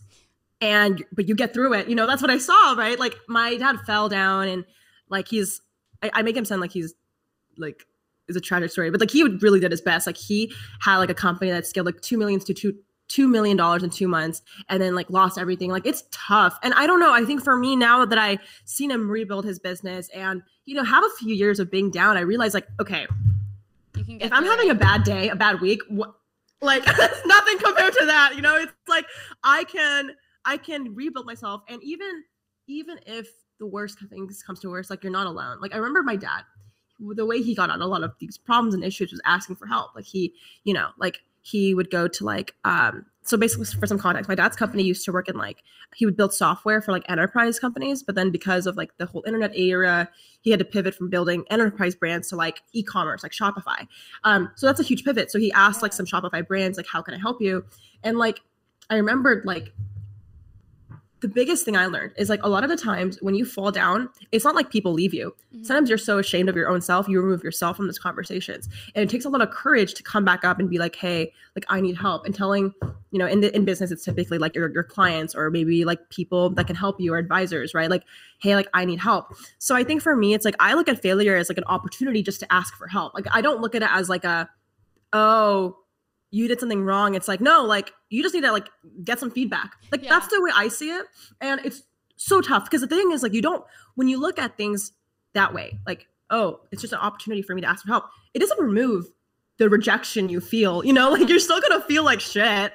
and 0.60 1.04
but 1.12 1.28
you 1.28 1.34
get 1.36 1.54
through 1.54 1.74
it. 1.74 1.88
You 1.88 1.94
know, 1.94 2.06
that's 2.08 2.22
what 2.22 2.30
I 2.30 2.38
saw, 2.38 2.74
right? 2.76 2.98
Like 2.98 3.14
my 3.28 3.56
dad 3.56 3.76
fell 3.86 4.08
down 4.08 4.48
and 4.48 4.64
like 5.08 5.28
he's 5.28 5.60
I, 6.02 6.10
I 6.12 6.22
make 6.22 6.36
him 6.36 6.44
sound 6.44 6.60
like 6.60 6.72
he's 6.72 6.92
like 7.56 7.86
is 8.28 8.34
a 8.34 8.40
tragic 8.40 8.70
story, 8.72 8.90
but 8.90 8.98
like 8.98 9.12
he 9.12 9.22
really 9.22 9.60
did 9.60 9.70
his 9.70 9.80
best. 9.80 10.06
Like 10.08 10.16
he 10.16 10.52
had 10.80 10.96
like 10.98 11.10
a 11.10 11.14
company 11.14 11.52
that 11.52 11.66
scaled 11.66 11.86
like 11.86 12.00
two 12.00 12.18
millions 12.18 12.42
to 12.44 12.54
two 12.54 12.74
two 13.08 13.28
million 13.28 13.56
dollars 13.56 13.82
in 13.82 13.90
two 13.90 14.08
months 14.08 14.42
and 14.68 14.82
then 14.82 14.94
like 14.94 15.08
lost 15.10 15.38
everything. 15.38 15.70
Like 15.70 15.86
it's 15.86 16.04
tough. 16.10 16.58
And 16.62 16.74
I 16.74 16.86
don't 16.86 17.00
know. 17.00 17.12
I 17.12 17.24
think 17.24 17.42
for 17.42 17.56
me 17.56 17.76
now 17.76 18.04
that 18.04 18.18
I 18.18 18.38
seen 18.64 18.90
him 18.90 19.08
rebuild 19.08 19.44
his 19.44 19.58
business 19.58 20.08
and 20.14 20.42
you 20.64 20.74
know 20.74 20.84
have 20.84 21.04
a 21.04 21.10
few 21.18 21.34
years 21.34 21.60
of 21.60 21.70
being 21.70 21.90
down, 21.90 22.16
I 22.16 22.20
realized 22.20 22.54
like, 22.54 22.66
okay, 22.80 23.06
You 23.94 24.04
can 24.04 24.18
get 24.18 24.26
if 24.26 24.32
I'm 24.32 24.44
having 24.44 24.68
it. 24.68 24.72
a 24.72 24.74
bad 24.74 25.04
day, 25.04 25.28
a 25.28 25.36
bad 25.36 25.60
week, 25.60 25.80
what 25.88 26.14
like 26.60 26.82
it's 26.86 27.26
nothing 27.26 27.58
compared 27.58 27.92
to 27.94 28.06
that. 28.06 28.32
You 28.34 28.42
know, 28.42 28.56
it's 28.56 28.72
like 28.88 29.06
I 29.44 29.64
can 29.64 30.12
I 30.44 30.56
can 30.56 30.94
rebuild 30.94 31.26
myself 31.26 31.62
and 31.68 31.82
even 31.82 32.24
even 32.66 32.98
if 33.06 33.28
the 33.58 33.66
worst 33.66 33.98
things 34.10 34.42
comes 34.42 34.60
to 34.60 34.68
worst, 34.70 34.90
like 34.90 35.02
you're 35.02 35.12
not 35.12 35.26
alone. 35.26 35.58
Like 35.60 35.72
I 35.74 35.78
remember 35.78 36.02
my 36.02 36.16
dad, 36.16 36.42
the 36.98 37.24
way 37.24 37.40
he 37.42 37.54
got 37.54 37.70
on 37.70 37.80
a 37.80 37.86
lot 37.86 38.02
of 38.02 38.12
these 38.18 38.36
problems 38.36 38.74
and 38.74 38.82
issues 38.84 39.12
was 39.12 39.20
asking 39.24 39.56
for 39.56 39.66
help. 39.66 39.94
Like 39.94 40.04
he, 40.04 40.34
you 40.64 40.74
know, 40.74 40.88
like 40.98 41.20
he 41.46 41.74
would 41.74 41.90
go 41.90 42.08
to 42.08 42.24
like 42.24 42.54
um 42.64 43.06
so 43.22 43.36
basically 43.36 43.66
for 43.66 43.86
some 43.86 43.98
context, 43.98 44.28
my 44.28 44.36
dad's 44.36 44.56
company 44.56 44.84
used 44.84 45.04
to 45.04 45.12
work 45.12 45.28
in 45.28 45.36
like 45.36 45.62
he 45.96 46.04
would 46.04 46.16
build 46.16 46.32
software 46.32 46.80
for 46.80 46.92
like 46.92 47.02
enterprise 47.08 47.58
companies, 47.58 48.02
but 48.02 48.14
then 48.14 48.30
because 48.30 48.66
of 48.66 48.76
like 48.76 48.96
the 48.98 49.06
whole 49.06 49.24
internet 49.26 49.56
era, 49.56 50.08
he 50.42 50.50
had 50.50 50.60
to 50.60 50.64
pivot 50.64 50.94
from 50.94 51.10
building 51.10 51.44
enterprise 51.50 51.96
brands 51.96 52.28
to 52.28 52.36
like 52.36 52.62
e-commerce, 52.72 53.24
like 53.24 53.32
Shopify. 53.32 53.86
Um, 54.22 54.52
so 54.54 54.66
that's 54.66 54.78
a 54.78 54.84
huge 54.84 55.04
pivot. 55.04 55.32
So 55.32 55.40
he 55.40 55.50
asked 55.52 55.82
like 55.82 55.92
some 55.92 56.06
Shopify 56.06 56.46
brands, 56.46 56.76
like, 56.76 56.86
how 56.86 57.02
can 57.02 57.14
I 57.14 57.18
help 57.18 57.40
you? 57.40 57.64
And 58.04 58.16
like 58.16 58.40
I 58.90 58.94
remembered 58.94 59.44
like 59.44 59.72
the 61.20 61.28
biggest 61.28 61.64
thing 61.64 61.76
I 61.76 61.86
learned 61.86 62.12
is 62.18 62.28
like 62.28 62.42
a 62.42 62.48
lot 62.48 62.62
of 62.62 62.68
the 62.68 62.76
times 62.76 63.18
when 63.22 63.34
you 63.34 63.46
fall 63.46 63.70
down, 63.70 64.10
it's 64.32 64.44
not 64.44 64.54
like 64.54 64.70
people 64.70 64.92
leave 64.92 65.14
you. 65.14 65.34
Mhm. 65.54 65.64
Sometimes 65.64 65.88
you're 65.88 65.96
so 65.96 66.18
ashamed 66.18 66.50
of 66.50 66.56
your 66.56 66.68
own 66.68 66.82
self, 66.82 67.08
you 67.08 67.20
remove 67.20 67.42
yourself 67.42 67.76
from 67.76 67.86
those 67.86 67.98
conversations. 67.98 68.68
And 68.94 69.02
it 69.02 69.08
takes 69.08 69.24
a 69.24 69.30
lot 69.30 69.40
of 69.40 69.50
courage 69.50 69.94
to 69.94 70.02
come 70.02 70.24
back 70.24 70.44
up 70.44 70.58
and 70.58 70.68
be 70.68 70.78
like, 70.78 70.94
hey, 70.94 71.32
like 71.54 71.64
I 71.68 71.80
need 71.80 71.96
help. 71.96 72.26
And 72.26 72.34
telling, 72.34 72.74
you 73.12 73.18
know, 73.18 73.26
in 73.26 73.40
the 73.40 73.54
in 73.56 73.64
business, 73.64 73.90
it's 73.90 74.04
typically 74.04 74.36
like 74.36 74.54
your, 74.54 74.70
your 74.72 74.84
clients 74.84 75.34
or 75.34 75.50
maybe 75.50 75.86
like 75.86 76.10
people 76.10 76.50
that 76.50 76.66
can 76.66 76.76
help 76.76 77.00
you 77.00 77.14
or 77.14 77.18
advisors, 77.18 77.72
right? 77.72 77.88
Like, 77.88 78.04
hey, 78.38 78.54
like 78.54 78.68
I 78.74 78.84
need 78.84 79.00
help. 79.00 79.34
So 79.58 79.74
I 79.74 79.84
think 79.84 80.02
for 80.02 80.14
me, 80.16 80.34
it's 80.34 80.44
like 80.44 80.56
I 80.60 80.74
look 80.74 80.88
at 80.88 81.00
failure 81.00 81.34
as 81.36 81.48
like 81.48 81.58
an 81.58 81.64
opportunity 81.64 82.22
just 82.22 82.40
to 82.40 82.52
ask 82.52 82.76
for 82.76 82.88
help. 82.88 83.14
Like 83.14 83.26
I 83.32 83.40
don't 83.40 83.62
look 83.62 83.74
at 83.74 83.82
it 83.82 83.88
as 83.90 84.10
like 84.10 84.24
a, 84.24 84.50
oh, 85.14 85.78
you 86.36 86.48
did 86.48 86.60
something 86.60 86.82
wrong. 86.84 87.14
It's 87.14 87.28
like, 87.28 87.40
no, 87.40 87.64
like 87.64 87.92
you 88.10 88.22
just 88.22 88.34
need 88.34 88.42
to 88.42 88.52
like 88.52 88.68
get 89.04 89.18
some 89.18 89.30
feedback. 89.30 89.72
Like 89.90 90.02
Yeah. 90.02 90.10
that's 90.10 90.28
the 90.28 90.40
way 90.42 90.50
I 90.54 90.68
see 90.68 90.90
it. 90.90 91.06
And 91.40 91.60
it's 91.64 91.82
so 92.16 92.40
tough 92.40 92.64
because 92.64 92.80
the 92.80 92.86
thing 92.86 93.12
is 93.12 93.22
like 93.22 93.32
you 93.34 93.42
don't 93.42 93.64
when 93.94 94.08
you 94.08 94.18
look 94.20 94.38
at 94.38 94.56
things 94.56 94.92
that 95.34 95.52
way, 95.54 95.78
like, 95.86 96.06
oh, 96.30 96.60
it's 96.72 96.80
just 96.82 96.92
an 96.92 96.98
opportunity 96.98 97.42
for 97.42 97.54
me 97.54 97.60
to 97.62 97.68
ask 97.68 97.82
for 97.84 97.88
help. 97.88 98.04
It 98.34 98.38
doesn't 98.40 98.60
remove 98.60 99.06
the 99.58 99.70
rejection 99.70 100.28
you 100.28 100.40
feel, 100.40 100.84
you 100.84 100.92
know, 100.92 101.10
like 101.16 101.28
you're 101.28 101.38
still 101.38 101.60
gonna 101.60 101.80
feel 101.82 102.04
like 102.04 102.20
shit. 102.20 102.72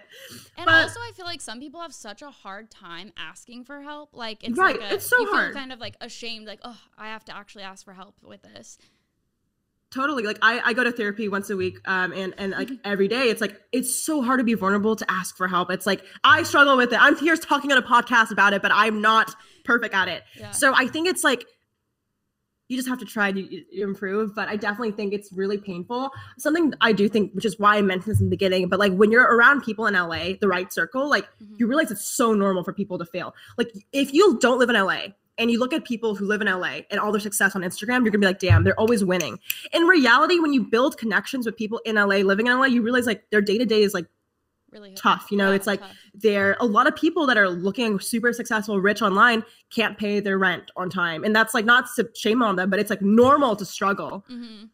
And 0.58 0.66
But- 0.66 0.84
also, 0.84 1.00
I 1.00 1.12
feel 1.16 1.26
like 1.26 1.42
some 1.42 1.60
people 1.60 1.82
have 1.82 1.94
such 1.94 2.22
a 2.24 2.32
hard 2.32 2.72
time 2.72 3.12
asking 3.18 3.66
for 3.66 3.82
help. 3.82 4.10
Like 4.14 4.44
it's 4.44 4.58
Right, 4.58 4.80
like 4.80 4.92
a, 4.92 4.96
it's 4.96 5.06
so 5.06 5.18
you 5.20 5.26
feel 5.28 5.36
hard. 5.36 5.54
kind 5.54 5.72
of 5.72 5.80
like 5.80 5.96
ashamed, 6.02 6.48
like 6.48 6.60
oh, 6.64 6.80
I 6.98 7.08
have 7.10 7.24
to 7.26 7.36
actually 7.36 7.64
ask 7.64 7.86
for 7.86 7.94
help 7.94 8.16
with 8.24 8.42
this. 8.42 8.78
Totally. 9.94 10.24
Like 10.24 10.38
I, 10.42 10.62
I 10.64 10.74
go 10.74 10.84
to 10.86 10.92
therapy 10.92 11.28
once 11.28 11.50
a 11.50 11.58
week. 11.58 11.80
Um 11.86 12.14
and, 12.14 12.34
and 12.38 12.52
like 12.54 12.68
Mm-hmm. 12.70 12.76
every 12.92 13.08
day 13.08 13.24
it's 13.30 13.42
like 13.42 13.60
it's 13.72 13.94
so 13.94 14.22
hard 14.22 14.40
to 14.40 14.44
be 14.44 14.54
vulnerable 14.54 14.96
to 14.96 15.12
ask 15.12 15.36
for 15.36 15.48
help. 15.48 15.70
It's 15.70 15.86
like 15.86 16.04
I 16.24 16.44
struggle 16.44 16.78
with 16.78 16.94
it. 16.94 17.00
I'm 17.02 17.18
here 17.18 17.36
talking 17.36 17.72
on 17.72 17.78
a 17.78 17.82
podcast 17.82 18.32
about 18.32 18.54
it, 18.54 18.62
but 18.62 18.72
I'm 18.74 19.02
not 19.02 19.36
perfect 19.66 19.94
at 19.94 20.08
it. 20.08 20.24
Yeah. 20.40 20.52
So 20.52 20.74
I 20.76 20.88
think 20.88 21.08
it's 21.08 21.24
like 21.24 21.46
you 22.70 22.78
just 22.78 22.88
have 22.88 23.00
to 23.00 23.06
try 23.06 23.34
to 23.34 23.64
improve, 23.82 24.34
but 24.34 24.48
I 24.48 24.56
definitely 24.56 24.94
think 24.94 25.12
it's 25.12 25.30
really 25.34 25.58
painful. 25.58 26.10
Something 26.38 26.74
I 26.80 26.94
do 26.94 27.10
think, 27.10 27.34
which 27.34 27.44
is 27.44 27.60
why 27.60 27.76
I 27.76 27.82
mentioned 27.82 28.14
this 28.14 28.22
in 28.22 28.28
the 28.28 28.30
beginning, 28.30 28.70
but 28.70 28.80
like 28.80 28.94
when 28.94 29.12
you're 29.12 29.26
around 29.26 29.64
people 29.64 29.88
in 29.88 29.94
LA, 29.94 30.36
the 30.40 30.48
right 30.48 30.72
circle, 30.72 31.10
like 31.10 31.26
Mhm. 31.44 31.60
you 31.60 31.68
realize 31.68 31.92
it's 31.92 32.08
so 32.08 32.34
normal 32.34 32.64
for 32.64 32.72
people 32.72 32.98
to 32.98 33.04
fail. 33.06 33.36
Like 33.58 33.74
if 33.92 34.14
you 34.14 34.40
don't 34.40 34.58
live 34.58 34.70
in 34.70 34.78
LA 34.78 35.08
and 35.42 35.52
you 35.52 35.60
look 35.60 35.74
at 35.74 35.84
people 35.84 36.16
who 36.16 36.26
live 36.26 36.40
in 36.42 36.48
LA 36.48 36.82
and 36.90 37.00
all 37.02 37.12
their 37.12 37.20
success 37.20 37.56
on 37.56 37.62
Instagram, 37.64 38.04
you're 38.04 38.12
gonna 38.12 38.20
be 38.20 38.28
like, 38.28 38.40
damn, 38.40 38.64
they're 38.64 38.80
always 38.80 39.04
winning. 39.04 39.40
In 39.74 39.84
reality, 39.84 40.40
when 40.40 40.54
you 40.54 40.64
build 40.64 40.98
connections 40.98 41.46
with 41.46 41.58
people 41.58 41.82
in 41.86 41.96
LA, 41.96 42.18
living 42.18 42.48
in 42.48 42.58
LA, 42.58 42.66
you 42.68 42.82
realize 42.82 43.06
like 43.08 43.30
their 43.32 43.42
day 43.42 43.58
to 43.58 43.66
day 43.66 43.82
is 43.84 43.94
like 43.94 44.06
really 44.72 44.94
tough. 44.94 45.28
You 45.32 45.38
know, 45.38 45.50
yeah, 45.50 45.56
it's 45.58 45.68
like 45.68 45.82
tough. 45.82 45.96
there 46.14 46.56
a 46.62 46.66
lot 46.66 46.88
of 46.88 46.96
people 46.96 47.26
that 47.28 47.38
are 47.38 47.50
looking 47.50 48.00
super 48.00 48.32
successful 48.32 48.80
rich 48.80 49.02
online 49.02 49.44
can't 49.70 49.98
pay 49.98 50.22
their 50.22 50.38
rent 50.38 50.72
on 50.78 50.90
time 50.90 51.24
and 51.26 51.36
that's 51.36 51.54
like 51.54 51.66
not 51.66 51.90
shame 52.16 52.42
on 52.42 52.56
them 52.56 52.70
but 52.70 52.80
it's 52.80 52.90
like 52.90 53.02
normal 53.02 53.56
to 53.58 53.66
struggle 53.66 54.24
Mhm. 54.32 54.70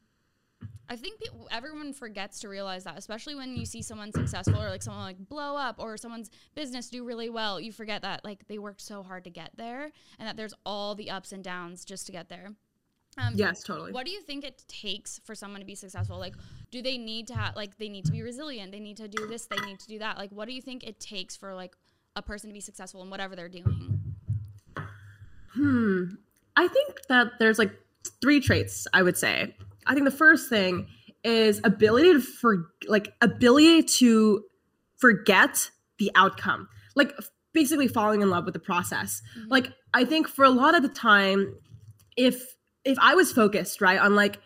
I 0.90 0.96
think 0.96 1.20
people, 1.20 1.48
everyone 1.52 1.92
forgets 1.94 2.40
to 2.42 2.50
realize 2.50 2.86
that, 2.86 2.98
especially 2.98 3.36
when 3.36 3.56
you 3.56 3.66
see 3.66 3.82
someone 3.82 4.12
successful 4.14 4.62
or 4.62 4.70
like 4.70 4.82
someone 4.82 5.04
like 5.04 5.18
blow 5.18 5.58
up 5.58 5.76
or 5.80 5.98
someone's 5.98 6.30
business 6.56 6.90
do 6.90 7.04
really 7.04 7.30
well. 7.30 7.60
You 7.60 7.72
forget 7.74 8.04
that 8.04 8.24
like 8.24 8.48
they 8.48 8.58
worked 8.58 8.82
so 8.82 9.04
hard 9.04 9.26
to 9.26 9.30
get 9.30 9.52
there 9.58 9.92
and 10.20 10.28
that 10.28 10.38
there's 10.38 10.54
all 10.66 10.96
the 10.96 11.10
ups 11.10 11.34
and 11.34 11.44
downs 11.44 11.84
just 11.84 12.06
to 12.06 12.12
get 12.12 12.30
there. 12.30 12.52
Um, 13.18 13.34
yes, 13.36 13.64
totally. 13.64 13.92
What 13.92 14.06
do 14.06 14.12
you 14.12 14.22
think 14.22 14.44
it 14.44 14.64
takes 14.68 15.20
for 15.26 15.34
someone 15.34 15.60
to 15.60 15.66
be 15.66 15.76
successful? 15.76 16.20
Like, 16.20 16.36
do 16.72 16.82
they 16.82 16.98
need 16.98 17.28
to 17.28 17.34
have 17.34 17.56
like 17.56 17.78
they 17.78 17.90
need 17.90 18.06
to 18.06 18.12
be 18.12 18.22
resilient? 18.22 18.72
They 18.72 18.80
need 18.80 18.98
to 18.98 19.08
do 19.08 19.28
this. 19.28 19.46
They 19.46 19.60
need 19.66 19.80
to 19.80 19.88
do 19.88 20.00
that. 20.00 20.18
Like, 20.18 20.32
what 20.32 20.48
do 20.48 20.54
you 20.54 20.62
think 20.62 20.84
it 20.84 21.00
takes 21.00 21.36
for 21.36 21.56
like 21.56 21.76
a 22.16 22.22
person 22.22 22.50
to 22.50 22.54
be 22.54 22.60
successful 22.62 23.02
in 23.02 23.10
whatever 23.10 23.36
they're 23.36 23.50
doing? 23.50 24.14
Hmm. 25.54 26.04
I 26.56 26.68
think 26.68 27.08
that 27.10 27.34
there's 27.40 27.58
like 27.58 27.72
three 28.22 28.40
traits 28.40 28.88
I 28.94 29.02
would 29.02 29.18
say. 29.18 29.56
I 29.88 29.94
think 29.94 30.06
the 30.06 30.12
first 30.12 30.50
thing 30.50 30.88
is 31.24 31.60
ability 31.64 32.14
to 32.14 32.22
for 32.22 32.68
like 32.88 33.14
ability 33.22 33.84
to 33.84 34.44
forget 34.98 35.72
the 35.98 36.12
outcome. 36.16 36.68
Like 36.96 37.14
basically 37.54 37.88
falling 37.88 38.22
in 38.22 38.30
love 38.30 38.46
with 38.46 38.54
the 38.54 38.60
process. 38.60 39.22
Mm-hmm. 39.38 39.50
Like 39.50 39.74
I 39.94 40.06
think 40.06 40.28
for 40.28 40.46
a 40.46 40.50
lot 40.50 40.76
of 40.76 40.84
the 40.84 40.90
time 40.90 41.56
if 42.16 42.56
if 42.86 42.98
I 43.00 43.16
was 43.16 43.32
focused, 43.32 43.82
right, 43.82 44.00
on 44.00 44.16
like 44.16 44.40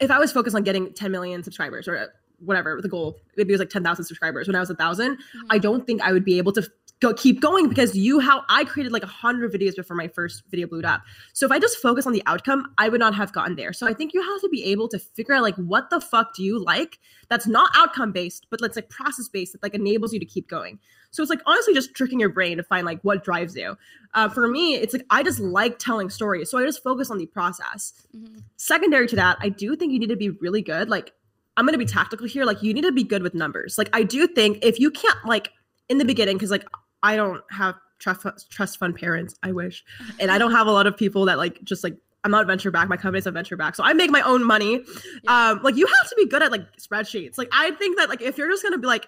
if 0.00 0.10
I 0.10 0.18
was 0.18 0.32
focused 0.32 0.56
on 0.56 0.62
getting 0.62 0.92
10 0.92 1.10
million 1.10 1.42
subscribers 1.42 1.88
or 1.88 2.12
whatever 2.38 2.80
the 2.80 2.88
goal, 2.88 3.16
maybe 3.36 3.52
it 3.52 3.54
was 3.54 3.60
like 3.60 3.70
10,000 3.70 4.04
subscribers 4.04 4.46
when 4.46 4.56
I 4.56 4.60
was 4.60 4.70
a 4.70 4.74
1000, 4.74 5.12
mm-hmm. 5.12 5.40
I 5.50 5.58
don't 5.58 5.86
think 5.86 6.02
I 6.02 6.12
would 6.12 6.24
be 6.24 6.38
able 6.38 6.52
to 6.52 6.68
go 7.00 7.12
keep 7.12 7.40
going 7.40 7.68
because 7.68 7.96
you 7.96 8.20
how 8.20 8.42
I 8.48 8.64
created 8.64 8.92
like 8.92 9.02
a 9.02 9.08
hundred 9.08 9.52
videos 9.52 9.76
before 9.76 9.96
my 9.96 10.08
first 10.08 10.42
video 10.50 10.66
blew 10.66 10.82
up. 10.82 11.02
So 11.32 11.44
if 11.44 11.52
I 11.52 11.58
just 11.58 11.78
focus 11.78 12.06
on 12.06 12.12
the 12.12 12.22
outcome, 12.26 12.72
I 12.78 12.88
would 12.88 13.00
not 13.00 13.14
have 13.14 13.32
gotten 13.32 13.56
there. 13.56 13.72
So 13.72 13.86
I 13.86 13.92
think 13.92 14.14
you 14.14 14.22
have 14.22 14.40
to 14.40 14.48
be 14.48 14.64
able 14.64 14.88
to 14.88 14.98
figure 14.98 15.34
out 15.34 15.42
like 15.42 15.56
what 15.56 15.90
the 15.90 16.00
fuck 16.00 16.34
do 16.34 16.42
you 16.42 16.62
like 16.62 16.98
that's 17.28 17.46
not 17.46 17.70
outcome 17.74 18.12
based, 18.12 18.46
but 18.50 18.60
let's 18.60 18.76
like 18.76 18.88
process 18.90 19.28
based 19.28 19.52
that 19.52 19.62
like 19.62 19.74
enables 19.74 20.12
you 20.12 20.20
to 20.20 20.26
keep 20.26 20.48
going. 20.48 20.78
So 21.10 21.22
it's 21.22 21.30
like 21.30 21.42
honestly 21.46 21.74
just 21.74 21.94
tricking 21.94 22.18
your 22.18 22.28
brain 22.28 22.56
to 22.56 22.62
find 22.62 22.84
like 22.86 23.00
what 23.02 23.22
drives 23.22 23.54
you. 23.54 23.76
Uh, 24.14 24.28
for 24.28 24.48
me, 24.48 24.74
it's 24.74 24.92
like 24.92 25.06
I 25.10 25.22
just 25.22 25.40
like 25.40 25.78
telling 25.78 26.10
stories, 26.10 26.50
so 26.50 26.58
I 26.58 26.64
just 26.64 26.82
focus 26.82 27.10
on 27.10 27.18
the 27.18 27.26
process. 27.26 27.92
Mm-hmm. 28.16 28.38
Secondary 28.56 29.06
to 29.08 29.16
that, 29.16 29.36
I 29.40 29.48
do 29.48 29.76
think 29.76 29.92
you 29.92 29.98
need 29.98 30.08
to 30.08 30.16
be 30.16 30.30
really 30.30 30.62
good. 30.62 30.88
Like 30.88 31.12
I'm 31.56 31.66
gonna 31.66 31.78
be 31.78 31.86
tactical 31.86 32.26
here. 32.26 32.44
Like 32.44 32.62
you 32.62 32.74
need 32.74 32.82
to 32.82 32.92
be 32.92 33.04
good 33.04 33.22
with 33.22 33.34
numbers. 33.34 33.78
Like 33.78 33.90
I 33.92 34.02
do 34.02 34.26
think 34.26 34.58
if 34.64 34.80
you 34.80 34.90
can't 34.90 35.18
like 35.24 35.50
in 35.88 35.98
the 35.98 36.04
beginning, 36.04 36.36
because 36.36 36.50
like 36.50 36.64
I 37.04 37.16
don't 37.16 37.42
have 37.50 37.76
trust 37.98 38.50
trust 38.50 38.78
fund 38.78 38.96
parents. 38.96 39.36
I 39.42 39.52
wish, 39.52 39.84
and 40.18 40.30
I 40.30 40.38
don't 40.38 40.52
have 40.52 40.66
a 40.66 40.72
lot 40.72 40.86
of 40.86 40.96
people 40.96 41.26
that 41.26 41.38
like 41.38 41.62
just 41.62 41.84
like 41.84 41.96
I'm 42.24 42.30
not 42.30 42.46
venture 42.46 42.70
back. 42.70 42.88
My 42.88 42.96
company's 42.96 43.26
a 43.26 43.30
venture 43.30 43.56
back, 43.56 43.76
so 43.76 43.84
I 43.84 43.92
make 43.92 44.10
my 44.10 44.22
own 44.22 44.44
money. 44.44 44.82
Yeah. 45.22 45.50
Um, 45.50 45.60
like 45.62 45.76
you 45.76 45.86
have 45.86 46.08
to 46.08 46.16
be 46.16 46.26
good 46.26 46.42
at 46.42 46.50
like 46.50 46.62
spreadsheets. 46.78 47.36
Like 47.38 47.50
I 47.52 47.72
think 47.72 47.98
that 47.98 48.08
like 48.08 48.22
if 48.22 48.38
you're 48.38 48.48
just 48.48 48.62
gonna 48.62 48.78
be 48.78 48.86
like, 48.86 49.06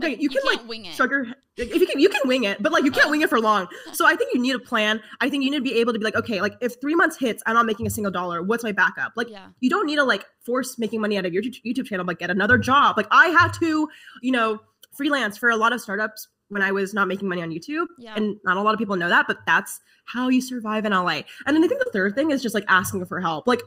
okay, 0.00 0.12
you, 0.12 0.16
you 0.22 0.28
can 0.30 0.40
like 0.46 0.66
wing 0.66 0.86
it. 0.86 0.94
Sugar, 0.94 1.26
if 1.58 1.74
you 1.74 1.86
can, 1.86 2.00
you 2.00 2.08
can 2.08 2.22
wing 2.24 2.44
it, 2.44 2.62
but 2.62 2.72
like 2.72 2.84
you 2.84 2.90
can't 2.90 3.10
wing 3.10 3.20
it 3.20 3.28
for 3.28 3.38
long. 3.38 3.68
So 3.92 4.06
I 4.06 4.16
think 4.16 4.32
you 4.32 4.40
need 4.40 4.54
a 4.54 4.58
plan. 4.58 5.02
I 5.20 5.28
think 5.28 5.44
you 5.44 5.50
need 5.50 5.58
to 5.58 5.62
be 5.62 5.80
able 5.80 5.92
to 5.92 5.98
be 5.98 6.04
like, 6.04 6.14
okay, 6.14 6.40
like 6.40 6.54
if 6.62 6.80
three 6.80 6.94
months 6.94 7.18
hits, 7.18 7.42
I'm 7.46 7.54
not 7.54 7.66
making 7.66 7.86
a 7.86 7.90
single 7.90 8.12
dollar. 8.12 8.42
What's 8.42 8.64
my 8.64 8.72
backup? 8.72 9.12
Like 9.14 9.28
yeah. 9.28 9.48
you 9.60 9.68
don't 9.68 9.86
need 9.86 9.96
to 9.96 10.04
like 10.04 10.24
force 10.44 10.78
making 10.78 11.00
money 11.02 11.18
out 11.18 11.26
of 11.26 11.34
your 11.34 11.42
YouTube 11.42 11.86
channel, 11.86 12.06
but 12.06 12.18
get 12.18 12.30
another 12.30 12.56
job. 12.56 12.96
Like 12.96 13.08
I 13.10 13.26
had 13.28 13.52
to, 13.60 13.88
you 14.22 14.32
know, 14.32 14.60
freelance 14.92 15.36
for 15.36 15.50
a 15.50 15.56
lot 15.56 15.72
of 15.72 15.80
startups 15.80 16.28
when 16.48 16.62
I 16.62 16.72
was 16.72 16.94
not 16.94 17.08
making 17.08 17.28
money 17.28 17.42
on 17.42 17.50
YouTube. 17.50 17.86
Yeah. 17.98 18.14
And 18.16 18.36
not 18.44 18.56
a 18.56 18.62
lot 18.62 18.74
of 18.74 18.78
people 18.78 18.96
know 18.96 19.08
that, 19.08 19.26
but 19.26 19.38
that's 19.46 19.80
how 20.04 20.28
you 20.28 20.40
survive 20.40 20.84
in 20.84 20.92
LA. 20.92 21.22
And 21.46 21.56
then 21.56 21.64
I 21.64 21.68
think 21.68 21.82
the 21.84 21.90
third 21.92 22.14
thing 22.14 22.30
is 22.30 22.42
just 22.42 22.54
like 22.54 22.64
asking 22.68 23.04
for 23.06 23.20
help. 23.20 23.46
Like 23.46 23.60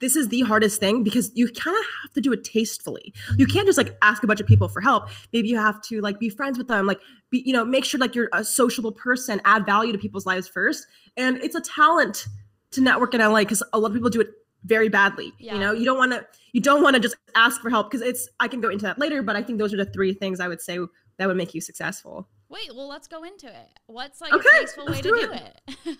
this 0.00 0.14
is 0.14 0.28
the 0.28 0.42
hardest 0.42 0.78
thing 0.78 1.02
because 1.02 1.32
you 1.34 1.48
kind 1.48 1.76
of 1.76 1.84
have 2.02 2.12
to 2.14 2.20
do 2.20 2.32
it 2.32 2.44
tastefully. 2.44 3.12
You 3.36 3.46
mm-hmm. 3.46 3.52
can't 3.52 3.66
just 3.66 3.78
like 3.78 3.96
ask 4.02 4.22
a 4.22 4.26
bunch 4.26 4.40
of 4.40 4.46
people 4.46 4.68
for 4.68 4.80
help. 4.80 5.08
Maybe 5.32 5.48
you 5.48 5.56
have 5.56 5.80
to 5.82 6.00
like 6.00 6.18
be 6.20 6.28
friends 6.28 6.58
with 6.58 6.68
them, 6.68 6.86
like 6.86 7.00
be, 7.30 7.42
you 7.44 7.52
know, 7.52 7.64
make 7.64 7.84
sure 7.84 7.98
like 7.98 8.14
you're 8.14 8.28
a 8.32 8.44
sociable 8.44 8.92
person, 8.92 9.40
add 9.44 9.66
value 9.66 9.92
to 9.92 9.98
people's 9.98 10.26
lives 10.26 10.46
first. 10.46 10.86
And 11.16 11.38
it's 11.38 11.54
a 11.54 11.60
talent 11.60 12.26
to 12.72 12.80
network 12.80 13.14
in 13.14 13.20
LA 13.20 13.40
because 13.40 13.62
a 13.72 13.78
lot 13.78 13.88
of 13.88 13.94
people 13.94 14.10
do 14.10 14.20
it 14.20 14.28
very 14.64 14.88
badly. 14.88 15.32
Yeah. 15.38 15.54
You 15.54 15.60
know, 15.60 15.72
you 15.72 15.84
don't 15.84 15.98
want 15.98 16.12
to 16.12 16.26
you 16.52 16.60
don't 16.60 16.82
want 16.82 16.94
to 16.94 17.00
just 17.00 17.16
ask 17.34 17.60
for 17.60 17.70
help 17.70 17.90
because 17.90 18.06
it's 18.06 18.28
I 18.40 18.48
can 18.48 18.60
go 18.60 18.68
into 18.68 18.84
that 18.84 18.98
later, 18.98 19.22
but 19.22 19.36
I 19.36 19.42
think 19.42 19.58
those 19.58 19.72
are 19.72 19.76
the 19.76 19.84
three 19.86 20.12
things 20.12 20.40
I 20.40 20.48
would 20.48 20.60
say 20.60 20.78
that 21.18 21.26
would 21.26 21.36
make 21.36 21.54
you 21.54 21.60
successful. 21.60 22.28
Wait, 22.48 22.74
well, 22.74 22.88
let's 22.88 23.08
go 23.08 23.24
into 23.24 23.46
it. 23.46 23.78
What's 23.86 24.20
like 24.20 24.32
okay, 24.32 24.48
a 24.48 24.60
tasteful 24.60 24.86
way 24.86 25.00
to 25.00 25.08
do 25.08 25.32
it? 25.32 25.60
Because 25.84 25.96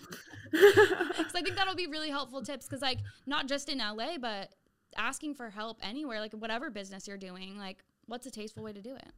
I 1.34 1.42
think 1.42 1.56
that'll 1.56 1.74
be 1.74 1.86
really 1.86 2.08
helpful 2.08 2.42
tips. 2.42 2.66
Because 2.66 2.80
like 2.80 2.98
not 3.26 3.46
just 3.46 3.68
in 3.68 3.78
LA, 3.78 4.16
but 4.18 4.54
asking 4.96 5.34
for 5.34 5.50
help 5.50 5.78
anywhere, 5.82 6.20
like 6.20 6.32
whatever 6.32 6.70
business 6.70 7.06
you're 7.06 7.18
doing, 7.18 7.58
like 7.58 7.84
what's 8.06 8.26
a 8.26 8.30
tasteful 8.30 8.62
way 8.62 8.72
to 8.72 8.80
do 8.80 8.94
it? 8.94 9.12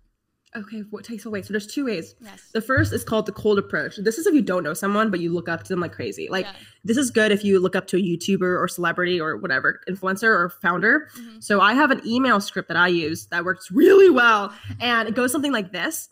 Okay, 0.57 0.81
what 0.91 1.05
takes 1.05 1.25
away? 1.27 1.43
So 1.43 1.53
there's 1.53 1.69
two 1.69 1.85
ways. 1.85 2.17
Yes. 2.21 2.51
The 2.53 2.61
first 2.61 2.93
is 2.93 3.05
called 3.05 3.27
the 3.27 3.33
cold 3.33 3.57
approach. 3.57 3.97
This 3.99 4.19
is 4.19 4.27
if 4.27 4.35
you 4.35 4.43
don't 4.43 4.65
know 4.65 4.75
someone, 4.75 5.09
but 5.09 5.21
you 5.21 5.33
look 5.33 5.49
up 5.49 5.63
to 5.63 5.69
them 5.69 5.79
like 5.79 5.93
crazy. 5.93 6.29
Like 6.29 6.45
yeah. 6.45 6.53
this 6.83 6.97
is 6.97 7.13
good 7.13 7.31
if 7.31 7.45
you 7.45 7.61
look 7.61 7.77
up 7.77 7.87
to 7.89 7.97
a 7.97 8.01
YouTuber 8.01 8.61
or 8.61 8.67
celebrity 8.67 9.21
or 9.21 9.37
whatever, 9.37 9.81
influencer 9.89 10.25
or 10.25 10.49
founder. 10.61 11.09
Mm-hmm. 11.17 11.39
So 11.39 11.61
I 11.61 11.75
have 11.75 11.93
an 11.93 12.05
email 12.05 12.41
script 12.41 12.67
that 12.67 12.77
I 12.77 12.89
use 12.89 13.27
that 13.27 13.45
works 13.45 13.71
really 13.71 14.11
well. 14.11 14.53
And 14.81 15.09
it 15.09 15.15
goes 15.15 15.31
something 15.31 15.53
like 15.53 15.71
this 15.71 16.09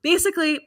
basically, 0.00 0.60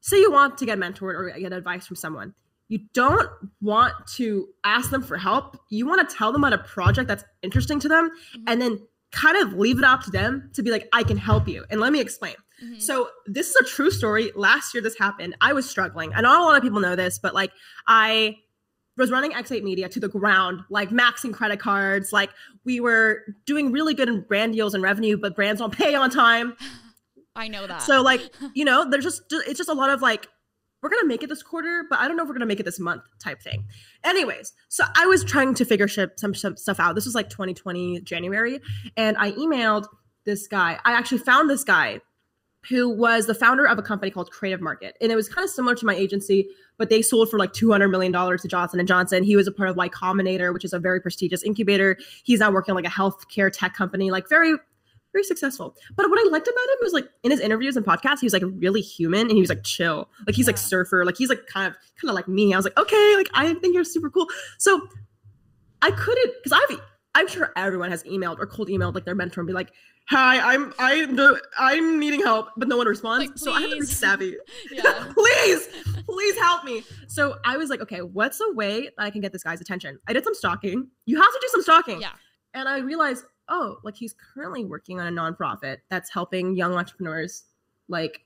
say 0.00 0.18
you 0.18 0.32
want 0.32 0.58
to 0.58 0.66
get 0.66 0.78
mentored 0.78 1.14
or 1.14 1.30
get 1.38 1.52
advice 1.52 1.86
from 1.86 1.96
someone. 1.96 2.34
You 2.68 2.80
don't 2.92 3.28
want 3.60 3.94
to 4.16 4.48
ask 4.64 4.90
them 4.90 5.02
for 5.02 5.16
help. 5.16 5.58
You 5.70 5.86
want 5.86 6.08
to 6.08 6.16
tell 6.16 6.32
them 6.32 6.42
about 6.42 6.58
a 6.58 6.64
project 6.64 7.08
that's 7.08 7.24
interesting 7.42 7.78
to 7.80 7.88
them 7.88 8.10
mm-hmm. 8.10 8.44
and 8.48 8.60
then 8.60 8.80
kind 9.12 9.36
of 9.36 9.54
leave 9.54 9.78
it 9.78 9.84
up 9.84 10.02
to 10.04 10.10
them 10.10 10.50
to 10.54 10.62
be 10.62 10.70
like, 10.70 10.88
I 10.92 11.02
can 11.02 11.16
help 11.16 11.48
you. 11.48 11.64
And 11.70 11.80
let 11.80 11.92
me 11.92 12.00
explain. 12.00 12.34
Mm-hmm. 12.62 12.80
So, 12.80 13.08
this 13.26 13.50
is 13.50 13.56
a 13.56 13.64
true 13.64 13.90
story. 13.90 14.32
Last 14.34 14.74
year, 14.74 14.82
this 14.82 14.98
happened. 14.98 15.36
I 15.40 15.52
was 15.52 15.68
struggling. 15.68 16.12
And 16.12 16.22
not 16.22 16.40
a 16.40 16.44
lot 16.44 16.56
of 16.56 16.62
people 16.62 16.80
know 16.80 16.96
this, 16.96 17.18
but 17.18 17.32
like, 17.32 17.52
I 17.86 18.36
was 18.96 19.12
running 19.12 19.30
X8 19.30 19.62
Media 19.62 19.88
to 19.88 20.00
the 20.00 20.08
ground, 20.08 20.62
like 20.68 20.90
maxing 20.90 21.32
credit 21.32 21.60
cards. 21.60 22.12
Like, 22.12 22.30
we 22.64 22.80
were 22.80 23.22
doing 23.46 23.70
really 23.70 23.94
good 23.94 24.08
in 24.08 24.22
brand 24.22 24.54
deals 24.54 24.74
and 24.74 24.82
revenue, 24.82 25.16
but 25.16 25.36
brands 25.36 25.60
don't 25.60 25.72
pay 25.72 25.94
on 25.94 26.10
time. 26.10 26.56
I 27.38 27.46
know 27.46 27.68
that. 27.68 27.82
So 27.82 28.02
like, 28.02 28.32
you 28.54 28.64
know, 28.64 28.90
there's 28.90 29.04
just 29.04 29.22
it's 29.30 29.56
just 29.56 29.70
a 29.70 29.74
lot 29.74 29.90
of 29.90 30.02
like 30.02 30.26
we're 30.82 30.90
gonna 30.90 31.06
make 31.06 31.22
it 31.22 31.28
this 31.28 31.42
quarter, 31.42 31.84
but 31.88 31.98
I 31.98 32.06
don't 32.06 32.16
know 32.16 32.22
if 32.22 32.28
we're 32.28 32.34
gonna 32.34 32.46
make 32.46 32.60
it 32.60 32.64
this 32.64 32.78
month 32.78 33.02
type 33.18 33.42
thing. 33.42 33.64
Anyways, 34.04 34.52
so 34.68 34.84
I 34.96 35.06
was 35.06 35.24
trying 35.24 35.54
to 35.54 35.64
figure 35.64 35.88
some, 35.88 36.34
some 36.34 36.56
stuff 36.56 36.78
out. 36.78 36.94
This 36.94 37.04
was 37.04 37.14
like 37.14 37.28
2020 37.30 38.00
January, 38.02 38.60
and 38.96 39.16
I 39.18 39.32
emailed 39.32 39.86
this 40.24 40.46
guy. 40.46 40.78
I 40.84 40.92
actually 40.92 41.18
found 41.18 41.50
this 41.50 41.64
guy 41.64 42.00
who 42.68 42.88
was 42.88 43.26
the 43.26 43.34
founder 43.34 43.66
of 43.66 43.78
a 43.78 43.82
company 43.82 44.10
called 44.10 44.30
Creative 44.30 44.60
Market, 44.60 44.96
and 45.00 45.10
it 45.10 45.16
was 45.16 45.28
kind 45.28 45.44
of 45.44 45.50
similar 45.50 45.74
to 45.74 45.86
my 45.86 45.94
agency, 45.94 46.48
but 46.76 46.90
they 46.90 47.02
sold 47.02 47.30
for 47.30 47.38
like 47.38 47.52
200 47.52 47.88
million 47.88 48.12
dollars 48.12 48.42
to 48.42 48.48
Johnson 48.48 48.78
and 48.78 48.86
Johnson. 48.86 49.22
He 49.22 49.36
was 49.36 49.46
a 49.46 49.52
part 49.52 49.68
of 49.68 49.76
Y 49.76 49.88
Combinator, 49.88 50.52
which 50.52 50.64
is 50.64 50.72
a 50.72 50.78
very 50.78 51.00
prestigious 51.00 51.42
incubator. 51.42 51.96
He's 52.24 52.40
now 52.40 52.50
working 52.52 52.72
on 52.72 52.76
like 52.76 52.90
a 52.90 52.94
healthcare 52.94 53.50
tech 53.52 53.74
company, 53.74 54.10
like 54.10 54.28
very 54.28 54.54
very 55.12 55.24
successful. 55.24 55.74
But 55.96 56.10
what 56.10 56.18
I 56.18 56.28
liked 56.30 56.48
about 56.48 56.64
him 56.64 56.78
was 56.82 56.92
like 56.92 57.08
in 57.22 57.30
his 57.30 57.40
interviews 57.40 57.76
and 57.76 57.84
podcasts, 57.84 58.20
he 58.20 58.26
was 58.26 58.32
like 58.32 58.42
really 58.44 58.80
human 58.80 59.22
and 59.22 59.32
he 59.32 59.40
was 59.40 59.48
like 59.48 59.64
chill. 59.64 60.08
Like 60.26 60.36
he's 60.36 60.46
yeah. 60.46 60.50
like 60.50 60.58
surfer, 60.58 61.04
like 61.04 61.16
he's 61.16 61.28
like 61.28 61.46
kind 61.46 61.66
of 61.66 61.74
kind 62.00 62.10
of 62.10 62.14
like 62.14 62.28
me. 62.28 62.52
I 62.52 62.56
was 62.56 62.64
like, 62.64 62.78
okay, 62.78 63.16
like 63.16 63.28
I 63.34 63.54
think 63.54 63.74
you're 63.74 63.84
super 63.84 64.10
cool. 64.10 64.26
So 64.58 64.88
I 65.82 65.90
couldn't 65.90 66.34
because 66.42 66.52
I've 66.52 66.80
I'm 67.14 67.26
sure 67.26 67.52
everyone 67.56 67.90
has 67.90 68.04
emailed 68.04 68.38
or 68.38 68.46
cold 68.46 68.68
emailed 68.68 68.94
like 68.94 69.04
their 69.04 69.14
mentor 69.14 69.40
and 69.40 69.46
be 69.48 69.52
like, 69.52 69.72
"Hi, 70.08 70.54
I'm 70.54 70.72
I'm 70.78 71.16
the 71.16 71.40
I'm 71.58 71.98
needing 71.98 72.20
help," 72.20 72.50
but 72.56 72.68
no 72.68 72.76
one 72.76 72.86
responds. 72.86 73.26
Like, 73.26 73.38
so 73.38 73.52
I 73.52 73.62
have 73.62 73.70
to 73.70 73.80
be 73.80 73.86
savvy. 73.86 74.36
please, 75.14 75.68
please 76.08 76.38
help 76.38 76.64
me. 76.64 76.84
So 77.08 77.38
I 77.44 77.56
was 77.56 77.70
like, 77.70 77.80
okay, 77.80 78.02
what's 78.02 78.40
a 78.40 78.52
way 78.52 78.90
I 78.98 79.10
can 79.10 79.20
get 79.20 79.32
this 79.32 79.42
guy's 79.42 79.60
attention? 79.60 79.98
I 80.06 80.12
did 80.12 80.22
some 80.22 80.34
stalking. 80.34 80.88
You 81.06 81.20
have 81.20 81.32
to 81.32 81.38
do 81.40 81.48
some 81.48 81.62
stalking. 81.62 82.00
Yeah. 82.00 82.12
And 82.54 82.68
I 82.68 82.78
realized 82.78 83.24
oh, 83.48 83.78
like 83.82 83.96
he's 83.96 84.14
currently 84.34 84.64
working 84.64 85.00
on 85.00 85.06
a 85.06 85.20
nonprofit 85.20 85.78
that's 85.88 86.10
helping 86.10 86.56
young 86.56 86.74
entrepreneurs 86.74 87.44
like 87.88 88.20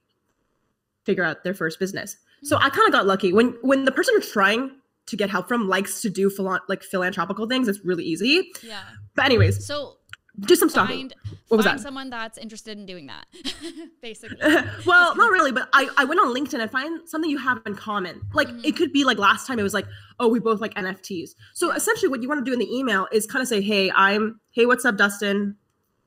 figure 1.04 1.24
out 1.24 1.44
their 1.44 1.54
first 1.54 1.78
business. 1.78 2.16
So 2.42 2.56
I 2.56 2.68
hmm. 2.68 2.76
kind 2.76 2.86
of 2.86 2.92
got 2.92 3.06
lucky 3.06 3.32
when 3.32 3.56
when 3.62 3.84
the 3.84 3.92
person 3.92 4.14
you're 4.14 4.22
trying 4.22 4.72
to 5.06 5.16
get 5.16 5.30
help 5.30 5.48
from 5.48 5.68
likes 5.68 6.00
to 6.02 6.10
do 6.10 6.30
philo- 6.30 6.60
like 6.68 6.82
philanthropical 6.82 7.46
things. 7.46 7.68
It's 7.68 7.84
really 7.84 8.04
easy. 8.04 8.50
Yeah. 8.62 8.82
But 9.14 9.26
anyways, 9.26 9.66
so 9.66 9.98
do 10.46 10.56
some 10.56 10.68
stalking. 10.68 11.10
Find, 11.10 11.14
what 11.48 11.56
was 11.58 11.66
that? 11.66 11.80
Someone 11.80 12.10
that's 12.10 12.38
interested 12.38 12.78
in 12.78 12.86
doing 12.86 13.06
that, 13.06 13.26
basically. 14.02 14.36
well, 14.86 15.14
not 15.16 15.30
really, 15.30 15.52
but 15.52 15.68
I, 15.72 15.88
I 15.96 16.04
went 16.04 16.20
on 16.20 16.34
LinkedIn 16.34 16.60
and 16.60 16.70
find 16.70 17.08
something 17.08 17.30
you 17.30 17.38
have 17.38 17.60
in 17.66 17.74
common. 17.74 18.22
Like 18.32 18.48
mm-hmm. 18.48 18.64
it 18.64 18.76
could 18.76 18.92
be 18.92 19.04
like 19.04 19.18
last 19.18 19.46
time 19.46 19.58
it 19.58 19.62
was 19.62 19.74
like, 19.74 19.86
oh, 20.18 20.28
we 20.28 20.40
both 20.40 20.60
like 20.60 20.74
NFTs. 20.74 21.30
So 21.54 21.68
yeah. 21.68 21.76
essentially, 21.76 22.08
what 22.08 22.22
you 22.22 22.28
want 22.28 22.44
to 22.44 22.48
do 22.48 22.52
in 22.52 22.58
the 22.58 22.74
email 22.74 23.08
is 23.12 23.26
kind 23.26 23.42
of 23.42 23.48
say, 23.48 23.60
hey, 23.60 23.90
I'm, 23.90 24.40
hey, 24.50 24.66
what's 24.66 24.84
up, 24.84 24.96
Dustin? 24.96 25.56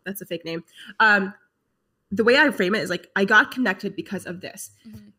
That's 0.05 0.21
a 0.21 0.25
fake 0.25 0.45
name. 0.45 0.63
Um, 0.99 1.33
the 2.11 2.23
way 2.23 2.37
I 2.37 2.49
frame 2.51 2.75
it 2.75 2.81
is 2.81 2.89
like 2.89 3.09
I 3.15 3.25
got 3.25 3.51
connected 3.51 3.95
because 3.95 4.25
of 4.25 4.41
this. 4.41 4.71
Mm-hmm. 4.87 5.09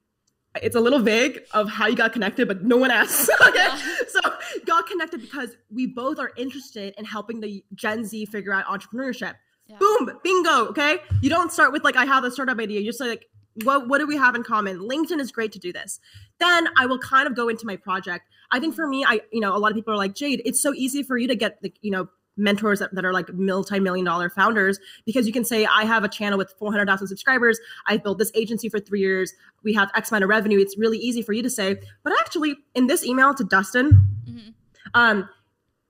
It's 0.63 0.77
a 0.77 0.81
little 0.81 0.99
vague 0.99 1.43
of 1.53 1.69
how 1.69 1.87
you 1.87 1.97
got 1.97 2.13
connected, 2.13 2.49
but 2.49 2.65
no 2.65 2.77
one 2.77 2.91
asks. 2.91 3.29
okay. 3.49 3.57
Yeah. 3.57 3.81
So 4.09 4.21
got 4.65 4.87
connected 4.87 5.21
because 5.21 5.57
we 5.71 5.87
both 5.87 6.19
are 6.19 6.33
interested 6.37 6.95
in 6.99 7.05
helping 7.05 7.41
the 7.41 7.65
Gen 7.75 8.05
Z 8.05 8.27
figure 8.27 8.53
out 8.53 8.65
entrepreneurship. 8.67 9.35
Yeah. 9.67 9.77
Boom, 9.79 10.19
bingo. 10.23 10.67
Okay. 10.67 10.99
You 11.23 11.31
don't 11.31 11.53
start 11.53 11.73
with 11.73 11.85
like 11.85 11.97
I 11.97 12.05
have 12.05 12.25
a 12.25 12.31
startup 12.31 12.59
idea. 12.59 12.81
You 12.81 12.87
just 12.87 12.99
say 12.99 13.09
like, 13.09 13.27
what 13.65 13.89
what 13.89 13.99
do 13.99 14.07
we 14.07 14.17
have 14.17 14.35
in 14.35 14.43
common? 14.43 14.79
LinkedIn 14.79 15.19
is 15.21 15.33
great 15.33 15.53
to 15.53 15.59
do 15.59 15.73
this. 15.73 15.99
Then 16.39 16.69
I 16.77 16.87
will 16.87 16.99
kind 16.99 17.27
of 17.27 17.35
go 17.35 17.49
into 17.49 17.67
my 17.67 17.77
project. 17.77 18.27
I 18.53 18.61
think 18.61 18.75
for 18.75 18.87
me, 18.87 19.05
I 19.05 19.21
you 19.33 19.41
know, 19.41 19.57
a 19.57 19.59
lot 19.59 19.71
of 19.71 19.77
people 19.77 19.93
are 19.93 19.97
like, 19.97 20.15
Jade, 20.15 20.43
it's 20.45 20.61
so 20.61 20.73
easy 20.75 21.03
for 21.03 21.17
you 21.17 21.27
to 21.29 21.35
get 21.35 21.59
like, 21.63 21.79
you 21.83 21.91
know, 21.91 22.09
mentors 22.37 22.79
that, 22.79 22.95
that 22.95 23.05
are 23.05 23.13
like 23.13 23.33
multi-million 23.35 24.05
dollar 24.05 24.29
founders 24.29 24.79
because 25.05 25.27
you 25.27 25.33
can 25.33 25.45
say 25.45 25.67
i 25.67 25.85
have 25.85 26.05
a 26.05 26.09
channel 26.09 26.39
with 26.39 26.53
400000 26.59 27.07
subscribers 27.07 27.59
i 27.87 27.97
built 27.97 28.19
this 28.19 28.33
agency 28.35 28.69
for 28.69 28.79
three 28.79 29.01
years 29.01 29.33
we 29.63 29.73
have 29.73 29.91
x 29.95 30.11
amount 30.11 30.25
of 30.25 30.31
revenue 30.31 30.59
it's 30.59 30.77
really 30.77 30.99
easy 30.99 31.23
for 31.23 31.33
you 31.33 31.43
to 31.43 31.51
say 31.51 31.77
but 32.03 32.13
actually 32.21 32.57
in 32.75 32.87
this 32.87 33.05
email 33.05 33.35
to 33.35 33.45
dustin 33.45 34.07
mm-hmm. 34.29 34.51
um 34.95 35.29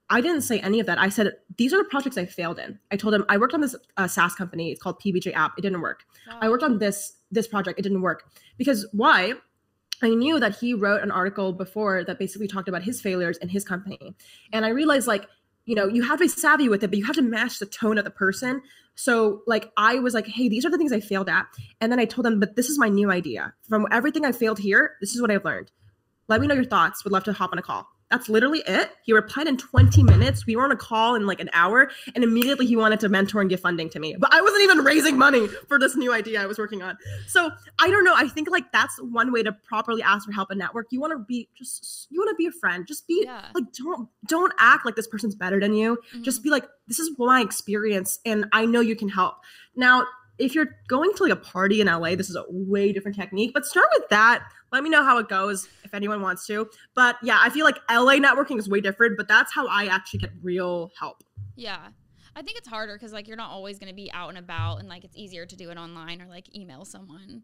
I 0.09 0.21
didn't 0.21 0.43
say 0.43 0.61
any 0.61 0.79
of 0.79 0.87
that. 0.87 0.99
I 0.99 1.09
said 1.09 1.33
these 1.57 1.73
are 1.73 1.79
the 1.79 1.89
projects 1.89 2.17
I 2.17 2.27
failed 2.27 2.59
in. 2.59 2.79
I 2.93 2.97
told 2.97 3.15
him 3.15 3.25
I 3.29 3.39
worked 3.39 3.55
on 3.55 3.61
this 3.61 3.75
uh, 3.97 4.07
SaaS 4.07 4.35
company. 4.35 4.71
It's 4.71 4.81
called 4.81 5.01
PBJ 5.01 5.35
App. 5.35 5.53
It 5.59 5.63
didn't 5.63 5.81
work. 5.81 6.05
Oh. 6.31 6.39
I 6.41 6.49
worked 6.49 6.63
on 6.63 6.79
this 6.79 7.15
this 7.31 7.49
project. 7.49 7.79
It 7.79 7.83
didn't 7.83 8.03
work 8.03 8.31
because 8.57 8.87
why? 8.93 9.35
I 10.03 10.11
knew 10.11 10.39
that 10.39 10.55
he 10.57 10.75
wrote 10.75 11.03
an 11.03 11.11
article 11.11 11.55
before 11.55 12.05
that 12.05 12.19
basically 12.19 12.47
talked 12.47 12.69
about 12.69 12.83
his 12.83 13.01
failures 13.01 13.39
in 13.39 13.49
his 13.49 13.65
company, 13.65 14.15
and 14.53 14.65
I 14.65 14.69
realized 14.69 15.07
like 15.07 15.27
you 15.67 15.75
know 15.75 15.87
you 15.87 16.03
have 16.05 16.19
to 16.19 16.25
be 16.25 16.29
savvy 16.29 16.69
with 16.69 16.83
it, 16.83 16.89
but 16.89 16.99
you 16.99 17.05
have 17.05 17.17
to 17.17 17.23
match 17.23 17.59
the 17.59 17.67
tone 17.67 17.99
of 17.99 18.05
the 18.05 18.11
person. 18.11 18.63
So 18.95 19.43
like 19.47 19.71
I 19.77 19.99
was 19.99 20.15
like, 20.15 20.27
hey, 20.27 20.49
these 20.49 20.65
are 20.65 20.71
the 20.71 20.79
things 20.79 20.93
I 20.93 21.01
failed 21.01 21.29
at, 21.29 21.47
and 21.81 21.93
then 21.93 22.01
I 22.01 22.07
told 22.07 22.25
them, 22.25 22.41
but 22.41 22.57
this 22.57 22.71
is 22.71 22.79
my 22.79 22.89
new 22.89 23.11
idea. 23.11 23.53
From 23.69 23.87
everything 23.91 24.25
I 24.25 24.33
failed 24.33 24.59
here, 24.59 24.97
this 25.01 25.15
is 25.15 25.21
what 25.21 25.31
I've 25.31 25.45
learned. 25.45 25.71
Let 26.29 26.41
me 26.41 26.47
know 26.47 26.55
your 26.55 26.65
thoughts. 26.65 27.05
Would 27.05 27.13
love 27.13 27.25
to 27.25 27.33
hop 27.33 27.53
on 27.53 27.59
a 27.59 27.63
call. 27.63 27.87
That's 28.11 28.29
literally 28.29 28.63
it. 28.67 28.91
He 29.03 29.13
replied 29.13 29.49
in 29.49 29.57
20 29.57 30.03
minutes. 30.05 30.47
We 30.47 30.55
were 30.55 30.63
on 30.63 30.71
a 30.71 30.77
call 30.77 31.17
in 31.17 31.27
like 31.27 31.41
an 31.41 31.51
hour, 31.53 31.91
and 32.15 32.23
immediately 32.23 32.65
he 32.65 32.77
wanted 32.77 33.01
to 33.01 33.09
mentor 33.09 33.41
and 33.41 33.51
give 33.51 33.61
funding 33.61 33.91
to 33.91 33.99
me. 33.99 34.15
But 34.17 34.33
I 34.33 34.41
wasn't 34.41 34.63
even 34.63 34.79
raising 34.79 35.19
money 35.19 35.49
for 35.69 35.79
this 35.79 35.97
new 35.97 36.13
idea 36.13 36.41
I 36.41 36.47
was 36.47 36.57
working 36.57 36.83
on. 36.83 36.97
So 37.27 37.51
I 37.81 37.91
don't 37.91 38.05
know. 38.05 38.15
I 38.15 38.29
think 38.29 38.49
like 38.49 38.71
that's 38.73 38.97
one 39.03 39.33
way 39.33 39.43
to 39.43 39.53
properly 39.53 40.03
ask 40.03 40.25
for 40.25 40.33
help 40.33 40.51
and 40.51 40.59
network. 40.59 40.87
You 40.91 41.01
want 41.01 41.15
to 41.15 41.19
be 41.19 41.49
just 41.57 42.07
you 42.11 42.21
want 42.21 42.31
to 42.31 42.37
be 42.37 42.47
a 42.47 42.53
friend. 42.53 42.87
Just 42.87 43.09
be 43.09 43.25
yeah. 43.25 43.47
like 43.55 43.65
don't 43.73 44.09
don't 44.29 44.53
act 44.59 44.85
like 44.85 44.95
this 44.95 45.09
person's 45.09 45.35
better 45.35 45.59
than 45.59 45.75
you. 45.75 45.97
Mm-hmm. 45.97 46.23
Just 46.23 46.45
be 46.45 46.51
like 46.51 46.65
this 46.87 47.01
is 47.01 47.11
my 47.19 47.41
experience, 47.41 48.21
and 48.25 48.47
I 48.53 48.67
know 48.67 48.81
you 48.81 48.95
can 48.95 49.09
help. 49.09 49.35
Now 49.75 50.07
if 50.39 50.55
you're 50.55 50.77
going 50.89 51.13
to 51.15 51.23
like 51.23 51.33
a 51.33 51.37
party 51.37 51.81
in 51.81 51.87
LA, 51.87 52.15
this 52.15 52.29
is 52.29 52.37
a 52.37 52.45
way 52.49 52.93
different 52.93 53.17
technique. 53.17 53.53
But 53.55 53.65
start 53.65 53.87
with 53.95 54.09
that. 54.11 54.47
Let 54.73 54.83
me 54.83 54.91
know 54.91 55.05
how 55.05 55.19
it 55.19 55.29
goes 55.29 55.69
if 55.85 55.95
anyone 55.95 56.21
wants 56.21 56.47
to. 56.49 56.69
But 56.95 57.17
yeah, 57.23 57.39
I 57.41 57.51
feel 57.51 57.65
like 57.65 57.79
LA 57.91 58.15
networking 58.15 58.59
is 58.59 58.69
way 58.69 58.81
different, 58.81 59.17
but 59.17 59.29
that's 59.29 59.53
how 59.53 59.67
I 59.69 59.87
actually 59.87 60.21
get 60.21 60.33
real 60.43 60.91
help. 60.99 61.23
Yeah. 61.55 61.89
I 62.35 62.43
think 62.43 62.59
it's 62.59 62.69
harder 62.69 62.95
because 62.95 63.13
like 63.13 63.27
you're 63.29 63.37
not 63.37 63.51
always 63.51 63.79
going 63.79 63.89
to 63.89 63.95
be 63.95 64.13
out 64.13 64.29
and 64.29 64.37
about, 64.37 64.79
and 64.79 64.89
like 64.89 65.05
it's 65.05 65.17
easier 65.17 65.47
to 65.47 65.57
do 65.57 65.71
it 65.71 65.79
online 65.79 66.21
or 66.21 66.27
like 66.27 66.55
email 66.55 66.85
someone, 66.85 67.43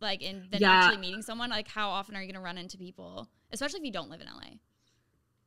like 0.00 0.22
and 0.22 0.44
then 0.50 0.62
yeah. 0.62 0.72
actually 0.72 0.96
meeting 0.96 1.20
someone. 1.20 1.50
Like 1.50 1.68
how 1.68 1.90
often 1.90 2.16
are 2.16 2.22
you 2.22 2.26
going 2.26 2.36
to 2.36 2.40
run 2.40 2.56
into 2.56 2.78
people, 2.78 3.28
especially 3.52 3.80
if 3.80 3.84
you 3.84 3.92
don't 3.92 4.08
live 4.08 4.22
in 4.22 4.28
LA? 4.28 4.56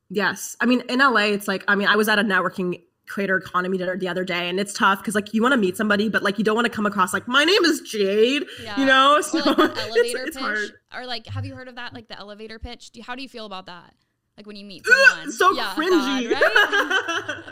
Yes, 0.09 0.55
I 0.61 0.67
mean 0.67 0.83
in 0.89 0.99
LA, 0.99 1.31
it's 1.31 1.47
like 1.47 1.63
I 1.67 1.73
mean 1.73 1.87
I 1.87 1.95
was 1.95 2.07
at 2.07 2.19
a 2.19 2.23
networking 2.23 2.83
creator 3.07 3.37
economy 3.37 3.77
dinner 3.77 3.97
the 3.97 4.07
other 4.07 4.23
day 4.23 4.47
and 4.47 4.59
it's 4.59 4.73
tough 4.73 4.99
because 4.99 5.13
like 5.13 5.33
you 5.33 5.41
want 5.41 5.51
to 5.51 5.57
meet 5.57 5.75
somebody 5.75 6.07
but 6.07 6.23
like 6.23 6.37
you 6.37 6.43
don't 6.43 6.55
want 6.55 6.65
to 6.65 6.71
come 6.71 6.85
across 6.85 7.13
like 7.13 7.27
my 7.27 7.43
name 7.43 7.65
is 7.65 7.81
jade 7.81 8.45
yeah. 8.61 8.79
you 8.79 8.85
know? 8.85 9.21
So 9.21 9.39
or, 9.39 9.43
like, 9.43 9.57
elevator 9.77 10.23
it's, 10.25 10.37
pitch 10.37 10.45
it's 10.45 10.71
or 10.93 11.05
like 11.05 11.27
have 11.27 11.45
you 11.45 11.55
heard 11.55 11.67
of 11.67 11.75
that? 11.75 11.93
Like 11.93 12.07
the 12.07 12.17
elevator 12.17 12.59
pitch? 12.59 12.91
Do 12.91 12.99
you, 12.99 13.03
how 13.03 13.15
do 13.15 13.21
you 13.21 13.29
feel 13.29 13.45
about 13.45 13.65
that? 13.67 13.93
Like 14.37 14.47
when 14.47 14.55
you 14.55 14.65
meet 14.65 14.85
someone 15.09 15.31
so 15.31 15.53
yeah, 15.53 15.73
cringy. 15.75 16.29
God, 16.39 17.43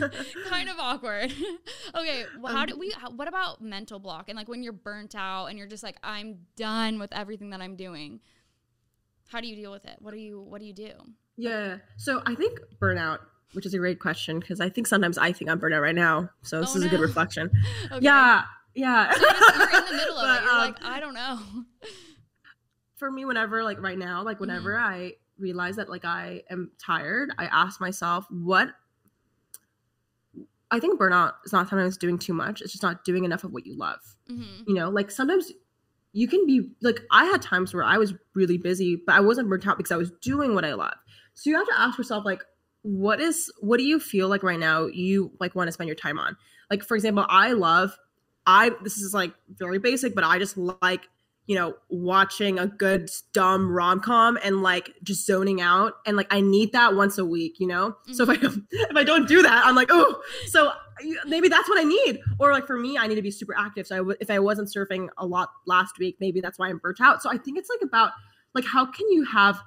right? 0.00 0.12
kind 0.48 0.68
of 0.68 0.76
awkward. 0.78 1.32
Okay 1.94 2.24
well, 2.38 2.52
how 2.52 2.62
um, 2.62 2.66
do 2.66 2.78
we 2.78 2.90
how, 2.90 3.10
what 3.10 3.28
about 3.28 3.60
mental 3.60 3.98
block 3.98 4.28
and 4.28 4.36
like 4.36 4.48
when 4.48 4.62
you're 4.62 4.72
burnt 4.72 5.14
out 5.14 5.46
and 5.46 5.58
you're 5.58 5.66
just 5.66 5.82
like 5.82 5.96
i'm 6.02 6.38
done 6.56 6.98
with 6.98 7.12
everything 7.12 7.50
that 7.50 7.60
i'm 7.60 7.76
doing. 7.76 8.20
How 9.28 9.40
do 9.40 9.48
you 9.48 9.56
deal 9.56 9.72
with 9.72 9.84
it? 9.84 9.96
What 10.00 10.12
do 10.12 10.18
you 10.18 10.40
what 10.40 10.60
do 10.60 10.66
you 10.66 10.74
do? 10.74 10.92
Yeah 11.36 11.78
so 11.96 12.22
i 12.26 12.34
think 12.34 12.60
burnout 12.80 13.18
which 13.52 13.66
is 13.66 13.74
a 13.74 13.78
great 13.78 14.00
question 14.00 14.38
because 14.40 14.60
I 14.60 14.68
think 14.68 14.86
sometimes 14.86 15.18
I 15.18 15.32
think 15.32 15.50
I'm 15.50 15.60
burnout 15.60 15.82
right 15.82 15.94
now. 15.94 16.30
So 16.42 16.60
this 16.60 16.74
oh, 16.74 16.78
is 16.78 16.82
no. 16.82 16.88
a 16.88 16.90
good 16.90 17.00
reflection. 17.00 17.50
okay. 17.86 18.04
Yeah. 18.04 18.42
Yeah. 18.74 19.10
So 19.12 19.20
you're 19.20 19.78
in 19.78 19.86
the 19.86 19.92
middle 19.92 20.18
of 20.18 20.22
but, 20.22 20.42
it. 20.42 20.44
You're 20.44 20.52
um, 20.52 20.58
like, 20.58 20.84
I 20.84 21.00
don't 21.00 21.14
know. 21.14 21.40
For 22.96 23.10
me, 23.10 23.24
whenever, 23.24 23.62
like 23.62 23.80
right 23.80 23.98
now, 23.98 24.22
like 24.22 24.40
whenever 24.40 24.72
mm-hmm. 24.72 24.94
I 24.94 25.12
realize 25.38 25.76
that 25.76 25.88
like 25.88 26.04
I 26.04 26.42
am 26.50 26.70
tired, 26.78 27.30
I 27.38 27.46
ask 27.46 27.80
myself, 27.80 28.26
what 28.30 28.70
I 30.70 30.80
think 30.80 30.98
burnout 30.98 31.34
is 31.44 31.52
not 31.52 31.68
sometimes 31.68 31.96
doing 31.96 32.18
too 32.18 32.32
much. 32.32 32.60
It's 32.60 32.72
just 32.72 32.82
not 32.82 33.04
doing 33.04 33.24
enough 33.24 33.44
of 33.44 33.52
what 33.52 33.66
you 33.66 33.76
love. 33.76 34.00
Mm-hmm. 34.30 34.64
You 34.66 34.74
know, 34.74 34.90
like 34.90 35.10
sometimes 35.10 35.52
you 36.12 36.26
can 36.26 36.46
be 36.46 36.70
like 36.82 37.02
I 37.10 37.26
had 37.26 37.42
times 37.42 37.72
where 37.74 37.84
I 37.84 37.98
was 37.98 38.14
really 38.34 38.58
busy, 38.58 38.96
but 38.96 39.14
I 39.14 39.20
wasn't 39.20 39.48
burnt 39.48 39.66
out 39.66 39.76
because 39.76 39.92
I 39.92 39.96
was 39.96 40.10
doing 40.22 40.54
what 40.54 40.64
I 40.64 40.74
love. 40.74 40.94
So 41.34 41.50
you 41.50 41.56
have 41.56 41.66
to 41.66 41.78
ask 41.78 41.98
yourself 41.98 42.24
like 42.24 42.42
what 42.86 43.20
is 43.20 43.52
what 43.58 43.78
do 43.78 43.84
you 43.84 43.98
feel 43.98 44.28
like 44.28 44.44
right 44.44 44.60
now 44.60 44.86
you 44.86 45.32
like 45.40 45.56
want 45.56 45.66
to 45.66 45.72
spend 45.72 45.88
your 45.88 45.96
time 45.96 46.18
on? 46.18 46.36
Like 46.70 46.84
for 46.84 46.96
example 46.96 47.26
i 47.28 47.52
love 47.52 47.96
i 48.46 48.70
this 48.82 48.96
is 48.98 49.14
like 49.14 49.32
very 49.50 49.78
basic 49.78 50.14
but 50.14 50.24
i 50.24 50.38
just 50.38 50.56
like 50.56 51.08
you 51.46 51.54
know 51.54 51.74
watching 51.90 52.58
a 52.58 52.66
good 52.66 53.08
dumb 53.32 53.70
rom-com 53.70 54.38
and 54.42 54.62
like 54.62 54.92
just 55.02 55.26
zoning 55.26 55.60
out 55.60 55.94
and 56.06 56.16
like 56.16 56.26
i 56.32 56.40
need 56.40 56.72
that 56.72 56.94
once 56.96 57.18
a 57.18 57.24
week 57.24 57.60
you 57.60 57.66
know? 57.66 57.90
Mm-hmm. 57.90 58.12
so 58.14 58.24
if 58.24 58.30
i 58.30 58.36
don't 58.36 58.64
if 58.70 58.96
i 58.96 59.04
don't 59.04 59.28
do 59.28 59.42
that 59.42 59.64
i'm 59.64 59.76
like 59.76 59.88
oh 59.90 60.20
so 60.48 60.72
maybe 61.26 61.48
that's 61.48 61.68
what 61.68 61.78
i 61.78 61.84
need. 61.84 62.20
Or 62.38 62.52
like 62.52 62.66
for 62.66 62.78
me 62.78 62.98
i 62.98 63.06
need 63.06 63.16
to 63.16 63.22
be 63.22 63.30
super 63.30 63.54
active. 63.56 63.86
So 63.86 63.96
I 63.96 63.98
w- 63.98 64.16
if 64.20 64.30
i 64.30 64.38
wasn't 64.38 64.68
surfing 64.68 65.08
a 65.18 65.26
lot 65.26 65.50
last 65.66 65.98
week 65.98 66.16
maybe 66.20 66.40
that's 66.40 66.58
why 66.58 66.68
i'm 66.68 66.78
burnt 66.78 67.00
out. 67.00 67.22
So 67.22 67.30
i 67.30 67.36
think 67.36 67.58
it's 67.58 67.68
like 67.68 67.82
about 67.82 68.12
like 68.54 68.64
how 68.64 68.86
can 68.86 69.08
you 69.10 69.24
have 69.24 69.60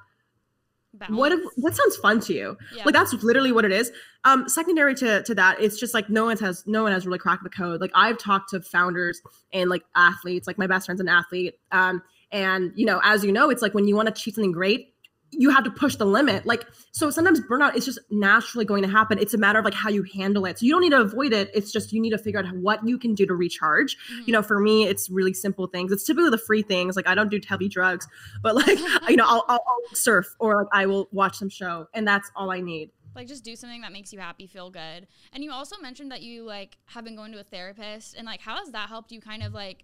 Balance. 0.93 1.17
What 1.17 1.32
if, 1.32 1.39
what 1.56 1.75
sounds 1.75 1.97
fun 1.97 2.19
to 2.21 2.34
you? 2.34 2.58
Yeah. 2.75 2.84
Like 2.84 2.95
that's 2.95 3.13
literally 3.13 3.52
what 3.52 3.63
it 3.63 3.71
is. 3.71 3.91
Um, 4.23 4.49
secondary 4.49 4.95
to 4.95 5.21
to 5.23 5.36
that, 5.36 5.62
it's 5.62 5.80
just 5.80 5.93
like 5.93 6.10
no 6.10 6.25
one 6.25 6.38
has 6.38 6.63
no 6.65 6.82
one 6.84 6.91
has 6.91 7.06
really 7.06 7.19
cracked 7.19 7.43
the 7.43 7.49
code. 7.49 7.80
Like 7.80 7.91
I've 7.93 8.17
talked 8.17 8.49
to 8.49 8.62
founders 8.62 9.21
and 9.54 9.69
like 9.69 9.84
athletes. 9.95 10.47
Like 10.47 10.58
my 10.58 10.65
best 10.65 10.88
friend's 10.88 10.99
an 10.99 11.08
athlete. 11.08 11.56
Um, 11.71 12.02
and 12.32 12.71
you 12.75 12.86
know, 12.86 13.02
as 13.04 13.23
you 13.23 13.32
know, 13.32 13.49
it's 13.49 13.62
like 13.62 13.75
when 13.75 13.88
you 13.88 13.95
want 13.95 14.08
to 14.08 14.13
achieve 14.13 14.34
something 14.34 14.52
great, 14.52 14.93
you 15.31 15.49
have 15.49 15.63
to 15.63 15.71
push 15.71 15.95
the 15.95 16.05
limit. 16.05 16.45
Like, 16.45 16.65
so 16.91 17.09
sometimes 17.09 17.39
burnout 17.41 17.75
is 17.75 17.85
just 17.85 17.99
naturally 18.09 18.65
going 18.65 18.83
to 18.83 18.89
happen. 18.89 19.19
It's 19.19 19.33
a 19.33 19.37
matter 19.37 19.59
of 19.59 19.65
like 19.65 19.73
how 19.73 19.89
you 19.89 20.03
handle 20.03 20.45
it. 20.45 20.59
So 20.59 20.65
you 20.65 20.71
don't 20.71 20.81
need 20.81 20.91
to 20.91 21.01
avoid 21.01 21.33
it. 21.33 21.51
It's 21.53 21.71
just 21.71 21.93
you 21.93 22.01
need 22.01 22.11
to 22.11 22.17
figure 22.17 22.39
out 22.39 22.51
what 22.55 22.85
you 22.87 22.97
can 22.97 23.13
do 23.13 23.25
to 23.25 23.35
recharge. 23.35 23.95
Mm-hmm. 23.95 24.23
You 24.25 24.33
know, 24.33 24.41
for 24.41 24.59
me, 24.59 24.85
it's 24.85 25.09
really 25.09 25.33
simple 25.33 25.67
things. 25.67 25.91
It's 25.91 26.05
typically 26.05 26.31
the 26.31 26.37
free 26.37 26.61
things. 26.61 26.95
Like 26.95 27.07
I 27.07 27.15
don't 27.15 27.29
do 27.29 27.39
heavy 27.47 27.69
drugs, 27.69 28.07
but 28.41 28.55
like, 28.55 28.79
you 29.09 29.15
know, 29.15 29.25
I'll, 29.27 29.45
I'll, 29.47 29.63
I'll 29.67 29.95
surf 29.95 30.35
or 30.39 30.57
like 30.57 30.67
I 30.73 30.85
will 30.85 31.07
watch 31.11 31.37
some 31.37 31.49
show 31.49 31.87
and 31.93 32.07
that's 32.07 32.31
all 32.35 32.51
I 32.51 32.61
need 32.61 32.91
like 33.15 33.27
just 33.27 33.43
do 33.43 33.55
something 33.55 33.81
that 33.81 33.91
makes 33.91 34.13
you 34.13 34.19
happy 34.19 34.45
feel 34.45 34.69
good 34.69 35.07
and 35.33 35.43
you 35.43 35.51
also 35.51 35.75
mentioned 35.81 36.11
that 36.11 36.21
you 36.21 36.43
like 36.43 36.77
have 36.85 37.03
been 37.03 37.15
going 37.15 37.31
to 37.31 37.39
a 37.39 37.43
therapist 37.43 38.15
and 38.15 38.25
like 38.25 38.39
how 38.39 38.57
has 38.57 38.71
that 38.71 38.87
helped 38.87 39.11
you 39.11 39.19
kind 39.19 39.41
of 39.41 39.51
like 39.51 39.83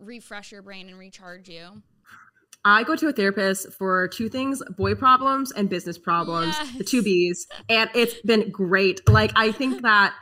refresh 0.00 0.52
your 0.52 0.60
brain 0.60 0.88
and 0.88 0.98
recharge 0.98 1.48
you 1.48 1.82
I 2.64 2.82
go 2.82 2.96
to 2.96 3.08
a 3.08 3.12
therapist 3.12 3.72
for 3.72 4.08
two 4.08 4.28
things 4.28 4.62
boy 4.76 4.94
problems 4.94 5.52
and 5.52 5.68
business 5.68 5.98
problems, 5.98 6.54
yes. 6.58 6.78
the 6.78 6.84
two 6.84 7.02
B's. 7.02 7.46
And 7.68 7.90
it's 7.94 8.14
been 8.22 8.50
great. 8.50 9.06
Like, 9.08 9.32
I 9.36 9.52
think 9.52 9.82
that, 9.82 10.14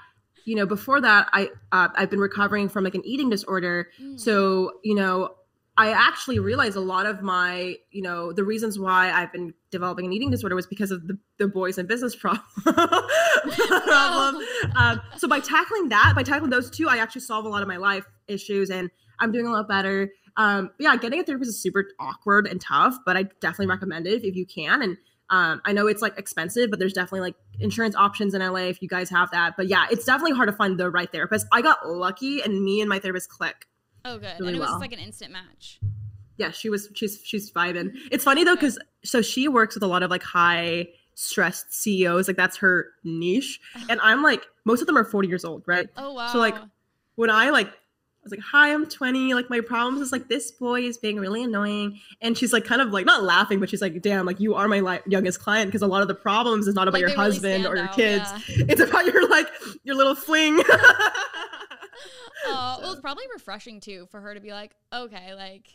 you 0.44 0.56
know, 0.56 0.66
before 0.66 1.00
that, 1.00 1.28
I, 1.32 1.50
uh, 1.70 1.88
I've 1.94 2.10
been 2.10 2.20
recovering 2.20 2.68
from 2.68 2.84
like 2.84 2.94
an 2.94 3.06
eating 3.06 3.30
disorder. 3.30 3.88
Mm. 4.00 4.18
So, 4.18 4.72
you 4.82 4.94
know, 4.94 5.36
I 5.78 5.92
actually 5.92 6.38
realized 6.38 6.76
a 6.76 6.80
lot 6.80 7.06
of 7.06 7.22
my, 7.22 7.76
you 7.90 8.02
know, 8.02 8.32
the 8.32 8.44
reasons 8.44 8.78
why 8.78 9.10
I've 9.10 9.32
been 9.32 9.54
developing 9.70 10.04
an 10.04 10.12
eating 10.12 10.30
disorder 10.30 10.54
was 10.54 10.66
because 10.66 10.90
of 10.90 11.06
the, 11.06 11.18
the 11.38 11.48
boys 11.48 11.78
and 11.78 11.88
business 11.88 12.14
problem. 12.14 12.44
problem. 12.62 14.44
Um, 14.76 15.02
so 15.18 15.28
by 15.28 15.40
tackling 15.40 15.88
that, 15.90 16.12
by 16.14 16.22
tackling 16.22 16.50
those 16.50 16.70
two, 16.70 16.88
I 16.88 16.98
actually 16.98 17.22
solve 17.22 17.44
a 17.44 17.48
lot 17.48 17.62
of 17.62 17.68
my 17.68 17.76
life 17.76 18.06
issues 18.26 18.70
and 18.70 18.90
I'm 19.18 19.32
doing 19.32 19.46
a 19.46 19.50
lot 19.50 19.68
better. 19.68 20.08
Um, 20.36 20.70
yeah, 20.78 20.96
getting 20.96 21.20
a 21.20 21.24
therapist 21.24 21.50
is 21.50 21.60
super 21.60 21.86
awkward 21.98 22.46
and 22.46 22.60
tough, 22.60 22.96
but 23.04 23.16
I 23.16 23.24
definitely 23.40 23.66
recommend 23.66 24.06
it 24.06 24.24
if 24.24 24.34
you 24.34 24.46
can. 24.46 24.82
And 24.82 24.96
um, 25.30 25.62
I 25.64 25.72
know 25.72 25.86
it's 25.86 26.02
like 26.02 26.18
expensive, 26.18 26.70
but 26.70 26.78
there's 26.78 26.92
definitely 26.92 27.20
like 27.20 27.34
insurance 27.58 27.96
options 27.96 28.34
in 28.34 28.42
LA 28.42 28.64
if 28.64 28.82
you 28.82 28.88
guys 28.88 29.08
have 29.10 29.30
that. 29.30 29.54
But 29.56 29.66
yeah, 29.68 29.86
it's 29.90 30.04
definitely 30.04 30.36
hard 30.36 30.48
to 30.48 30.54
find 30.54 30.78
the 30.78 30.90
right 30.90 31.10
therapist. 31.10 31.46
I 31.52 31.62
got 31.62 31.88
lucky, 31.88 32.42
and 32.42 32.62
me 32.62 32.80
and 32.80 32.88
my 32.88 32.98
therapist 32.98 33.30
click. 33.30 33.66
Oh, 34.04 34.18
good. 34.18 34.34
Really 34.38 34.48
and 34.48 34.56
it 34.56 34.60
was 34.60 34.68
well. 34.70 34.80
like 34.80 34.92
an 34.92 34.98
instant 34.98 35.32
match. 35.32 35.80
Yeah, 36.36 36.50
she 36.50 36.68
was. 36.68 36.90
She's 36.94 37.20
she's 37.24 37.50
vibing. 37.50 37.92
It's 38.10 38.24
funny 38.24 38.44
though, 38.44 38.56
because 38.56 38.78
so 39.04 39.22
she 39.22 39.48
works 39.48 39.74
with 39.74 39.82
a 39.82 39.86
lot 39.86 40.02
of 40.02 40.10
like 40.10 40.22
high 40.22 40.88
stressed 41.14 41.72
CEOs. 41.72 42.28
Like 42.28 42.36
that's 42.36 42.58
her 42.58 42.88
niche, 43.04 43.58
and 43.88 44.00
I'm 44.02 44.22
like 44.22 44.44
most 44.64 44.80
of 44.80 44.86
them 44.86 44.98
are 44.98 45.04
40 45.04 45.28
years 45.28 45.44
old, 45.44 45.62
right? 45.66 45.88
Oh 45.96 46.12
wow. 46.12 46.28
So 46.28 46.38
like 46.38 46.56
when 47.14 47.30
I 47.30 47.50
like 47.50 47.70
I 48.22 48.24
was 48.24 48.30
like, 48.30 48.40
"Hi, 48.52 48.72
I'm 48.72 48.86
20. 48.88 49.34
Like 49.34 49.50
my 49.50 49.60
problems 49.60 50.00
is 50.00 50.12
like 50.12 50.28
this 50.28 50.52
boy 50.52 50.82
is 50.82 50.96
being 50.96 51.16
really 51.16 51.42
annoying." 51.42 51.98
And 52.20 52.38
she's 52.38 52.52
like, 52.52 52.64
kind 52.64 52.80
of 52.80 52.90
like 52.92 53.04
not 53.04 53.24
laughing, 53.24 53.58
but 53.58 53.68
she's 53.68 53.82
like, 53.82 54.00
"Damn, 54.00 54.26
like 54.26 54.38
you 54.38 54.54
are 54.54 54.68
my 54.68 54.78
li- 54.80 55.00
youngest 55.06 55.40
client 55.40 55.68
because 55.68 55.82
a 55.82 55.88
lot 55.88 56.02
of 56.02 56.08
the 56.08 56.14
problems 56.14 56.68
is 56.68 56.74
not 56.76 56.86
about 56.86 56.94
Like, 56.94 57.00
your 57.00 57.08
they 57.10 57.16
really 57.16 57.24
husband 57.32 57.66
or 57.66 57.74
your 57.76 57.86
out, 57.86 57.96
kids. 57.96 58.30
yeah. 58.48 58.66
It's 58.68 58.80
about 58.80 59.06
your 59.06 59.28
like 59.28 59.48
your 59.82 59.96
little 59.96 60.14
fling." 60.14 60.62
Oh, 62.44 62.78
well, 62.82 62.92
it's 62.92 63.00
probably 63.00 63.24
refreshing 63.32 63.78
too 63.80 64.06
for 64.10 64.20
her 64.20 64.34
to 64.34 64.40
be 64.40 64.50
like, 64.52 64.74
okay, 64.92 65.32
like 65.34 65.66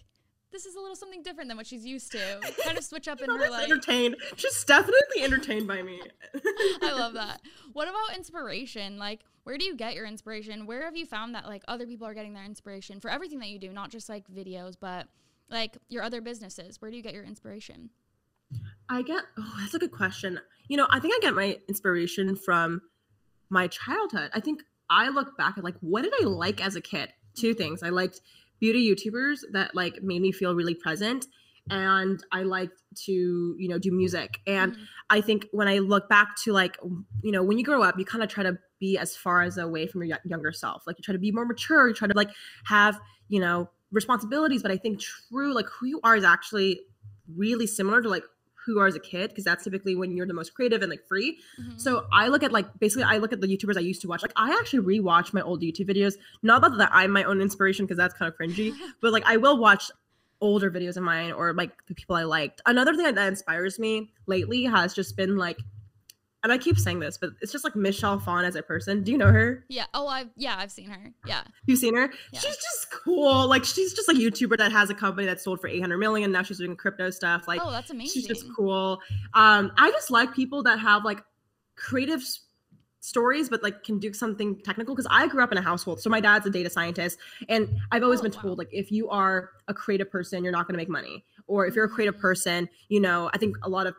this 0.52 0.66
is 0.66 0.76
a 0.76 0.80
little 0.80 0.96
something 0.96 1.24
different 1.24 1.50
than 1.50 1.58
what 1.58 1.68
she's 1.68 1.86
used 1.86 2.12
to. 2.14 2.40
Kind 2.64 2.78
of 2.78 2.84
switch 2.84 3.08
up 3.08 3.22
in 3.24 3.30
her 3.30 3.50
like. 3.50 3.64
entertained. 3.64 4.16
She's 4.36 4.64
definitely 4.64 5.24
entertained 5.24 5.68
by 5.68 5.82
me. 5.82 6.02
I 6.82 6.94
love 6.94 7.14
that. 7.14 7.42
What 7.74 7.88
about 7.88 8.16
inspiration? 8.16 8.98
Like, 8.98 9.20
where 9.44 9.56
do 9.56 9.64
you 9.64 9.76
get 9.76 9.94
your 9.94 10.08
inspiration? 10.08 10.66
Where 10.66 10.84
have 10.86 10.96
you 10.96 11.06
found 11.06 11.36
that 11.36 11.46
like 11.46 11.62
other 11.68 11.86
people 11.86 12.08
are 12.08 12.16
getting 12.16 12.34
their 12.34 12.44
inspiration 12.44 13.00
for 13.00 13.12
everything 13.12 13.38
that 13.40 13.50
you 13.50 13.60
do, 13.60 13.72
not 13.72 13.92
just 13.92 14.10
like 14.10 14.24
videos, 14.34 14.76
but 14.80 15.08
like 15.48 15.78
your 15.90 16.02
other 16.02 16.20
businesses? 16.20 16.82
Where 16.82 16.90
do 16.90 16.98
you 16.98 17.04
get 17.04 17.14
your 17.14 17.24
inspiration? 17.24 17.92
I 18.90 19.04
get 19.04 19.24
oh, 19.38 19.56
that's 19.60 19.76
a 19.76 19.80
good 19.80 19.92
question. 19.92 20.40
You 20.70 20.78
know, 20.78 20.88
I 20.90 21.00
think 21.00 21.14
I 21.16 21.20
get 21.22 21.36
my 21.36 21.60
inspiration 21.68 22.36
from 22.36 22.82
my 23.50 23.68
childhood. 23.68 24.32
I 24.34 24.40
think 24.40 24.64
I 24.90 25.10
look 25.10 25.38
back 25.38 25.60
at 25.60 25.64
like 25.64 25.78
what 25.82 26.02
did 26.02 26.14
I 26.20 26.24
like 26.24 26.66
as 26.66 26.76
a 26.76 26.82
kid? 26.82 27.14
Two 27.36 27.54
things. 27.54 27.84
I 27.84 27.90
liked 27.90 28.22
beauty 28.60 28.90
YouTubers 28.90 29.40
that 29.52 29.76
like 29.76 30.02
made 30.02 30.22
me 30.22 30.32
feel 30.32 30.56
really 30.56 30.76
present 30.76 31.26
and 31.70 32.24
I 32.32 32.44
liked 32.44 32.82
to, 33.06 33.12
you 33.12 33.68
know, 33.68 33.78
do 33.78 33.92
music. 33.92 34.40
And 34.48 34.74
Mhm. 34.74 34.88
I 35.10 35.22
think 35.22 35.48
when 35.52 35.68
I 35.68 35.80
look 35.80 36.08
back 36.08 36.36
to 36.44 36.54
like, 36.54 36.78
you 37.24 37.32
know, 37.32 37.44
when 37.44 37.58
you 37.58 37.64
grow 37.66 37.84
up, 37.84 38.00
you 38.00 38.06
kind 38.06 38.24
of 38.24 38.30
try 38.30 38.44
to 38.44 38.58
be 38.80 38.98
as 38.98 39.18
far 39.18 39.42
as 39.42 39.58
away 39.58 39.88
from 39.88 40.04
your 40.04 40.16
y- 40.16 40.22
younger 40.24 40.52
self. 40.52 40.84
Like 40.88 40.98
you 40.98 41.04
try 41.04 41.12
to 41.14 41.20
be 41.20 41.32
more 41.32 41.46
mature, 41.46 41.88
you 41.90 41.94
try 41.94 42.08
to 42.08 42.14
like 42.16 42.30
have, 42.66 43.00
you 43.28 43.40
know, 43.42 43.70
responsibilities. 43.92 44.62
But 44.62 44.72
I 44.72 44.78
think 44.78 45.02
true, 45.02 45.54
like 45.54 45.66
who 45.68 45.88
you 45.88 46.00
are 46.04 46.16
is 46.16 46.24
actually 46.24 46.82
really 47.36 47.68
similar 47.68 48.02
to 48.02 48.08
like 48.10 48.24
who 48.68 48.74
you 48.74 48.80
are 48.80 48.86
as 48.86 48.96
a 48.96 49.00
kid, 49.00 49.30
because 49.30 49.46
that's 49.46 49.64
typically 49.64 49.96
when 49.96 50.16
you're 50.16 50.28
the 50.28 50.34
most 50.36 50.54
creative 50.54 50.84
and 50.84 50.92
like 50.92 51.08
free. 51.08 51.40
Mhm. 51.60 51.82
So 51.82 52.06
I 52.14 52.28
look 52.28 52.44
at 52.44 52.52
like 52.52 52.68
basically 52.80 53.06
I 53.06 53.18
look 53.18 53.34
at 53.34 53.42
the 53.42 53.48
YouTubers 53.48 53.78
I 53.78 53.80
used 53.80 54.02
to 54.02 54.08
watch. 54.08 54.22
Like 54.22 54.34
I 54.36 54.52
actually 54.60 55.00
rewatch 55.00 55.34
my 55.34 55.42
old 55.42 55.62
YouTube 55.62 55.90
videos. 55.90 56.14
Not 56.44 56.62
that 56.62 56.90
I'm 56.94 57.10
my 57.12 57.24
own 57.24 57.42
inspiration 57.42 57.86
because 57.86 57.98
that's 57.98 58.14
kind 58.14 58.32
of 58.32 58.38
cringy, 58.38 58.74
but 59.02 59.12
like 59.12 59.24
I 59.26 59.38
will 59.38 59.58
watch 59.58 59.90
older 60.40 60.70
videos 60.70 60.98
of 60.98 61.04
mine 61.04 61.32
or 61.32 61.54
like 61.54 61.72
the 61.88 61.96
people 61.96 62.16
I 62.16 62.24
liked. 62.24 62.62
Another 62.68 62.94
thing 62.96 63.12
that 63.12 63.28
inspires 63.28 63.80
me 63.80 64.12
lately 64.28 64.66
has 64.66 64.94
just 64.94 65.18
been 65.18 65.36
like, 65.38 65.58
and 66.44 66.52
I 66.54 66.58
keep 66.58 66.78
saying 66.78 67.00
this, 67.00 67.18
but 67.18 67.32
it's 67.42 67.52
just 67.52 67.64
like 67.64 67.76
Michelle 67.76 68.20
Phan 68.20 68.46
as 68.46 68.56
a 68.56 68.62
person. 68.62 69.04
Do 69.04 69.12
you 69.12 69.18
know 69.18 69.32
her? 69.32 69.66
yeah. 69.70 69.86
Oh, 69.94 70.08
I've 70.08 70.30
yeah, 70.38 70.56
I've 70.58 70.72
seen 70.72 70.90
her. 70.90 71.12
Yeah. 71.26 71.42
You've 71.66 71.80
seen 71.80 71.96
her? 71.96 72.12
Yeah. 72.32 72.40
She's 72.40 72.56
just 72.56 72.92
cool. 72.92 73.48
Like 73.48 73.66
she's 73.66 73.94
just 73.94 74.08
a 74.10 74.14
YouTuber 74.14 74.58
that 74.58 74.72
has 74.72 74.90
a 74.90 74.94
company 74.96 75.26
that 75.28 75.42
sold 75.42 75.60
for 75.60 75.68
800 75.68 75.98
million. 75.98 76.32
Now 76.32 76.44
she's 76.44 76.60
doing 76.60 76.76
crypto 76.76 77.10
stuff. 77.10 77.48
Like 77.48 77.60
oh, 77.64 77.72
that's 77.72 77.90
amazing. 77.90 78.14
she's 78.22 78.28
just 78.28 78.46
cool. 78.56 79.00
Um, 79.34 79.72
I 79.78 79.92
just 79.92 80.12
like 80.12 80.34
people 80.34 80.64
that 80.64 80.80
have 80.80 81.04
like 81.04 81.24
creative 81.76 82.22
stories, 83.00 83.50
but 83.50 83.64
like 83.64 83.84
can 83.84 84.00
do 84.00 84.12
something 84.14 84.60
technical. 84.64 84.94
Because 84.96 85.08
I 85.10 85.28
grew 85.28 85.44
up 85.44 85.52
in 85.52 85.58
a 85.58 85.62
household, 85.62 86.02
so 86.02 86.10
my 86.10 86.20
dad's 86.20 86.46
a 86.46 86.50
data 86.50 86.70
scientist, 86.70 87.18
and 87.50 87.70
I've 87.92 88.04
always 88.04 88.20
Oh, 88.20 88.24
been 88.24 88.32
wow. 88.34 88.42
told 88.42 88.58
like 88.58 88.70
if 88.72 88.92
you 88.92 89.10
are 89.10 89.52
a 89.68 89.74
creative 89.74 90.10
person, 90.12 90.44
you're 90.44 90.52
not 90.54 90.68
going 90.68 90.74
to 90.74 90.78
make 90.78 90.90
money, 90.90 91.24
or 91.48 91.66
if 91.66 91.76
you're 91.76 91.86
a 91.86 91.90
creative 91.90 92.16
Mm. 92.16 92.22
person, 92.22 92.70
you 92.90 93.00
know, 93.00 93.30
I 93.34 93.38
think 93.38 93.56
a 93.64 93.70
lot 93.70 93.88
of 93.88 93.96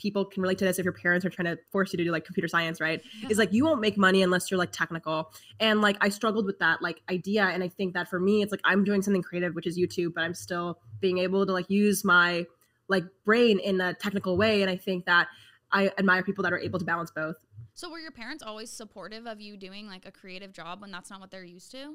people 0.00 0.24
can 0.24 0.42
relate 0.42 0.58
to 0.58 0.64
this 0.64 0.78
if 0.78 0.84
your 0.84 0.92
parents 0.92 1.24
are 1.26 1.30
trying 1.30 1.54
to 1.54 1.60
force 1.70 1.92
you 1.92 1.96
to 1.98 2.04
do 2.04 2.10
like 2.10 2.24
computer 2.24 2.48
science 2.48 2.80
right? 2.80 3.02
Is 3.28 3.38
like 3.38 3.52
you 3.52 3.64
won't 3.64 3.80
make 3.80 3.96
money 3.96 4.22
unless 4.22 4.50
you're 4.50 4.58
like 4.58 4.72
technical. 4.72 5.32
And 5.60 5.80
like 5.80 5.96
i 6.00 6.08
struggled 6.08 6.46
with 6.46 6.58
that 6.58 6.82
like 6.82 7.02
idea. 7.10 7.44
And 7.44 7.62
i 7.62 7.68
think 7.68 7.94
that 7.94 8.08
for 8.08 8.18
me 8.18 8.42
it's 8.42 8.50
like 8.50 8.62
i'm 8.64 8.82
doing 8.84 9.02
something 9.02 9.22
creative 9.22 9.54
which 9.54 9.66
is 9.66 9.78
youtube 9.78 10.14
but 10.14 10.22
i'm 10.22 10.34
still 10.34 10.78
being 11.00 11.18
able 11.18 11.44
to 11.46 11.52
like 11.52 11.68
use 11.68 12.04
my 12.04 12.46
like 12.88 13.04
brain 13.24 13.58
in 13.58 13.80
a 13.80 13.94
technical 13.94 14.36
way. 14.36 14.62
And 14.62 14.70
i 14.70 14.76
think 14.76 15.04
that 15.06 15.28
i 15.70 15.92
admire 15.98 16.22
people 16.22 16.42
that 16.44 16.52
are 16.52 16.58
able 16.58 16.78
to 16.78 16.84
balance 16.84 17.10
both. 17.10 17.36
So 17.74 17.90
were 17.90 17.98
your 17.98 18.10
parents 18.10 18.42
always 18.42 18.70
supportive 18.70 19.26
of 19.26 19.40
you 19.40 19.56
doing 19.56 19.86
like 19.86 20.06
a 20.06 20.10
creative 20.10 20.52
job 20.52 20.80
when 20.80 20.90
that's 20.90 21.10
not 21.10 21.20
what 21.20 21.30
they're 21.30 21.44
used 21.44 21.70
to? 21.72 21.94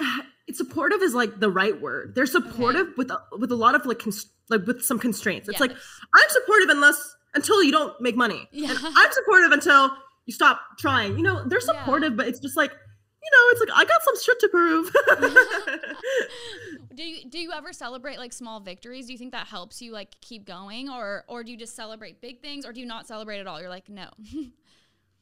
it's 0.46 0.58
supportive 0.58 1.02
is 1.02 1.14
like 1.14 1.40
the 1.40 1.50
right 1.50 1.80
word. 1.80 2.14
They're 2.14 2.26
supportive 2.26 2.88
with 2.96 3.10
a, 3.10 3.20
with 3.38 3.50
a 3.52 3.56
lot 3.56 3.74
of 3.74 3.86
like 3.86 4.00
cons- 4.00 4.30
like 4.52 4.64
with 4.66 4.82
some 4.84 4.98
constraints 4.98 5.48
it's 5.48 5.58
like 5.60 5.72
i'm 5.72 6.28
supportive 6.28 6.68
unless 6.68 7.16
until 7.34 7.62
you 7.64 7.72
don't 7.72 8.00
make 8.00 8.16
money 8.16 8.48
Yeah. 8.52 8.70
and 8.70 8.78
i'm 8.84 9.12
supportive 9.12 9.50
until 9.52 9.90
you 10.26 10.32
stop 10.32 10.60
trying 10.78 11.16
you 11.16 11.22
know 11.24 11.42
they're 11.48 11.58
Yeah. 11.66 11.80
supportive 11.80 12.16
but 12.16 12.28
it's 12.28 12.38
just 12.38 12.56
like 12.56 12.70
you 12.70 13.30
know 13.32 13.44
it's 13.50 13.60
like 13.60 13.70
i 13.74 13.84
got 13.84 14.02
some 14.02 14.14
shit 14.22 14.38
to 14.40 14.48
prove 14.48 14.92
do 16.94 17.02
you 17.02 17.28
do 17.28 17.38
you 17.38 17.52
ever 17.52 17.72
celebrate 17.72 18.18
like 18.18 18.32
small 18.32 18.60
victories? 18.60 19.06
Do 19.06 19.12
you 19.12 19.18
think 19.18 19.32
that 19.32 19.46
helps 19.46 19.80
you 19.80 19.92
like 19.92 20.20
keep 20.20 20.44
going 20.44 20.90
or 20.90 21.24
or 21.28 21.42
do 21.44 21.50
you 21.50 21.56
just 21.56 21.74
celebrate 21.74 22.20
big 22.20 22.40
things 22.42 22.66
or 22.66 22.72
do 22.72 22.80
you 22.80 22.86
not 22.86 23.06
celebrate 23.06 23.38
at 23.40 23.46
all? 23.46 23.60
You're 23.60 23.70
like, 23.70 23.88
"No." 23.88 24.08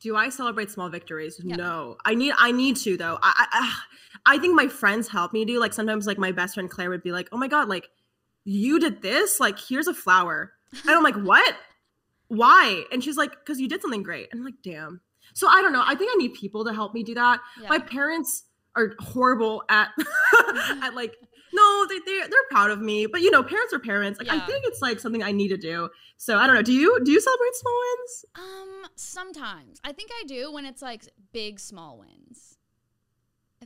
do 0.03 0.17
i 0.17 0.31
celebrate 0.31 0.71
small 0.71 0.89
victories 0.89 1.39
Yeah. 1.45 1.57
no 1.57 1.99
i 2.07 2.15
need 2.15 2.33
i 2.39 2.53
need 2.53 2.77
to 2.79 2.97
though 2.97 3.19
I, 3.23 3.47
I 3.53 4.35
i 4.35 4.39
think 4.39 4.55
my 4.57 4.67
friends 4.67 5.09
help 5.09 5.35
me 5.35 5.45
do 5.45 5.61
like 5.61 5.75
sometimes 5.75 6.07
like 6.07 6.17
my 6.17 6.33
best 6.33 6.55
friend 6.55 6.71
claire 6.71 6.89
would 6.89 7.03
be 7.03 7.13
like 7.13 7.29
oh 7.33 7.37
my 7.37 7.49
god 7.49 7.69
like 7.69 7.87
you 8.45 8.79
did 8.79 9.03
this? 9.03 9.41
Like 9.41 9.59
here's 9.59 9.87
a 9.87 9.95
flower. 9.95 10.53
And 10.83 10.91
i'm 10.91 11.03
like 11.03 11.17
what? 11.31 11.55
Why? 12.29 12.85
And 12.93 13.03
she's 13.03 13.17
like 13.17 13.33
because 13.33 13.61
you 13.61 13.69
did 13.69 13.83
something 13.83 14.03
great. 14.03 14.29
And 14.31 14.41
i'm 14.41 14.45
like 14.45 14.63
damn. 14.63 15.01
So 15.35 15.49
i 15.49 15.61
don't 15.63 15.73
know. 15.73 15.83
I 15.87 15.95
think 15.95 16.11
i 16.13 16.17
need 16.17 16.35
people 16.35 16.65
to 16.65 16.73
help 16.73 16.95
me 16.95 17.03
do 17.03 17.15
that. 17.15 17.41
Yeah. 17.61 17.69
my 17.69 17.79
parents 17.79 18.45
are 18.77 18.93
horrible 19.01 19.65
at 19.69 19.89
at 20.83 20.95
like 20.95 21.17
no 21.53 21.87
they 21.89 21.99
they're, 22.07 22.29
they're 22.29 22.49
proud 22.51 22.71
of 22.71 22.81
me. 22.81 23.07
But 23.07 23.21
you 23.21 23.31
know 23.31 23.43
parents 23.43 23.73
are 23.73 23.79
parents. 23.81 24.19
Like 24.19 24.29
i 24.31 24.39
think 24.47 24.65
it's 24.67 24.81
like 24.81 25.01
something 25.01 25.23
i 25.23 25.33
need 25.33 25.49
to 25.49 25.57
do. 25.57 25.89
So 26.17 26.37
i 26.39 26.47
don't 26.47 26.55
know. 26.55 26.63
Do 26.63 26.73
you 26.73 27.01
do 27.05 27.11
you 27.11 27.21
celebrate 27.21 27.55
small 27.55 27.81
wins? 27.81 28.25
Um 28.37 28.91
sometimes. 28.97 29.81
I 29.85 29.93
think 29.93 30.11
I 30.21 30.25
do 30.27 30.53
when 30.53 30.65
it's 30.67 30.83
like 30.83 31.09
big 31.33 31.59
small 31.59 31.99
wins. 31.99 32.50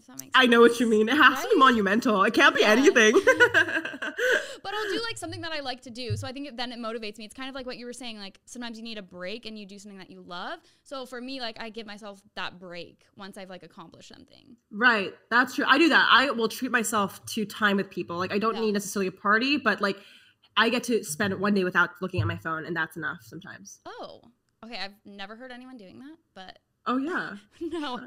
If 0.04 0.08
that 0.08 0.20
makes 0.20 0.32
sense. 0.36 0.44
i 0.44 0.46
know 0.46 0.60
what 0.60 0.78
you 0.80 0.86
mean 0.86 1.08
it 1.08 1.16
has 1.16 1.42
to 1.42 1.48
be 1.48 1.56
monumental 1.56 2.22
it 2.24 2.34
can't 2.34 2.54
be 2.54 2.60
Yeah. 2.60 2.72
anything 2.72 3.14
But 4.62 4.72
I'll 4.74 4.90
do 4.90 5.00
like 5.02 5.18
something 5.18 5.42
that 5.42 5.52
I 5.52 5.60
like 5.60 5.82
to 5.82 5.90
do. 5.90 6.16
So 6.16 6.26
I 6.26 6.32
think 6.32 6.48
it, 6.48 6.56
then 6.56 6.72
it 6.72 6.78
motivates 6.78 7.18
me. 7.18 7.26
It's 7.26 7.34
kind 7.34 7.50
of 7.50 7.54
like 7.54 7.66
what 7.66 7.76
you 7.76 7.84
were 7.84 7.92
saying. 7.92 8.16
Like 8.18 8.40
sometimes 8.46 8.78
you 8.78 8.82
need 8.84 8.96
a 8.96 9.02
break 9.02 9.44
and 9.44 9.58
you 9.58 9.66
do 9.66 9.78
something 9.78 9.98
that 9.98 10.10
you 10.10 10.22
love. 10.22 10.60
So 10.84 11.04
for 11.04 11.20
me, 11.20 11.38
like 11.40 11.60
I 11.60 11.68
give 11.68 11.86
myself 11.86 12.22
that 12.34 12.58
break 12.58 13.04
once 13.16 13.36
I've 13.36 13.50
like 13.50 13.62
accomplished 13.62 14.08
something. 14.08 14.56
right 14.70 15.12
that's 15.30 15.54
true 15.56 15.64
i 15.68 15.76
do 15.78 15.88
that 15.90 16.06
i 16.10 16.30
will 16.30 16.48
treat 16.48 16.70
myself 16.72 17.24
to 17.26 17.44
time 17.44 17.76
with 17.76 17.90
people 17.90 18.16
like 18.16 18.32
i 18.32 18.38
don't 18.38 18.54
Yeah. 18.54 18.60
need 18.62 18.72
necessarily 18.72 19.08
a 19.08 19.12
party 19.12 19.56
but 19.58 19.80
like 19.80 19.98
i 20.56 20.68
get 20.68 20.82
to 20.84 21.02
spend 21.04 21.38
one 21.38 21.54
day 21.54 21.64
without 21.64 21.90
looking 22.00 22.20
at 22.20 22.26
my 22.26 22.36
phone 22.38 22.64
and 22.64 22.74
that's 22.76 22.96
enough 22.96 23.18
sometimes 23.22 23.80
Oh, 23.86 24.22
okay. 24.64 24.78
I've 24.78 24.94
never 25.04 25.36
heard 25.36 25.52
anyone 25.52 25.76
doing 25.76 25.98
that, 26.00 26.16
but 26.34 26.58
oh 26.86 26.96
yeah 26.98 27.36
no. 27.60 28.00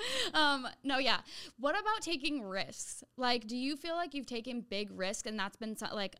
Um, 0.34 0.66
no, 0.84 0.98
yeah. 0.98 1.20
What 1.58 1.78
about 1.78 2.02
taking 2.02 2.42
risks? 2.42 3.02
Like, 3.16 3.46
do 3.46 3.56
you 3.56 3.76
feel 3.76 3.94
like 3.96 4.14
you've 4.14 4.26
taken 4.26 4.60
big 4.60 4.90
risks 4.96 5.26
and 5.26 5.38
that's 5.38 5.56
been 5.56 5.76
like 5.92 6.16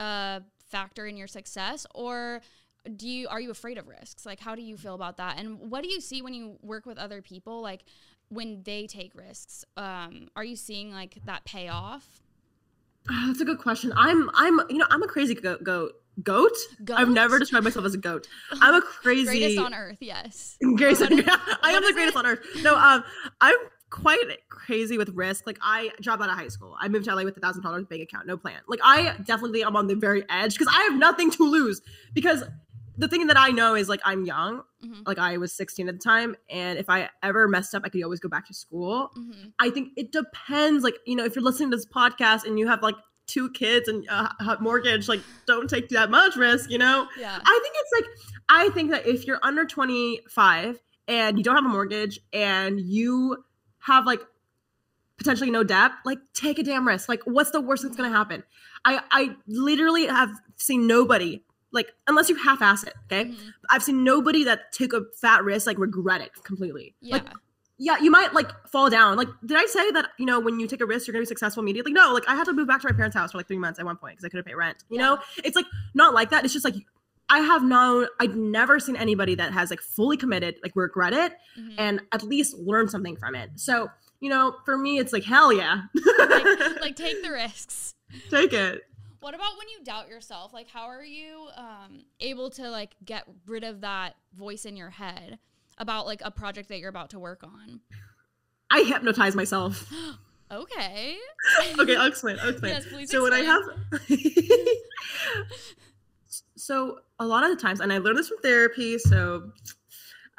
a 0.00 0.42
factor 0.70 1.06
in 1.06 1.16
your 1.16 1.26
success, 1.26 1.86
or 1.94 2.40
do 2.96 3.08
you 3.08 3.28
are 3.28 3.40
you 3.40 3.50
afraid 3.50 3.78
of 3.78 3.86
risks? 3.86 4.24
Like, 4.24 4.40
how 4.40 4.54
do 4.54 4.62
you 4.62 4.76
feel 4.76 4.94
about 4.94 5.18
that? 5.18 5.38
And 5.38 5.70
what 5.70 5.82
do 5.82 5.90
you 5.90 6.00
see 6.00 6.22
when 6.22 6.34
you 6.34 6.56
work 6.62 6.86
with 6.86 6.98
other 6.98 7.22
people? 7.22 7.60
Like, 7.60 7.84
when 8.28 8.62
they 8.62 8.86
take 8.86 9.14
risks, 9.14 9.64
um, 9.76 10.28
are 10.34 10.44
you 10.44 10.56
seeing 10.56 10.90
like 10.90 11.18
that 11.26 11.44
pay 11.44 11.68
off? 11.68 12.22
Ah, 13.08 13.24
that's 13.26 13.40
a 13.40 13.44
good 13.44 13.58
question 13.58 13.92
i'm 13.96 14.30
i'm 14.32 14.60
you 14.70 14.78
know 14.78 14.86
i'm 14.90 15.02
a 15.02 15.06
crazy 15.06 15.34
goat 15.34 15.94
goat 16.22 16.52
goat 16.84 16.98
i've 16.98 17.08
never 17.08 17.38
described 17.38 17.64
myself 17.64 17.84
as 17.84 17.94
a 17.94 17.98
goat 17.98 18.28
i'm 18.60 18.74
a 18.74 18.80
crazy 19.02 19.24
Greatest 19.26 19.58
on 19.58 19.74
earth, 19.74 19.98
yes. 20.00 20.56
Grace, 20.76 21.00
What- 21.00 21.10
I 21.62 21.72
am 21.72 21.82
the 21.82 21.92
greatest 21.92 22.16
it? 22.16 22.18
on 22.18 22.26
earth. 22.26 22.40
No, 22.62 22.76
um, 22.76 23.02
I'm 23.40 23.56
quite 23.90 24.18
crazy 24.48 24.98
with 24.98 25.08
risk. 25.10 25.46
Like 25.46 25.58
I 25.62 25.90
dropped 26.00 26.22
out 26.22 26.28
of 26.28 26.36
high 26.36 26.48
school. 26.48 26.76
I 26.80 26.88
moved 26.88 27.04
to 27.06 27.14
LA 27.14 27.22
with 27.24 27.36
a 27.36 27.40
thousand 27.40 27.62
dollars 27.62 27.84
bank 27.88 28.02
account, 28.02 28.26
no 28.26 28.36
plan. 28.36 28.60
Like 28.68 28.80
I 28.82 29.16
definitely 29.24 29.62
am 29.64 29.76
on 29.76 29.86
the 29.86 29.94
very 29.94 30.24
edge 30.28 30.54
because 30.58 30.72
I 30.72 30.82
have 30.90 30.98
nothing 30.98 31.30
to 31.32 31.44
lose. 31.44 31.80
Because 32.12 32.42
the 32.96 33.08
thing 33.08 33.26
that 33.26 33.38
I 33.38 33.50
know 33.50 33.74
is 33.74 33.88
like 33.88 34.00
I'm 34.04 34.24
young. 34.24 34.62
Mhm. 34.84 35.06
Like 35.06 35.18
I 35.18 35.36
was 35.38 35.52
16 35.52 35.88
at 35.88 35.94
the 35.94 36.00
time, 36.00 36.36
and 36.50 36.78
if 36.78 36.88
I 36.90 37.08
ever 37.22 37.46
messed 37.48 37.74
up, 37.74 37.82
I 37.84 37.88
could 37.88 38.02
always 38.04 38.20
go 38.20 38.28
back 38.28 38.46
to 38.48 38.54
school. 38.54 39.10
hmm 39.14 39.48
I 39.58 39.70
think 39.70 39.90
it 39.96 40.12
depends. 40.12 40.82
Like 40.84 40.96
you 41.06 41.16
know, 41.16 41.24
if 41.24 41.34
you're 41.36 41.44
listening 41.44 41.70
to 41.70 41.76
this 41.76 41.86
podcast 41.86 42.44
and 42.44 42.58
you 42.58 42.66
have 42.68 42.82
like 42.82 42.96
two 43.26 43.50
kids 43.50 43.88
and 43.88 44.06
a 44.08 44.56
mortgage, 44.60 45.08
like 45.08 45.20
don't 45.46 45.68
take 45.68 45.88
that 45.90 46.10
much 46.10 46.36
risk. 46.36 46.70
You 46.70 46.78
know. 46.78 47.06
Yeah. 47.18 47.38
I 47.44 47.60
think 47.62 47.74
it's 47.78 47.92
like 47.92 48.10
I 48.48 48.68
think 48.70 48.90
that 48.90 49.06
if 49.06 49.26
you're 49.26 49.40
under 49.42 49.64
25 49.64 50.80
and 51.08 51.38
you 51.38 51.44
don't 51.44 51.56
have 51.56 51.64
a 51.64 51.68
mortgage 51.68 52.20
and 52.32 52.80
you 52.80 53.44
have 53.78 54.06
like 54.06 54.20
potentially 55.16 55.50
no 55.50 55.64
debt, 55.64 55.92
like 56.04 56.18
take 56.32 56.58
a 56.58 56.62
damn 56.62 56.86
risk. 56.86 57.08
Like 57.08 57.22
what's 57.24 57.50
the 57.50 57.60
worst 57.60 57.82
that's 57.82 57.96
gonna 57.96 58.10
happen? 58.10 58.42
I 58.84 59.00
I 59.10 59.36
literally 59.46 60.06
have 60.06 60.30
seen 60.56 60.86
nobody 60.86 61.42
like 61.72 61.92
unless 62.06 62.28
you 62.28 62.36
half-ass 62.36 62.84
it, 62.84 62.94
okay? 63.06 63.30
Mhm. 63.30 63.36
I've 63.68 63.82
seen 63.82 64.04
nobody 64.04 64.44
that 64.44 64.72
took 64.72 64.92
a 64.92 65.02
fat 65.20 65.42
risk 65.42 65.66
like 65.66 65.78
regret 65.78 66.20
it 66.20 66.30
completely. 66.44 66.94
Yeah. 67.00 67.16
Like 67.16 67.26
yeah, 67.84 67.98
you 67.98 68.10
might 68.10 68.32
like 68.34 68.50
fall 68.68 68.88
down. 68.88 69.16
Like, 69.16 69.28
did 69.44 69.56
I 69.58 69.66
say 69.66 69.90
that, 69.92 70.08
you 70.18 70.26
know, 70.26 70.40
when 70.40 70.58
you 70.58 70.66
take 70.66 70.80
a 70.80 70.86
risk, 70.86 71.06
you're 71.06 71.12
gonna 71.12 71.22
be 71.22 71.26
successful 71.26 71.62
immediately? 71.62 71.92
No, 71.92 72.12
like 72.12 72.26
I 72.28 72.34
had 72.34 72.44
to 72.46 72.52
move 72.52 72.66
back 72.66 72.80
to 72.80 72.88
my 72.88 72.94
parents' 72.96 73.16
house 73.16 73.32
for 73.32 73.38
like 73.38 73.46
three 73.46 73.58
months 73.58 73.78
at 73.78 73.84
one 73.84 73.96
point 73.96 74.14
because 74.16 74.24
I 74.24 74.28
couldn't 74.30 74.44
pay 74.44 74.54
rent. 74.54 74.78
You 74.88 74.98
Yeah. 74.98 75.04
know, 75.06 75.18
it's 75.44 75.54
like 75.56 75.66
not 75.94 76.14
like 76.14 76.30
that. 76.30 76.44
It's 76.44 76.52
just 76.52 76.64
like 76.64 76.74
I 77.28 77.38
have 77.40 77.62
known, 77.62 78.06
I've 78.20 78.36
never 78.36 78.78
seen 78.80 78.96
anybody 78.96 79.34
that 79.36 79.52
has 79.52 79.70
like 79.70 79.80
fully 79.80 80.16
committed, 80.16 80.56
like 80.62 80.72
regret 80.76 81.12
it 81.12 81.32
Mhm. 81.58 81.74
and 81.78 82.00
at 82.12 82.22
least 82.22 82.56
learn 82.58 82.88
something 82.88 83.16
from 83.16 83.34
it. 83.34 83.50
So, 83.56 83.90
you 84.20 84.28
know, 84.30 84.56
for 84.64 84.76
me, 84.76 84.98
it's 84.98 85.12
like, 85.12 85.24
hell 85.24 85.52
yeah. 85.52 85.82
like, 86.18 86.80
like 86.80 86.96
take 86.96 87.22
the 87.22 87.30
risks. 87.30 87.94
take 88.30 88.52
it. 88.52 88.82
What 89.20 89.34
about 89.34 89.56
when 89.56 89.68
you 89.70 89.82
doubt 89.82 90.08
yourself? 90.08 90.52
Like, 90.52 90.68
how 90.68 90.82
are 90.90 91.02
you 91.02 91.48
um, 91.56 92.04
able 92.20 92.50
to 92.50 92.68
like 92.70 92.94
get 93.04 93.24
rid 93.46 93.64
of 93.64 93.80
that 93.80 94.16
voice 94.36 94.66
in 94.66 94.76
your 94.76 94.90
head 94.90 95.38
about 95.78 96.06
like 96.06 96.22
a 96.24 96.30
project 96.30 96.68
that 96.68 96.78
you're 96.78 96.88
about 96.88 97.10
to 97.10 97.18
work 97.18 97.44
on? 97.44 97.80
I 98.70 98.82
hypnotize 98.82 99.34
myself. 99.34 99.92
Okay. 100.50 101.16
okay, 101.78 101.96
I'll 101.96 102.06
explain. 102.06 102.38
I'll 102.40 102.50
explain. 102.50 102.74
Yes, 102.74 102.86
please 102.86 103.10
so 103.10 103.22
when 103.22 103.32
I 103.32 103.40
have, 103.40 103.62
so 106.56 106.98
a 107.18 107.26
lot 107.26 107.44
of 107.44 107.50
the 107.50 107.60
times, 107.60 107.80
and 107.80 107.92
I 107.92 107.98
learned 107.98 108.18
this 108.18 108.28
from 108.28 108.38
therapy. 108.38 108.98
So 108.98 109.50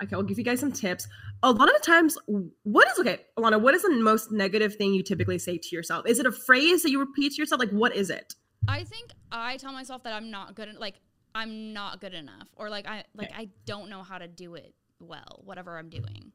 okay, 0.02 0.16
I'll 0.16 0.24
give 0.24 0.38
you 0.38 0.44
guys 0.44 0.60
some 0.60 0.72
tips. 0.72 1.08
A 1.44 1.52
lot 1.52 1.68
of 1.68 1.74
the 1.74 1.86
times, 1.86 2.18
what 2.64 2.88
is 2.88 3.00
okay, 3.00 3.22
Alana? 3.38 3.60
What 3.60 3.74
is 3.74 3.82
the 3.82 3.90
most 3.90 4.32
negative 4.32 4.76
thing 4.76 4.94
you 4.94 5.04
typically 5.04 5.40
say 5.40 5.58
to 5.58 5.76
yourself? 5.76 6.08
Is 6.08 6.20
it 6.20 6.26
a 6.26 6.32
phrase 6.32 6.84
that 6.84 6.92
you 6.92 7.00
repeat 7.00 7.34
to 7.34 7.42
yourself? 7.42 7.60
Like, 7.60 7.72
what 7.72 7.96
is 7.96 8.10
it? 8.10 8.36
I 8.68 8.84
think 8.84 9.12
I 9.32 9.58
tell 9.58 9.74
myself 9.74 10.04
that 10.04 10.14
I'm 10.14 10.32
not 10.32 10.56
good. 10.56 10.76
Like 10.78 10.96
I'm 11.34 11.74
not 11.74 12.00
good 12.00 12.14
enough, 12.14 12.48
or 12.56 12.70
like 12.70 12.88
I 12.88 13.04
like 13.16 13.32
I 13.36 13.50
don't 13.66 13.90
know 13.90 14.04
how 14.04 14.20
to 14.20 14.28
do 14.28 14.56
it 14.56 14.76
well. 15.08 15.42
Whatever 15.46 15.78
I'm 15.78 15.90
doing. 15.90 16.32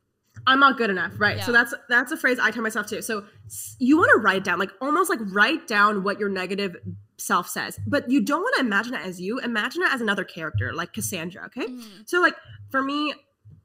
I'm 0.46 0.60
not 0.60 0.78
good 0.78 0.90
enough, 0.90 1.12
right? 1.18 1.42
So 1.42 1.52
that's 1.52 1.74
that's 1.88 2.12
a 2.12 2.16
phrase 2.16 2.38
I 2.38 2.50
tell 2.50 2.62
myself 2.62 2.86
too. 2.86 3.02
So 3.02 3.24
you 3.78 3.98
want 3.98 4.10
to 4.14 4.20
write 4.20 4.44
down, 4.44 4.58
like 4.58 4.70
almost 4.80 5.10
like 5.10 5.18
write 5.22 5.66
down 5.66 6.02
what 6.04 6.18
your 6.20 6.28
negative 6.28 6.76
self 7.18 7.48
says, 7.48 7.78
but 7.86 8.08
you 8.10 8.22
don't 8.24 8.40
want 8.40 8.54
to 8.56 8.60
imagine 8.60 8.94
it 8.94 9.00
as 9.04 9.20
you. 9.20 9.38
Imagine 9.40 9.82
it 9.82 9.92
as 9.92 10.00
another 10.00 10.24
character, 10.24 10.72
like 10.72 10.92
Cassandra. 10.92 11.46
Okay, 11.46 11.66
Mhm. 11.66 12.08
so 12.08 12.20
like 12.20 12.36
for 12.70 12.82
me, 12.82 13.12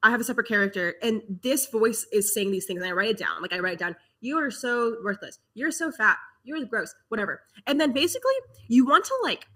I 0.04 0.10
have 0.10 0.20
a 0.20 0.24
separate 0.24 0.48
character, 0.48 0.96
and 1.02 1.22
this 1.44 1.68
voice 1.68 2.06
is 2.12 2.34
saying 2.34 2.52
these 2.52 2.66
things, 2.66 2.82
and 2.82 2.90
I 2.90 2.94
write 2.94 3.10
it 3.12 3.18
down. 3.18 3.42
Like 3.42 3.54
I 3.54 3.60
write 3.60 3.74
it 3.74 3.80
down. 3.80 3.96
You 4.20 4.38
are 4.40 4.52
so 4.52 4.98
worthless. 5.04 5.40
You're 5.54 5.72
so 5.72 5.92
fat. 5.92 6.18
You're 6.44 6.64
gross. 6.66 6.94
Whatever. 7.10 7.42
And 7.68 7.80
then 7.80 7.92
basically, 7.94 8.34
you 8.68 8.86
want 8.86 9.06
to 9.06 9.14
like 9.24 9.48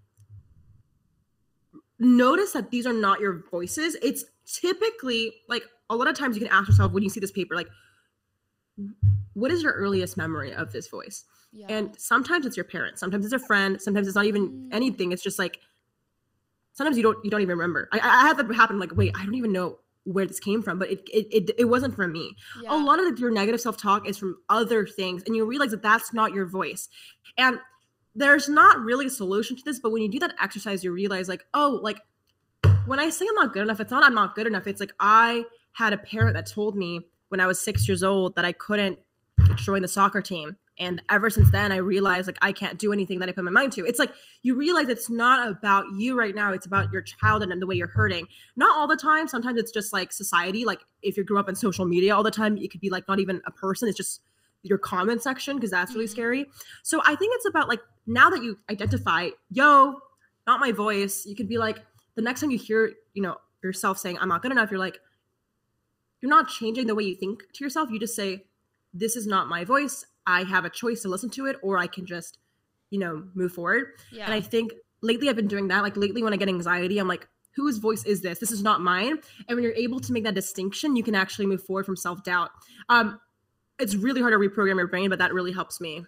notice 1.99 2.53
that 2.53 2.71
these 2.71 2.85
are 2.87 2.93
not 2.93 3.19
your 3.19 3.43
voices. 3.51 3.95
It's 4.01 4.23
typically 4.53 5.33
like 5.47 5.63
a 5.89 5.95
lot 5.95 6.07
of 6.07 6.17
times 6.17 6.35
you 6.35 6.41
can 6.45 6.51
ask 6.53 6.67
yourself 6.69 6.91
when 6.91 7.03
you 7.03 7.09
see 7.09 7.19
this 7.19 7.31
paper, 7.31 7.55
like, 7.55 7.67
what 9.33 9.51
is 9.51 9.61
your 9.63 9.73
earliest 9.73 10.17
memory 10.17 10.53
of 10.53 10.71
this 10.71 10.87
voice? 10.87 11.25
Yeah. 11.51 11.67
And 11.69 11.99
sometimes 11.99 12.45
it's 12.45 12.55
your 12.55 12.63
parents, 12.63 12.99
sometimes 12.99 13.25
it's 13.25 13.33
a 13.33 13.39
friend, 13.39 13.81
sometimes 13.81 14.07
it's 14.07 14.15
not 14.15 14.25
even 14.25 14.49
Mm. 14.49 14.69
anything. 14.73 15.11
It's 15.11 15.23
just 15.23 15.39
like 15.39 15.59
sometimes 16.73 16.95
you 16.97 17.03
don't 17.03 17.23
you 17.23 17.31
don't 17.31 17.41
even 17.41 17.57
remember. 17.57 17.89
I, 17.91 17.99
I 17.99 18.27
had 18.27 18.37
that 18.37 18.53
happen. 18.53 18.79
Like, 18.79 18.95
wait, 18.95 19.13
I 19.15 19.25
don't 19.25 19.35
even 19.35 19.51
know 19.51 19.79
where 20.05 20.25
this 20.25 20.39
came 20.39 20.61
from, 20.61 20.79
but 20.79 20.89
it 20.89 21.01
it 21.13 21.27
it, 21.31 21.55
it 21.57 21.65
wasn't 21.65 21.95
from 21.95 22.11
me. 22.13 22.35
yeah. 22.61 22.75
A 22.75 22.77
lot 22.77 22.99
of 22.99 23.19
your 23.19 23.31
negative 23.31 23.59
self 23.61 23.77
talk 23.77 24.07
is 24.07 24.17
from 24.17 24.37
other 24.49 24.85
things, 24.85 25.23
and 25.25 25.35
you 25.35 25.45
realize 25.45 25.71
that 25.71 25.81
that's 25.81 26.13
not 26.13 26.33
your 26.33 26.45
voice. 26.45 26.87
And 27.37 27.59
there's 28.15 28.47
not 28.49 28.79
really 28.79 29.07
a 29.07 29.09
solution 29.09 29.55
to 29.57 29.63
this, 29.63 29.79
but 29.79 29.91
when 29.91 30.01
you 30.01 30.09
do 30.09 30.19
that 30.19 30.33
exercise, 30.41 30.83
you 30.83 30.91
realize 30.91 31.27
like, 31.29 31.45
oh, 31.53 31.79
like 31.83 32.01
when 32.89 32.99
I 32.99 33.09
say 33.09 33.25
I'm 33.29 33.35
not 33.35 33.53
good 33.53 33.61
enough, 33.61 33.79
it's 33.79 33.91
not 33.91 34.03
I'm 34.03 34.15
not 34.15 34.35
good 34.35 34.47
enough. 34.47 34.65
It's 34.65 34.79
like 34.79 34.93
I 34.99 35.45
had 35.73 35.93
a 35.93 35.97
parent 35.97 36.33
that 36.33 36.47
told 36.47 36.75
me 36.75 37.01
when 37.29 37.39
I 37.39 37.45
was 37.45 37.59
six 37.61 37.87
years 37.87 38.03
old 38.03 38.35
that 38.35 38.45
I 38.45 38.51
couldn't 38.51 38.97
join 39.55 39.83
the 39.83 39.87
soccer 39.87 40.21
team. 40.21 40.57
And 40.79 41.01
ever 41.09 41.29
since 41.29 41.51
then, 41.51 41.71
I 41.71 41.75
realized 41.75 42.27
like 42.27 42.37
I 42.41 42.51
can't 42.51 42.79
do 42.79 42.91
anything 42.91 43.19
that 43.19 43.29
I 43.29 43.33
put 43.33 43.43
my 43.43 43.51
mind 43.51 43.73
to. 43.73 43.85
It's 43.85 43.99
like 43.99 44.11
you 44.41 44.55
realize 44.55 44.89
it's 44.89 45.09
not 45.09 45.47
about 45.47 45.85
you 45.95 46.17
right 46.17 46.33
now. 46.33 46.51
It's 46.51 46.65
about 46.65 46.91
your 46.91 47.01
child 47.03 47.43
and 47.43 47.61
the 47.61 47.67
way 47.67 47.75
you're 47.75 47.87
hurting. 47.87 48.27
Not 48.55 48.75
all 48.75 48.87
the 48.87 48.95
time. 48.95 49.27
Sometimes 49.27 49.59
it's 49.59 49.71
just 49.71 49.93
like 49.93 50.11
society. 50.11 50.65
Like 50.65 50.79
if 51.03 51.15
you 51.15 51.23
grew 51.23 51.37
up 51.37 51.47
in 51.49 51.55
social 51.55 51.85
media 51.85 52.15
all 52.15 52.23
the 52.23 52.31
time, 52.31 52.57
it 52.57 52.71
could 52.71 52.81
be 52.81 52.89
like 52.89 53.07
not 53.07 53.19
even 53.19 53.41
a 53.45 53.51
person. 53.51 53.87
It's 53.87 53.97
just 53.97 54.21
your 54.63 54.77
comment 54.77 55.21
section 55.21 55.57
because 55.57 55.71
that's 55.71 55.93
really 55.93 56.07
Mhm. 56.07 56.11
scary. 56.11 56.51
So 56.83 57.01
I 57.05 57.15
think 57.15 57.35
it's 57.35 57.45
about 57.47 57.67
like 57.69 57.81
now 58.07 58.29
that 58.29 58.41
you 58.41 58.57
identify, 58.69 59.29
yo, 59.51 59.99
not 60.47 60.59
my 60.59 60.71
voice. 60.71 61.25
You 61.25 61.35
could 61.35 61.47
be 61.47 61.57
like 61.57 61.77
the 62.19 62.25
next 62.25 62.41
time 62.41 62.51
you 62.51 62.57
hear, 62.57 62.91
you 63.13 63.21
know, 63.21 63.37
yourself 63.63 63.97
saying 63.97 64.17
I'm 64.19 64.27
not 64.27 64.41
good 64.41 64.51
enough. 64.51 64.71
You're 64.71 64.79
like, 64.79 64.99
you're 66.21 66.29
not 66.29 66.49
changing 66.49 66.87
the 66.87 66.95
way 66.95 67.03
you 67.03 67.15
think 67.15 67.43
to 67.53 67.63
yourself. 67.63 67.89
You 67.89 67.97
just 67.97 68.13
say, 68.13 68.43
this 68.93 69.15
is 69.15 69.25
not 69.25 69.47
my 69.47 69.63
voice. 69.63 70.05
I 70.27 70.43
have 70.43 70.65
a 70.65 70.69
choice 70.69 71.01
to 71.03 71.07
listen 71.07 71.29
to 71.31 71.45
it, 71.45 71.55
or 71.61 71.77
I 71.77 71.87
can 71.87 72.05
just, 72.05 72.37
you 72.89 72.99
know, 72.99 73.23
move 73.35 73.53
forward. 73.53 73.93
yeah. 74.11 74.25
And 74.25 74.33
I 74.33 74.41
think 74.41 74.73
lately 75.01 75.29
I've 75.29 75.37
been 75.37 75.47
doing 75.47 75.69
that. 75.69 75.81
Like 75.81 75.95
lately, 75.95 76.21
when 76.21 76.33
I 76.33 76.35
get 76.35 76.49
anxiety, 76.49 76.99
I'm 76.99 77.07
like, 77.07 77.25
whose 77.55 77.77
voice 77.77 78.03
is 78.03 78.21
this? 78.21 78.39
This 78.39 78.51
is 78.51 78.61
not 78.61 78.81
mine. 78.81 79.19
And 79.47 79.55
when 79.55 79.63
you're 79.63 79.73
able 79.73 80.01
to 80.01 80.11
make 80.11 80.25
that 80.25 80.35
distinction, 80.35 80.97
you 80.97 81.03
can 81.03 81.15
actually 81.15 81.45
move 81.45 81.63
forward 81.63 81.85
from 81.85 81.95
self 81.95 82.21
doubt. 82.23 82.51
Um, 82.89 83.17
it's 83.79 83.95
really 83.95 84.19
hard 84.19 84.33
to 84.33 84.37
reprogram 84.37 84.75
your 84.75 84.87
brain, 84.87 85.09
but 85.09 85.19
that 85.19 85.33
really 85.33 85.53
helps 85.53 85.79
me. 85.79 86.05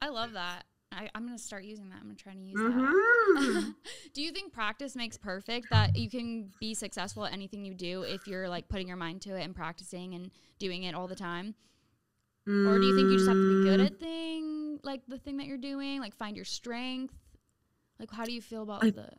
I 0.00 0.08
love 0.08 0.34
that. 0.34 0.66
I, 0.90 1.08
I'm 1.14 1.24
gonna 1.26 1.38
start 1.38 1.64
using 1.64 1.88
that. 1.90 1.96
I'm 1.96 2.04
gonna 2.04 2.14
try 2.14 2.32
to 2.32 2.38
use 2.38 2.58
Mhm. 2.60 2.92
that. 3.36 3.74
do 4.14 4.22
you 4.22 4.32
think 4.32 4.52
practice 4.52 4.96
makes 4.96 5.16
perfect? 5.16 5.68
That 5.70 5.96
you 5.96 6.08
can 6.08 6.50
be 6.60 6.74
successful 6.74 7.24
at 7.26 7.32
anything 7.32 7.64
you 7.64 7.74
do 7.74 8.02
if 8.02 8.26
you're 8.26 8.48
like 8.48 8.68
putting 8.68 8.88
your 8.88 8.96
mind 8.96 9.20
to 9.22 9.36
it 9.36 9.42
and 9.42 9.54
practicing 9.54 10.14
and 10.14 10.30
doing 10.58 10.84
it 10.84 10.94
all 10.94 11.06
the 11.06 11.14
time? 11.14 11.54
Or 12.66 12.78
do 12.78 12.86
you 12.86 12.94
think 12.94 13.10
you 13.10 13.18
just 13.18 13.28
have 13.28 13.36
to 13.40 13.46
be 13.46 13.62
good 13.62 13.78
Mm, 13.78 13.86
at 13.86 14.00
thing 14.00 14.80
like 14.82 15.02
the 15.06 15.18
thing 15.18 15.36
that 15.36 15.46
you're 15.46 15.58
doing? 15.58 16.00
Like 16.00 16.14
find 16.16 16.34
your 16.34 16.46
strength? 16.46 17.14
Like 18.00 18.10
how 18.10 18.24
do 18.24 18.32
you 18.32 18.40
feel 18.40 18.62
about 18.62 18.82
I- 18.84 18.90
the 18.90 19.10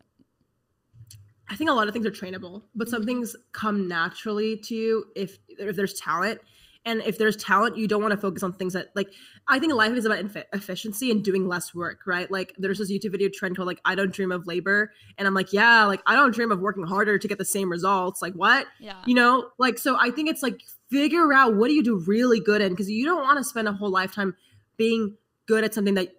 I 1.52 1.56
think 1.56 1.70
a 1.70 1.74
lot 1.74 1.88
of 1.88 1.94
things 1.96 2.06
are 2.06 2.12
trainable, 2.12 2.62
but 2.76 2.90
some 2.90 3.02
Mhm. 3.02 3.06
things 3.06 3.36
come 3.54 3.88
naturally 3.88 4.56
to 4.58 4.76
you 4.76 5.06
if 5.16 5.38
if 5.48 5.76
there's 5.76 5.94
talent. 5.96 6.42
And 6.86 7.02
if 7.02 7.18
there's 7.18 7.36
talent, 7.36 7.78
you 7.78 7.88
don't 7.88 8.02
want 8.02 8.14
to 8.14 8.18
focus 8.18 8.42
on 8.42 8.54
things 8.54 8.74
that 8.74 8.88
like 8.96 9.10
I 9.48 9.60
think 9.60 9.74
life 9.74 9.92
is 9.94 10.06
about 10.06 10.20
inf- 10.20 10.46
efficiency 10.54 11.12
and 11.12 11.24
doing 11.24 11.48
less 11.48 11.76
work, 11.76 12.02
right? 12.06 12.32
Like 12.32 12.56
there's 12.58 12.80
this 12.80 12.92
YouTube 12.92 13.12
video 13.12 13.30
trend 13.34 13.58
called 13.58 13.68
like 13.68 13.82
I 13.84 13.96
don't 13.96 14.14
dream 14.14 14.32
of 14.32 14.48
labor, 14.48 14.92
and 15.18 15.28
I'm 15.28 15.34
like, 15.34 15.52
yeah, 15.52 15.84
like 15.84 16.02
I 16.06 16.16
don't 16.16 16.34
dream 16.34 16.52
of 16.52 16.60
working 16.60 16.84
harder 16.84 17.20
to 17.20 17.28
get 17.28 17.38
the 17.38 17.46
same 17.46 17.70
results. 17.70 18.22
Like 18.22 18.34
what? 18.34 18.68
yeah. 18.80 19.02
You 19.06 19.14
know, 19.14 19.50
like 19.58 19.78
so 19.78 19.98
I 20.00 20.10
think 20.10 20.30
it's 20.30 20.42
like 20.42 20.62
figure 20.90 21.34
out 21.34 21.56
what 21.56 21.68
do 21.68 21.74
you 21.74 21.84
do 21.84 21.98
really 22.08 22.40
good 22.40 22.62
in 22.62 22.72
because 22.72 22.90
you 22.90 23.06
don't 23.06 23.24
want 23.24 23.38
to 23.38 23.44
spend 23.44 23.68
a 23.68 23.74
whole 23.74 23.92
lifetime 23.92 24.36
being 24.78 25.16
good 25.46 25.64
at 25.64 25.74
something 25.74 25.96
that 25.96 26.10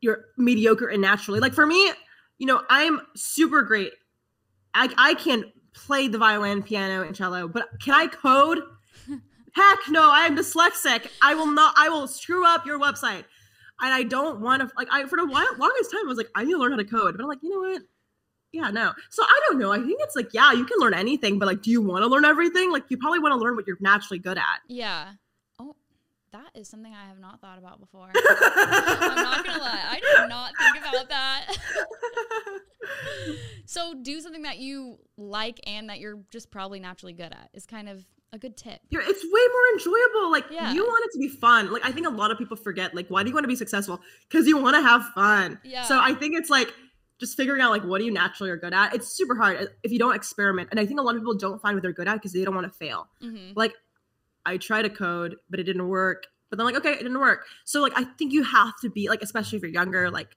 you're 0.00 0.26
mediocre 0.38 0.86
and 0.86 1.02
naturally. 1.02 1.40
Like 1.40 1.52
for 1.52 1.66
me, 1.66 1.92
you 2.38 2.46
know, 2.46 2.62
I'm 2.70 3.00
super 3.16 3.62
great. 3.62 3.92
I 4.72 4.92
I 4.96 5.14
can 5.14 5.44
play 5.72 6.08
the 6.08 6.18
violin, 6.18 6.62
piano, 6.62 7.02
and 7.02 7.14
cello, 7.14 7.48
but 7.48 7.68
can 7.82 7.94
I 7.94 8.06
code? 8.06 8.60
Heck 9.54 9.78
no, 9.88 10.10
I 10.10 10.26
am 10.26 10.36
dyslexic. 10.36 11.08
I 11.22 11.34
will 11.34 11.50
not 11.50 11.74
I 11.76 11.88
will 11.88 12.06
screw 12.06 12.46
up 12.46 12.66
your 12.66 12.78
website. 12.78 13.24
And 13.82 13.94
I 13.94 14.02
don't 14.02 14.40
want 14.40 14.62
to 14.62 14.70
like 14.76 14.88
I 14.90 15.06
for 15.06 15.16
the 15.16 15.26
while 15.26 15.46
longest 15.58 15.90
time 15.90 16.02
I 16.04 16.08
was 16.08 16.18
like, 16.18 16.30
I 16.34 16.44
need 16.44 16.52
to 16.52 16.58
learn 16.58 16.72
how 16.72 16.78
to 16.78 16.84
code. 16.84 17.16
But 17.16 17.22
I'm 17.22 17.28
like, 17.28 17.42
you 17.42 17.50
know 17.50 17.70
what? 17.70 17.82
Yeah, 18.52 18.70
no. 18.70 18.92
So 19.10 19.22
I 19.22 19.40
don't 19.48 19.58
know. 19.58 19.72
I 19.72 19.78
think 19.78 20.00
it's 20.00 20.16
like, 20.16 20.34
yeah, 20.34 20.52
you 20.52 20.64
can 20.64 20.78
learn 20.80 20.94
anything, 20.94 21.38
but 21.38 21.46
like, 21.46 21.62
do 21.62 21.70
you 21.70 21.80
want 21.80 22.02
to 22.02 22.08
learn 22.08 22.24
everything? 22.24 22.72
Like, 22.72 22.84
you 22.88 22.98
probably 22.98 23.20
want 23.20 23.32
to 23.32 23.38
learn 23.38 23.54
what 23.54 23.66
you're 23.66 23.76
naturally 23.80 24.18
good 24.18 24.38
at. 24.38 24.60
Yeah. 24.66 25.12
Oh, 25.60 25.76
that 26.32 26.50
is 26.56 26.68
something 26.68 26.92
I 26.92 27.06
have 27.06 27.20
not 27.20 27.40
thought 27.40 27.58
about 27.58 27.78
before. 27.78 28.10
I'm 28.14 29.22
not 29.22 29.44
gonna 29.44 29.60
lie. 29.60 29.84
I 29.88 30.00
did 30.00 30.28
not 30.28 30.52
think 30.58 30.84
about 30.84 31.08
that. 31.10 31.56
so 33.66 33.94
do 34.02 34.20
something 34.20 34.42
that 34.42 34.58
you 34.58 34.98
like 35.16 35.60
and 35.66 35.88
that 35.88 36.00
you're 36.00 36.18
just 36.30 36.50
probably 36.50 36.80
naturally 36.80 37.12
good 37.12 37.32
at 37.32 37.50
is 37.54 37.66
kind 37.66 37.88
of 37.88 38.04
a 38.32 38.38
good 38.38 38.56
tip. 38.56 38.80
You're, 38.90 39.02
it's 39.02 39.24
way 39.24 39.30
more 39.52 39.66
enjoyable. 39.74 40.30
Like, 40.30 40.44
Yeah. 40.50 40.72
you 40.72 40.84
want 40.84 41.04
it 41.06 41.12
to 41.12 41.18
be 41.18 41.28
fun. 41.28 41.72
Like, 41.72 41.84
I 41.84 41.90
think 41.92 42.06
a 42.06 42.10
lot 42.10 42.30
of 42.30 42.38
people 42.38 42.56
forget, 42.56 42.94
like, 42.94 43.08
why 43.08 43.22
do 43.22 43.28
you 43.28 43.34
want 43.34 43.44
to 43.44 43.48
be 43.48 43.56
successful? 43.56 44.00
Because 44.28 44.46
you 44.46 44.56
want 44.56 44.76
to 44.76 44.82
have 44.82 45.04
fun. 45.14 45.58
Yeah. 45.64 45.82
So 45.84 45.98
I 46.00 46.14
think 46.14 46.36
it's 46.36 46.50
like 46.50 46.72
just 47.18 47.36
figuring 47.36 47.60
out, 47.60 47.70
like, 47.70 47.82
what 47.84 47.98
do 47.98 48.04
you 48.04 48.12
naturally 48.12 48.50
are 48.50 48.56
good 48.56 48.72
at? 48.72 48.94
It's 48.94 49.08
super 49.08 49.34
hard 49.34 49.70
if 49.82 49.90
you 49.92 49.98
don't 49.98 50.14
experiment. 50.14 50.68
And 50.70 50.78
I 50.78 50.86
think 50.86 51.00
a 51.00 51.02
lot 51.02 51.16
of 51.16 51.20
people 51.22 51.34
don't 51.34 51.60
find 51.60 51.74
what 51.74 51.82
they're 51.82 51.92
good 51.92 52.08
at 52.08 52.14
because 52.14 52.32
they 52.32 52.44
don't 52.44 52.54
want 52.54 52.66
to 52.72 52.76
fail. 52.78 53.08
hmm 53.20 53.50
like 53.56 53.74
I 54.46 54.56
tried 54.56 54.82
to 54.82 54.90
code, 54.90 55.36
but 55.50 55.60
it 55.60 55.64
didn't 55.64 55.86
work. 55.88 56.26
But 56.48 56.56
then 56.56 56.64
like, 56.66 56.74
okay, 56.76 56.92
it 56.92 56.98
didn't 57.02 57.20
work. 57.20 57.44
So 57.64 57.82
like 57.82 57.92
I 57.94 58.04
think 58.04 58.32
you 58.32 58.42
have 58.42 58.72
to 58.82 58.88
be 58.90 59.08
like, 59.08 59.22
especially 59.22 59.56
if 59.56 59.62
you're 59.62 59.70
younger, 59.72 60.10
like 60.10 60.28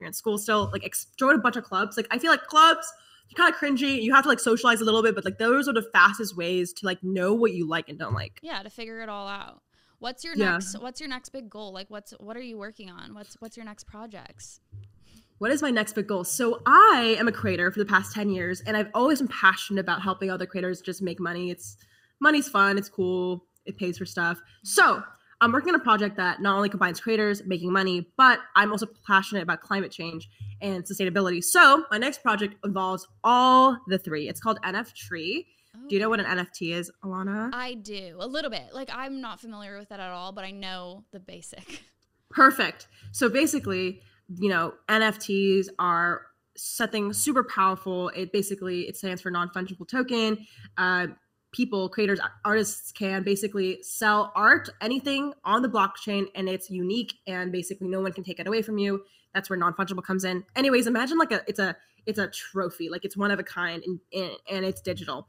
you're 0.00 0.06
in 0.06 0.12
school 0.14 0.38
still, 0.38 0.70
like 0.72 0.84
ex- 0.84 1.06
join 1.16 1.34
a 1.34 1.38
bunch 1.38 1.56
of 1.56 1.64
clubs. 1.64 1.96
Like 1.96 2.06
I 2.10 2.18
feel 2.18 2.30
like 2.30 2.44
clubs, 2.46 2.90
kind 3.34 3.52
of 3.52 3.58
cringy. 3.60 4.02
You 4.02 4.14
have 4.14 4.22
to 4.24 4.28
like 4.28 4.40
socialize 4.40 4.80
a 4.80 4.84
little 4.84 5.02
bit, 5.02 5.14
but 5.14 5.24
like 5.24 5.38
those 5.38 5.66
are 5.68 5.72
the 5.72 5.82
fastest 5.92 6.36
ways 6.36 6.72
to 6.74 6.86
like 6.86 7.02
know 7.02 7.34
what 7.34 7.52
you 7.52 7.66
like 7.68 7.88
and 7.88 7.98
don't 7.98 8.14
like. 8.14 8.38
Yeah, 8.42 8.62
to 8.62 8.70
figure 8.70 9.00
it 9.00 9.08
all 9.08 9.26
out. 9.28 9.60
What's 9.98 10.22
your 10.24 10.34
Yeah. 10.36 10.52
next 10.52 10.78
what's 10.80 11.00
your 11.00 11.08
next 11.08 11.30
big 11.30 11.48
goal? 11.48 11.72
Like 11.72 11.88
what's 11.90 12.12
what 12.20 12.36
are 12.36 12.42
you 12.42 12.58
working 12.58 12.90
on? 12.90 13.14
What's 13.14 13.34
what's 13.40 13.56
your 13.56 13.64
next 13.66 13.84
projects? 13.84 14.60
What 15.38 15.50
is 15.50 15.62
my 15.62 15.70
next 15.70 15.94
big 15.94 16.06
goal? 16.06 16.22
So 16.24 16.60
I 16.66 17.16
am 17.18 17.26
a 17.26 17.32
creator 17.32 17.70
for 17.72 17.78
the 17.80 17.84
past 17.86 18.12
10 18.14 18.30
years 18.30 18.60
and 18.60 18.76
I've 18.76 18.90
always 18.94 19.18
been 19.18 19.28
passionate 19.28 19.80
about 19.80 20.00
helping 20.02 20.30
other 20.30 20.46
creators 20.46 20.80
just 20.80 21.02
make 21.02 21.18
money. 21.18 21.50
It's 21.50 21.76
money's 22.20 22.48
fun, 22.48 22.78
it's 22.78 22.88
cool. 22.88 23.46
it 23.64 23.76
pays 23.78 23.96
for 23.98 24.04
stuff. 24.06 24.40
So 24.62 25.02
I'm 25.40 25.52
working 25.52 25.70
on 25.70 25.80
a 25.80 25.82
project 25.82 26.16
that 26.16 26.40
not 26.40 26.56
only 26.56 26.68
combines 26.68 27.00
creators 27.00 27.42
making 27.44 27.72
money, 27.72 28.08
but 28.16 28.40
I'm 28.56 28.72
also 28.72 28.86
passionate 29.06 29.42
about 29.42 29.60
climate 29.60 29.90
change 29.90 30.28
and 30.60 30.84
sustainability. 30.84 31.42
So 31.42 31.84
my 31.90 31.98
next 31.98 32.22
project 32.22 32.54
involves 32.64 33.06
all 33.22 33.78
the 33.88 33.98
three. 33.98 34.28
It's 34.28 34.40
called 34.40 34.58
NF 34.62 34.94
Tree. 34.94 35.46
Do 35.88 35.94
you 35.94 36.00
know 36.00 36.08
what 36.08 36.20
an 36.20 36.26
NFT 36.26 36.72
is, 36.72 36.90
Alana? 37.04 37.50
I 37.52 37.74
do 37.74 38.16
a 38.18 38.26
little 38.26 38.50
bit. 38.50 38.72
Like 38.72 38.90
I'm 38.92 39.20
not 39.20 39.40
familiar 39.40 39.78
with 39.78 39.88
that 39.90 40.00
at 40.00 40.10
all, 40.10 40.32
but 40.32 40.44
I 40.44 40.50
know 40.50 41.04
the 41.12 41.20
basic. 41.20 41.82
Perfect. 42.30 42.88
So 43.12 43.28
basically, 43.28 44.00
you 44.38 44.48
know, 44.48 44.74
NFTs 44.88 45.66
are 45.78 46.22
something 46.56 47.12
super 47.12 47.44
powerful. 47.44 48.10
It 48.10 48.32
basically 48.32 48.82
it 48.82 48.96
stands 48.96 49.20
for 49.20 49.30
non-fungible 49.30 49.88
token. 49.88 50.46
Uh, 50.78 51.08
people, 51.54 51.88
creators, 51.88 52.20
artists 52.44 52.92
can 52.92 53.22
basically 53.22 53.78
sell 53.82 54.32
art, 54.34 54.68
anything 54.80 55.32
on 55.44 55.62
the 55.62 55.68
blockchain, 55.68 56.26
and 56.34 56.48
it's 56.48 56.68
unique 56.68 57.14
and 57.26 57.52
basically 57.52 57.88
no 57.88 58.00
one 58.00 58.12
can 58.12 58.24
take 58.24 58.40
it 58.40 58.46
away 58.46 58.60
from 58.60 58.76
you. 58.76 59.02
That's 59.32 59.48
where 59.48 59.58
non-fungible 59.58 60.02
comes 60.02 60.24
in. 60.24 60.44
Anyways, 60.56 60.86
imagine 60.86 61.16
like 61.16 61.32
a 61.32 61.42
it's 61.46 61.58
a 61.58 61.76
it's 62.06 62.18
a 62.18 62.28
trophy, 62.28 62.88
like 62.90 63.04
it's 63.04 63.16
one 63.16 63.30
of 63.30 63.38
a 63.38 63.44
kind 63.44 63.82
and 63.84 64.00
and, 64.12 64.32
and 64.50 64.64
it's 64.64 64.80
digital. 64.80 65.28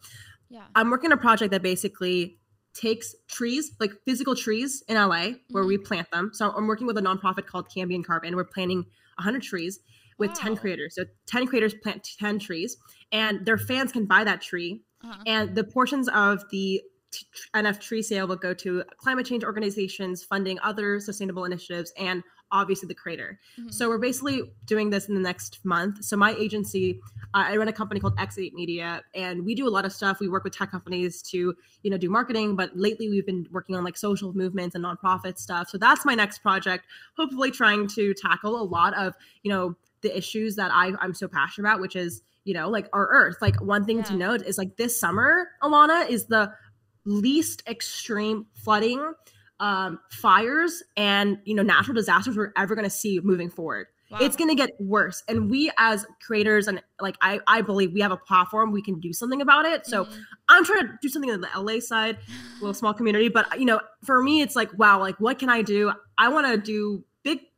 Yeah. 0.49 0.63
I'm 0.76 0.89
working 0.89 1.11
on 1.11 1.17
a 1.17 1.21
project 1.21 1.51
that 1.51 1.61
basically 1.61 2.39
takes 2.73 3.15
trees, 3.28 3.71
like 3.80 3.91
physical 4.05 4.36
trees 4.36 4.84
in 4.88 4.95
LA, 4.95 5.07
where 5.07 5.63
mm-hmm. 5.63 5.67
we 5.67 5.78
plant 5.78 6.11
them. 6.11 6.32
So 6.34 6.51
I'm 6.51 6.67
working 6.67 6.88
with 6.88 6.97
a 6.97 7.01
nonprofit 7.01 7.45
called 7.45 7.69
Cambium 7.69 8.03
Carbon. 8.03 8.36
We're 8.36 8.43
planting 8.43 8.80
100 9.17 9.41
trees 9.41 9.80
with 10.17 10.30
wow. 10.30 10.36
10 10.36 10.57
creators. 10.57 10.95
So 10.95 11.05
10 11.28 11.47
creators 11.47 11.73
plant 11.73 12.07
10 12.19 12.39
trees, 12.39 12.78
and 13.11 13.45
their 13.45 13.57
fans 13.57 13.91
can 13.91 14.05
buy 14.05 14.23
that 14.23 14.41
tree. 14.41 14.82
Uh-huh. 15.04 15.24
And 15.26 15.56
the 15.56 15.64
portions 15.64 16.08
of 16.10 16.43
the 16.50 16.82
t- 17.12 17.26
NF 17.54 17.80
tree 17.80 18.02
sale 18.02 18.28
will 18.28 18.36
go 18.36 18.54
to 18.54 18.84
climate 18.98 19.26
change 19.26 19.43
organizations 19.43 20.24
funding 20.24 20.60
other 20.64 21.00
sustainable 21.00 21.46
initiatives 21.46 21.93
and 21.98 22.24
obviously 22.52 22.88
the 22.88 22.96
creator. 22.96 23.39
Mm-hmm. 23.60 23.70
So 23.70 23.89
we're 23.89 23.98
basically 23.98 24.54
doing 24.66 24.89
this 24.89 25.10
in 25.10 25.16
the 25.16 25.22
next 25.22 25.64
month. 25.66 26.04
So 26.04 26.16
my 26.16 26.36
agency, 26.36 27.02
uh, 27.34 27.46
I 27.48 27.58
run 27.58 27.68
a 27.68 27.74
company 27.74 28.00
called 28.00 28.16
X8 28.18 28.54
Media, 28.54 29.02
and 29.14 29.43
we 29.46 29.56
do 29.56 29.68
a 29.68 29.70
lot 29.70 29.86
of 29.86 29.91
stuff. 29.91 30.20
We 30.20 30.30
work 30.30 30.43
with 30.43 30.56
tech 30.56 30.72
companies 30.72 31.22
to, 31.24 31.56
you 31.84 31.91
know, 31.91 31.98
do 31.98 32.10
marketing, 32.10 32.56
but 32.56 32.76
lately 32.76 33.10
we've 33.10 33.26
been 33.26 33.48
working 33.52 33.76
on 33.76 33.84
like 33.84 33.98
social 33.98 34.34
movements 34.34 34.76
and 34.76 34.84
nonprofit 34.84 35.38
stuff. 35.38 35.70
So 35.70 35.78
that's 35.78 36.06
my 36.06 36.16
next 36.16 36.39
project. 36.39 36.86
Hopefully, 37.18 37.52
trying 37.52 37.88
to 37.89 38.14
tackle 38.14 38.60
a 38.60 38.64
lot 38.64 38.93
of, 38.96 39.14
you 39.43 39.52
know, 39.52 39.76
the 40.02 40.16
issues 40.16 40.56
that 40.56 40.72
I, 40.72 40.93
I'm 41.02 41.14
so 41.14 41.28
passionate 41.28 41.68
about, 41.68 41.82
which 41.82 41.96
is, 41.96 42.22
you 42.46 42.54
know, 42.54 42.70
like 42.70 42.88
our 42.93 43.08
Earth. 43.08 43.38
Like 43.41 43.62
one 43.62 43.84
thing 43.84 43.98
yeah. 43.98 44.04
to 44.04 44.16
note 44.16 44.43
is 44.43 44.58
like 44.58 44.78
this 44.78 44.98
summer, 44.98 45.50
Alana 45.62 46.08
is 46.08 46.28
the 46.28 46.54
least 47.04 47.64
extreme 47.68 48.46
flooding 48.54 49.14
um, 49.60 50.00
fires 50.10 50.84
and 50.98 51.39
you 51.46 51.56
know 51.56 51.64
natural 51.64 51.96
disasters 51.96 52.36
we're 52.36 52.52
ever 52.58 52.76
going 52.76 52.86
to 52.86 52.89
see 52.89 53.20
moving 53.20 53.50
forward. 53.50 53.88
Wow. 54.12 54.20
It's 54.22 54.36
going 54.36 54.50
to 54.50 54.56
get 54.56 54.70
worse, 54.80 55.24
and 55.28 55.50
we 55.50 55.72
as 55.78 56.06
creators 56.22 56.68
and 56.68 56.82
like 57.02 57.18
I, 57.22 57.39
I 57.48 57.62
believe 57.62 57.91
we 57.91 58.02
have 58.02 58.12
a 58.12 58.18
platform 58.18 58.72
we 58.72 58.84
can 58.84 59.00
do 59.00 59.12
something 59.12 59.41
about 59.41 59.66
it. 59.66 59.88
So 59.88 60.06
mm-hmm. 60.06 60.20
I'm 60.48 60.64
trying 60.64 60.88
to 60.88 60.93
do 61.02 61.10
something 61.10 61.32
on 61.32 61.41
the 61.41 61.50
LA 61.58 61.80
side, 61.80 62.18
a 62.18 62.60
little 62.62 62.76
small 62.76 62.93
community, 62.93 63.30
but 63.30 63.60
you 63.60 63.66
know, 63.66 63.80
for 64.04 64.22
me, 64.22 64.41
it's 64.41 64.56
like 64.56 64.78
wow, 64.78 65.00
like 65.00 65.20
what 65.20 65.39
can 65.39 65.50
I 65.50 65.64
do? 65.64 65.91
I 66.18 66.30
want 66.30 66.46
to 66.48 66.58
do 66.58 67.04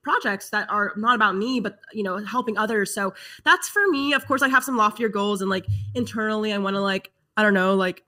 projects 0.07 0.49
that 0.49 0.69
are 0.69 0.93
not 0.95 1.15
about 1.15 1.35
me 1.35 1.59
but 1.59 1.79
you 1.91 2.03
know 2.03 2.17
helping 2.17 2.57
others 2.57 2.93
so 2.93 3.13
that's 3.43 3.67
for 3.67 3.87
me 3.87 4.13
of 4.13 4.25
course 4.25 4.41
i 4.41 4.47
have 4.47 4.63
some 4.63 4.77
loftier 4.77 5.09
goals 5.09 5.41
and 5.41 5.49
like 5.49 5.65
internally 5.95 6.53
i 6.53 6.57
want 6.57 6.75
to 6.75 6.81
like 6.81 7.11
i 7.35 7.43
don't 7.43 7.53
know 7.53 7.75
like 7.75 8.03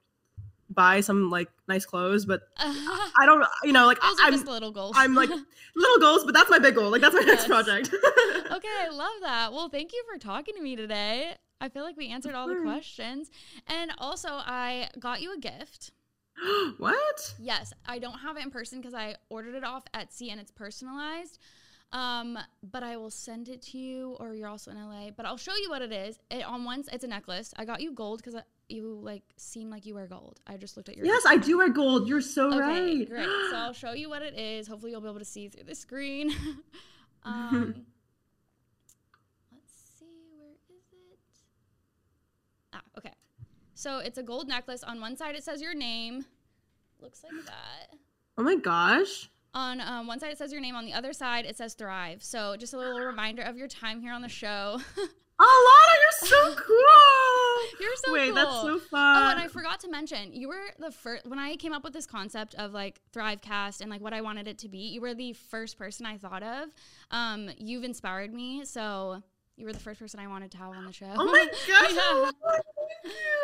buy 0.70 1.00
some 1.00 1.30
like 1.30 1.48
nice 1.68 1.84
clothes, 1.84 2.24
but 2.24 2.42
I 2.58 3.24
don't, 3.26 3.44
you 3.64 3.72
know, 3.72 3.86
like 3.86 3.98
I'm 4.02 4.32
just 4.32 4.46
little 4.46 4.70
goals. 4.70 4.94
I'm 4.96 5.14
like 5.14 5.28
little 5.76 5.98
goals, 5.98 6.24
but 6.24 6.32
that's 6.32 6.50
my 6.50 6.58
big 6.58 6.76
goal. 6.76 6.90
Like 6.90 7.00
that's 7.00 7.14
my 7.14 7.20
yes. 7.20 7.28
next 7.28 7.46
project. 7.46 7.88
okay, 8.52 8.68
I 8.80 8.88
love 8.90 9.20
that. 9.22 9.52
Well, 9.52 9.68
thank 9.68 9.92
you 9.92 10.02
for 10.10 10.18
talking 10.18 10.54
to 10.54 10.62
me 10.62 10.76
today. 10.76 11.34
I 11.60 11.68
feel 11.68 11.82
like 11.82 11.96
we 11.96 12.08
answered 12.08 12.34
all 12.34 12.48
the 12.48 12.56
questions, 12.62 13.30
and 13.66 13.90
also 13.98 14.28
I 14.30 14.88
got 14.98 15.20
you 15.20 15.34
a 15.34 15.38
gift. 15.38 15.92
what? 16.78 17.34
Yes, 17.38 17.74
I 17.86 17.98
don't 17.98 18.18
have 18.20 18.36
it 18.38 18.44
in 18.44 18.50
person 18.50 18.80
because 18.80 18.94
I 18.94 19.16
ordered 19.28 19.54
it 19.54 19.64
off 19.64 19.84
Etsy 19.92 20.30
and 20.30 20.40
it's 20.40 20.50
personalized. 20.50 21.38
Um, 21.92 22.38
but 22.62 22.84
I 22.84 22.96
will 22.96 23.10
send 23.10 23.48
it 23.48 23.62
to 23.62 23.78
you, 23.78 24.16
or 24.20 24.34
you're 24.34 24.48
also 24.48 24.70
in 24.70 24.76
LA. 24.76 25.10
But 25.10 25.26
I'll 25.26 25.36
show 25.36 25.54
you 25.56 25.68
what 25.68 25.82
it 25.82 25.92
is. 25.92 26.18
It, 26.30 26.44
on 26.44 26.64
one, 26.64 26.84
it's 26.92 27.02
a 27.02 27.08
necklace. 27.08 27.52
I 27.56 27.64
got 27.64 27.80
you 27.80 27.92
gold 27.92 28.22
because 28.22 28.40
you 28.68 29.00
like 29.02 29.22
seem 29.36 29.70
like 29.70 29.86
you 29.86 29.96
wear 29.96 30.06
gold. 30.06 30.38
I 30.46 30.56
just 30.56 30.76
looked 30.76 30.88
at 30.88 30.96
your. 30.96 31.04
Yes, 31.04 31.24
I 31.26 31.36
do 31.36 31.58
wear 31.58 31.68
gold. 31.68 32.08
You're 32.08 32.20
so 32.20 32.48
okay, 32.48 32.58
right. 32.58 33.08
Great. 33.08 33.26
So 33.50 33.56
I'll 33.56 33.72
show 33.72 33.92
you 33.92 34.08
what 34.08 34.22
it 34.22 34.38
is. 34.38 34.68
Hopefully, 34.68 34.92
you'll 34.92 35.00
be 35.00 35.08
able 35.08 35.18
to 35.18 35.24
see 35.24 35.48
through 35.48 35.64
the 35.64 35.74
screen. 35.74 36.30
um, 37.24 37.74
let's 39.52 39.72
see, 39.98 40.06
where 40.38 40.52
is 40.68 40.84
it? 40.92 41.18
Ah, 42.72 42.82
okay. 42.98 43.14
So 43.74 43.98
it's 43.98 44.18
a 44.18 44.22
gold 44.22 44.46
necklace. 44.46 44.84
On 44.84 45.00
one 45.00 45.16
side, 45.16 45.34
it 45.34 45.42
says 45.42 45.60
your 45.60 45.74
name. 45.74 46.24
Looks 47.00 47.24
like 47.24 47.46
that. 47.46 47.96
Oh 48.38 48.44
my 48.44 48.54
gosh. 48.54 49.28
On 49.52 49.80
um, 49.80 50.06
one 50.06 50.20
side, 50.20 50.30
it 50.30 50.38
says 50.38 50.52
your 50.52 50.60
name. 50.60 50.76
On 50.76 50.84
the 50.84 50.92
other 50.92 51.12
side, 51.12 51.44
it 51.44 51.56
says 51.56 51.74
Thrive. 51.74 52.22
So 52.22 52.56
just 52.56 52.74
a 52.74 52.78
little 52.78 52.98
reminder 53.00 53.42
of 53.42 53.56
your 53.56 53.68
time 53.68 54.00
here 54.00 54.12
on 54.12 54.22
the 54.22 54.28
show. 54.28 54.80
Alana, 55.40 55.94
you're 56.02 56.28
so 56.28 56.54
cool. 56.66 57.80
you're 57.80 57.96
so 57.96 58.02
cool. 58.06 58.14
Wait, 58.14 58.26
cool. 58.26 58.34
that's 58.34 58.60
so 58.60 58.78
fun. 58.78 59.22
Oh, 59.22 59.30
and 59.30 59.40
I 59.40 59.48
forgot 59.48 59.80
to 59.80 59.88
mention, 59.88 60.34
you 60.34 60.48
were 60.48 60.66
the 60.78 60.90
first 60.90 61.26
when 61.26 61.38
I 61.38 61.56
came 61.56 61.72
up 61.72 61.82
with 61.82 61.94
this 61.94 62.06
concept 62.06 62.54
of 62.56 62.72
like 62.72 63.00
Thrivecast 63.14 63.80
and 63.80 63.90
like 63.90 64.02
what 64.02 64.12
I 64.12 64.20
wanted 64.20 64.46
it 64.46 64.58
to 64.58 64.68
be. 64.68 64.78
You 64.78 65.00
were 65.00 65.14
the 65.14 65.32
first 65.32 65.78
person 65.78 66.04
I 66.04 66.18
thought 66.18 66.42
of. 66.42 66.68
Um, 67.10 67.48
you've 67.56 67.84
inspired 67.84 68.34
me, 68.34 68.66
so 68.66 69.22
you 69.60 69.66
were 69.66 69.72
the 69.72 69.78
first 69.78 70.00
person 70.00 70.18
I 70.18 70.26
wanted 70.26 70.50
to 70.52 70.56
have 70.56 70.70
on 70.70 70.86
the 70.86 70.92
show. 70.92 71.12
Oh 71.14 71.26
my 71.26 71.46
gosh! 71.68 71.92
yeah. 71.92 72.30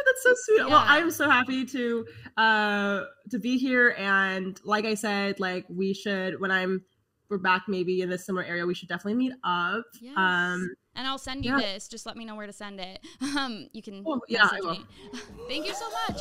That's 0.07 0.23
so 0.23 0.35
sweet. 0.35 0.59
Yeah. 0.61 0.67
Well, 0.67 0.83
I'm 0.85 1.11
so 1.11 1.29
happy 1.29 1.67
to 1.67 2.07
uh 2.37 3.05
to 3.31 3.39
be 3.39 3.59
here, 3.59 3.95
and 3.99 4.59
like 4.65 4.87
I 4.87 4.95
said, 4.95 5.39
like 5.41 5.67
we 5.69 5.93
should 5.93 6.41
when 6.41 6.51
I'm 6.51 6.83
we're 7.29 7.39
back 7.39 7.65
maybe 7.69 8.01
in 8.01 8.11
a 8.13 8.19
similar 8.19 8.45
area, 8.45 8.65
we 8.65 8.75
should 8.75 8.89
definitely 8.89 9.15
meet 9.15 9.35
up. 9.45 9.85
Yes. 10.01 10.15
Um 10.17 10.75
and 10.95 11.07
I'll 11.07 11.19
send 11.19 11.45
you 11.45 11.53
yeah. 11.53 11.75
this. 11.75 11.89
Just 11.89 12.07
let 12.07 12.17
me 12.17 12.25
know 12.25 12.35
where 12.35 12.47
to 12.47 12.53
send 12.53 12.81
it. 12.81 13.01
Um, 13.37 13.69
you 13.73 13.83
can. 13.83 14.03
Oh, 14.07 14.19
yeah, 14.29 14.49
I 14.51 14.61
will. 14.61 14.79
Thank 15.49 15.67
you 15.67 15.75
so 15.75 15.91
much. 15.91 16.21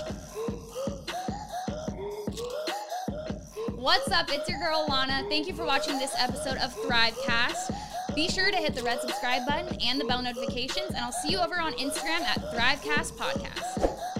What's 3.73 4.11
up? 4.11 4.25
It's 4.29 4.49
your 4.49 4.59
girl 4.59 4.85
Lana. 4.89 5.23
Thank 5.29 5.47
you 5.47 5.53
for 5.55 5.63
watching 5.63 5.97
this 5.97 6.13
episode 6.19 6.57
of 6.57 6.75
Thrivecast. 6.75 7.84
Be 8.15 8.29
sure 8.29 8.49
to 8.49 8.57
hit 8.57 8.73
the 8.73 8.81
red 8.81 9.01
subscribe 9.01 9.45
button 9.45 9.77
and 9.81 9.99
the 9.99 10.05
bell 10.05 10.21
notifications, 10.21 10.87
and 10.87 10.97
I'll 10.97 11.11
see 11.11 11.31
you 11.31 11.37
over 11.37 11.59
on 11.59 11.73
Instagram 11.73 12.21
at 12.21 12.39
Thrivecast 12.53 13.17
Podcast. 13.17 14.14